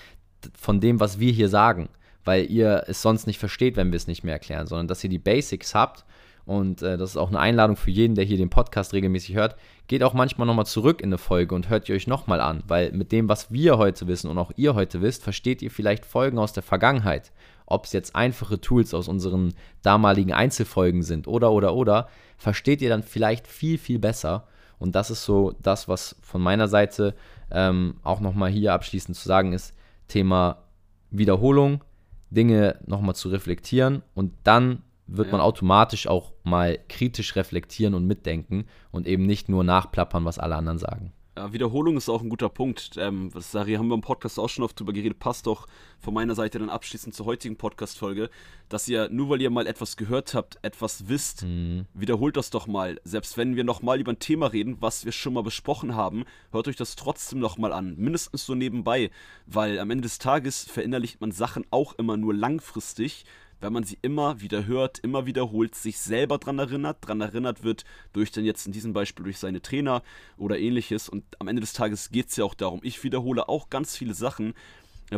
von 0.57 0.79
dem, 0.79 0.99
was 0.99 1.19
wir 1.19 1.31
hier 1.31 1.49
sagen, 1.49 1.89
weil 2.23 2.49
ihr 2.49 2.83
es 2.87 3.01
sonst 3.01 3.27
nicht 3.27 3.39
versteht, 3.39 3.75
wenn 3.75 3.91
wir 3.91 3.97
es 3.97 4.07
nicht 4.07 4.23
mehr 4.23 4.33
erklären, 4.33 4.67
sondern 4.67 4.87
dass 4.87 5.03
ihr 5.03 5.09
die 5.09 5.19
Basics 5.19 5.75
habt. 5.75 6.05
Und 6.45 6.81
äh, 6.81 6.97
das 6.97 7.11
ist 7.11 7.17
auch 7.17 7.29
eine 7.29 7.39
Einladung 7.39 7.75
für 7.75 7.91
jeden, 7.91 8.15
der 8.15 8.25
hier 8.25 8.37
den 8.37 8.49
Podcast 8.49 8.93
regelmäßig 8.93 9.35
hört. 9.35 9.55
Geht 9.87 10.03
auch 10.03 10.13
manchmal 10.13 10.47
nochmal 10.47 10.65
zurück 10.65 11.01
in 11.01 11.09
eine 11.09 11.17
Folge 11.17 11.53
und 11.53 11.69
hört 11.69 11.87
ihr 11.87 11.95
euch 11.95 12.07
nochmal 12.07 12.41
an, 12.41 12.63
weil 12.67 12.91
mit 12.91 13.11
dem, 13.11 13.29
was 13.29 13.51
wir 13.51 13.77
heute 13.77 14.07
wissen 14.07 14.29
und 14.29 14.37
auch 14.37 14.51
ihr 14.55 14.73
heute 14.73 15.01
wisst, 15.01 15.23
versteht 15.23 15.61
ihr 15.61 15.71
vielleicht 15.71 16.05
Folgen 16.05 16.39
aus 16.39 16.53
der 16.53 16.63
Vergangenheit. 16.63 17.31
Ob 17.67 17.85
es 17.85 17.93
jetzt 17.93 18.15
einfache 18.15 18.59
Tools 18.59 18.93
aus 18.93 19.07
unseren 19.07 19.53
damaligen 19.81 20.33
Einzelfolgen 20.33 21.03
sind 21.03 21.27
oder, 21.27 21.51
oder, 21.51 21.75
oder, 21.75 22.09
versteht 22.37 22.81
ihr 22.81 22.89
dann 22.89 23.03
vielleicht 23.03 23.47
viel, 23.47 23.77
viel 23.77 23.99
besser. 23.99 24.47
Und 24.79 24.95
das 24.95 25.11
ist 25.11 25.23
so 25.23 25.53
das, 25.61 25.87
was 25.87 26.15
von 26.21 26.41
meiner 26.41 26.67
Seite 26.67 27.13
ähm, 27.51 27.95
auch 28.03 28.19
nochmal 28.19 28.49
hier 28.49 28.73
abschließend 28.73 29.15
zu 29.15 29.27
sagen 29.27 29.53
ist 29.53 29.73
Thema 30.11 30.63
Wiederholung, 31.09 31.83
Dinge 32.29 32.79
nochmal 32.85 33.15
zu 33.15 33.29
reflektieren 33.29 34.03
und 34.13 34.33
dann 34.43 34.83
wird 35.07 35.27
ja. 35.27 35.33
man 35.33 35.41
automatisch 35.41 36.07
auch 36.07 36.33
mal 36.43 36.79
kritisch 36.89 37.35
reflektieren 37.35 37.93
und 37.93 38.05
mitdenken 38.05 38.65
und 38.91 39.07
eben 39.07 39.25
nicht 39.25 39.49
nur 39.49 39.63
nachplappern, 39.63 40.25
was 40.25 40.39
alle 40.39 40.55
anderen 40.55 40.77
sagen. 40.77 41.13
Ja, 41.37 41.53
Wiederholung 41.53 41.95
ist 41.95 42.09
auch 42.09 42.21
ein 42.21 42.27
guter 42.27 42.49
Punkt. 42.49 42.91
Ähm, 42.97 43.31
das 43.33 43.51
Sari, 43.51 43.75
haben 43.75 43.87
wir 43.87 43.95
im 43.95 44.01
Podcast 44.01 44.37
auch 44.37 44.49
schon 44.49 44.65
oft 44.65 44.77
drüber 44.77 44.91
geredet. 44.91 45.17
Passt 45.17 45.47
doch 45.47 45.65
von 45.97 46.13
meiner 46.13 46.35
Seite 46.35 46.59
dann 46.59 46.69
abschließend 46.69 47.15
zur 47.15 47.25
heutigen 47.25 47.55
Podcast-Folge, 47.55 48.29
dass 48.67 48.89
ihr, 48.89 49.07
nur 49.09 49.29
weil 49.29 49.41
ihr 49.41 49.49
mal 49.49 49.65
etwas 49.65 49.95
gehört 49.95 50.33
habt, 50.33 50.59
etwas 50.61 51.07
wisst, 51.07 51.43
mhm. 51.43 51.85
wiederholt 51.93 52.35
das 52.35 52.49
doch 52.49 52.67
mal. 52.67 52.99
Selbst 53.05 53.37
wenn 53.37 53.55
wir 53.55 53.63
nochmal 53.63 54.01
über 54.01 54.11
ein 54.11 54.19
Thema 54.19 54.47
reden, 54.47 54.75
was 54.81 55.05
wir 55.05 55.13
schon 55.13 55.33
mal 55.33 55.43
besprochen 55.43 55.95
haben, 55.95 56.25
hört 56.51 56.67
euch 56.67 56.75
das 56.75 56.97
trotzdem 56.97 57.39
nochmal 57.39 57.71
an. 57.71 57.95
Mindestens 57.95 58.45
so 58.45 58.53
nebenbei, 58.53 59.09
weil 59.45 59.79
am 59.79 59.89
Ende 59.89 60.03
des 60.03 60.19
Tages 60.19 60.65
verinnerlicht 60.65 61.21
man 61.21 61.31
Sachen 61.31 61.65
auch 61.71 61.93
immer 61.93 62.17
nur 62.17 62.33
langfristig 62.33 63.23
wenn 63.61 63.73
man 63.73 63.83
sie 63.83 63.97
immer 64.01 64.41
wieder 64.41 64.65
hört, 64.65 64.99
immer 64.99 65.25
wiederholt, 65.25 65.75
sich 65.75 65.99
selber 65.99 66.37
dran 66.37 66.59
erinnert, 66.59 66.97
dran 67.01 67.21
erinnert 67.21 67.63
wird 67.63 67.85
durch 68.11 68.31
dann 68.31 68.43
jetzt 68.43 68.65
in 68.65 68.73
diesem 68.73 68.93
Beispiel 68.93 69.23
durch 69.23 69.37
seine 69.37 69.61
Trainer 69.61 70.03
oder 70.37 70.59
ähnliches. 70.59 71.07
Und 71.07 71.23
am 71.39 71.47
Ende 71.47 71.61
des 71.61 71.73
Tages 71.73 72.09
geht 72.09 72.29
es 72.29 72.35
ja 72.35 72.43
auch 72.43 72.55
darum. 72.55 72.79
Ich 72.83 73.03
wiederhole 73.03 73.47
auch 73.47 73.69
ganz 73.69 73.95
viele 73.95 74.13
Sachen, 74.13 74.53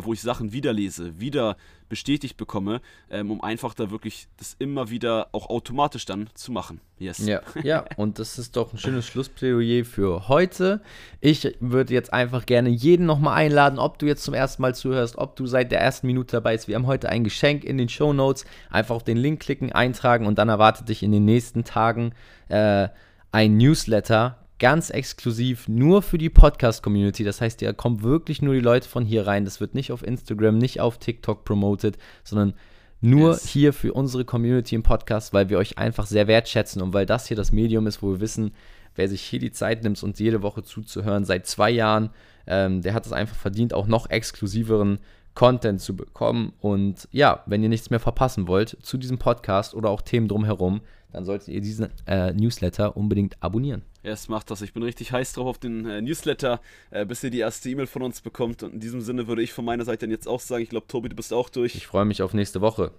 wo 0.02 0.12
ich 0.12 0.20
Sachen 0.20 0.52
wiederlese, 0.52 1.20
wieder 1.20 1.56
bestätigt 1.88 2.36
bekomme, 2.36 2.80
ähm, 3.10 3.30
um 3.30 3.40
einfach 3.40 3.74
da 3.74 3.90
wirklich 3.90 4.26
das 4.38 4.56
immer 4.58 4.90
wieder 4.90 5.28
auch 5.32 5.48
automatisch 5.48 6.06
dann 6.06 6.28
zu 6.34 6.50
machen. 6.50 6.80
Yes. 6.98 7.24
Ja, 7.24 7.42
ja, 7.62 7.84
und 7.96 8.18
das 8.18 8.38
ist 8.38 8.56
doch 8.56 8.72
ein 8.72 8.78
schönes 8.78 9.06
Schlussplädoyer 9.06 9.84
für 9.84 10.28
heute. 10.28 10.80
Ich 11.20 11.56
würde 11.60 11.94
jetzt 11.94 12.12
einfach 12.12 12.46
gerne 12.46 12.70
jeden 12.70 13.06
nochmal 13.06 13.34
einladen, 13.34 13.78
ob 13.78 13.98
du 13.98 14.06
jetzt 14.06 14.24
zum 14.24 14.34
ersten 14.34 14.62
Mal 14.62 14.74
zuhörst, 14.74 15.16
ob 15.18 15.36
du 15.36 15.46
seit 15.46 15.70
der 15.70 15.80
ersten 15.80 16.06
Minute 16.06 16.36
dabei 16.36 16.54
bist. 16.54 16.66
Wir 16.66 16.74
haben 16.74 16.86
heute 16.86 17.08
ein 17.08 17.22
Geschenk 17.22 17.62
in 17.62 17.78
den 17.78 17.88
Show 17.88 18.12
Notes. 18.12 18.44
Einfach 18.70 18.96
auf 18.96 19.04
den 19.04 19.16
Link 19.16 19.40
klicken, 19.40 19.70
eintragen 19.70 20.26
und 20.26 20.38
dann 20.38 20.48
erwartet 20.48 20.88
dich 20.88 21.02
in 21.02 21.12
den 21.12 21.24
nächsten 21.24 21.64
Tagen 21.64 22.12
äh, 22.48 22.88
ein 23.30 23.56
Newsletter 23.56 24.43
ganz 24.58 24.90
exklusiv 24.90 25.68
nur 25.68 26.02
für 26.02 26.18
die 26.18 26.30
Podcast-Community. 26.30 27.24
Das 27.24 27.40
heißt, 27.40 27.60
da 27.62 27.72
kommen 27.72 28.02
wirklich 28.02 28.40
nur 28.40 28.54
die 28.54 28.60
Leute 28.60 28.88
von 28.88 29.04
hier 29.04 29.26
rein. 29.26 29.44
Das 29.44 29.60
wird 29.60 29.74
nicht 29.74 29.92
auf 29.92 30.06
Instagram, 30.06 30.58
nicht 30.58 30.80
auf 30.80 30.98
TikTok 30.98 31.44
promoted, 31.44 31.98
sondern 32.22 32.54
nur 33.00 33.32
yes. 33.32 33.46
hier 33.46 33.72
für 33.72 33.92
unsere 33.92 34.24
Community 34.24 34.74
im 34.74 34.82
Podcast, 34.82 35.34
weil 35.34 35.48
wir 35.50 35.58
euch 35.58 35.76
einfach 35.78 36.06
sehr 36.06 36.26
wertschätzen 36.26 36.80
und 36.80 36.94
weil 36.94 37.04
das 37.04 37.26
hier 37.26 37.36
das 37.36 37.52
Medium 37.52 37.86
ist, 37.86 38.02
wo 38.02 38.12
wir 38.12 38.20
wissen, 38.20 38.52
wer 38.94 39.08
sich 39.08 39.22
hier 39.22 39.40
die 39.40 39.52
Zeit 39.52 39.82
nimmt, 39.82 40.02
uns 40.02 40.18
jede 40.18 40.42
Woche 40.42 40.62
zuzuhören, 40.62 41.24
seit 41.24 41.46
zwei 41.46 41.70
Jahren, 41.70 42.10
ähm, 42.46 42.80
der 42.80 42.94
hat 42.94 43.04
es 43.04 43.12
einfach 43.12 43.36
verdient, 43.36 43.74
auch 43.74 43.86
noch 43.86 44.08
exklusiveren 44.08 45.00
Content 45.34 45.80
zu 45.80 45.96
bekommen. 45.96 46.52
Und 46.60 47.08
ja, 47.10 47.42
wenn 47.46 47.62
ihr 47.62 47.68
nichts 47.68 47.90
mehr 47.90 48.00
verpassen 48.00 48.46
wollt 48.46 48.78
zu 48.82 48.96
diesem 48.96 49.18
Podcast 49.18 49.74
oder 49.74 49.90
auch 49.90 50.00
Themen 50.00 50.28
drumherum, 50.28 50.80
dann 51.14 51.24
solltet 51.24 51.48
ihr 51.48 51.60
diesen 51.60 51.88
äh, 52.06 52.32
Newsletter 52.32 52.96
unbedingt 52.96 53.36
abonnieren. 53.40 53.82
Ja, 54.02 54.10
es 54.10 54.28
macht 54.28 54.50
das. 54.50 54.62
Ich 54.62 54.72
bin 54.72 54.82
richtig 54.82 55.12
heiß 55.12 55.32
drauf 55.32 55.46
auf 55.46 55.58
den 55.58 55.86
äh, 55.86 56.02
Newsletter, 56.02 56.60
äh, 56.90 57.06
bis 57.06 57.22
ihr 57.22 57.30
die 57.30 57.38
erste 57.38 57.70
E-Mail 57.70 57.86
von 57.86 58.02
uns 58.02 58.20
bekommt. 58.20 58.64
Und 58.64 58.74
in 58.74 58.80
diesem 58.80 59.00
Sinne 59.00 59.28
würde 59.28 59.42
ich 59.42 59.52
von 59.52 59.64
meiner 59.64 59.84
Seite 59.84 60.06
dann 60.06 60.10
jetzt 60.10 60.26
auch 60.26 60.40
sagen, 60.40 60.64
ich 60.64 60.70
glaube, 60.70 60.88
Tobi, 60.88 61.08
du 61.08 61.16
bist 61.16 61.32
auch 61.32 61.48
durch. 61.48 61.76
Ich 61.76 61.86
freue 61.86 62.04
mich 62.04 62.20
auf 62.20 62.34
nächste 62.34 62.60
Woche. 62.60 62.90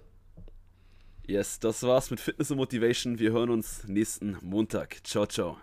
Yes, 1.26 1.60
das 1.60 1.82
war's 1.82 2.10
mit 2.10 2.20
Fitness 2.20 2.50
und 2.50 2.56
Motivation. 2.56 3.18
Wir 3.18 3.32
hören 3.32 3.50
uns 3.50 3.86
nächsten 3.86 4.38
Montag. 4.42 4.96
Ciao, 5.04 5.26
ciao. 5.26 5.58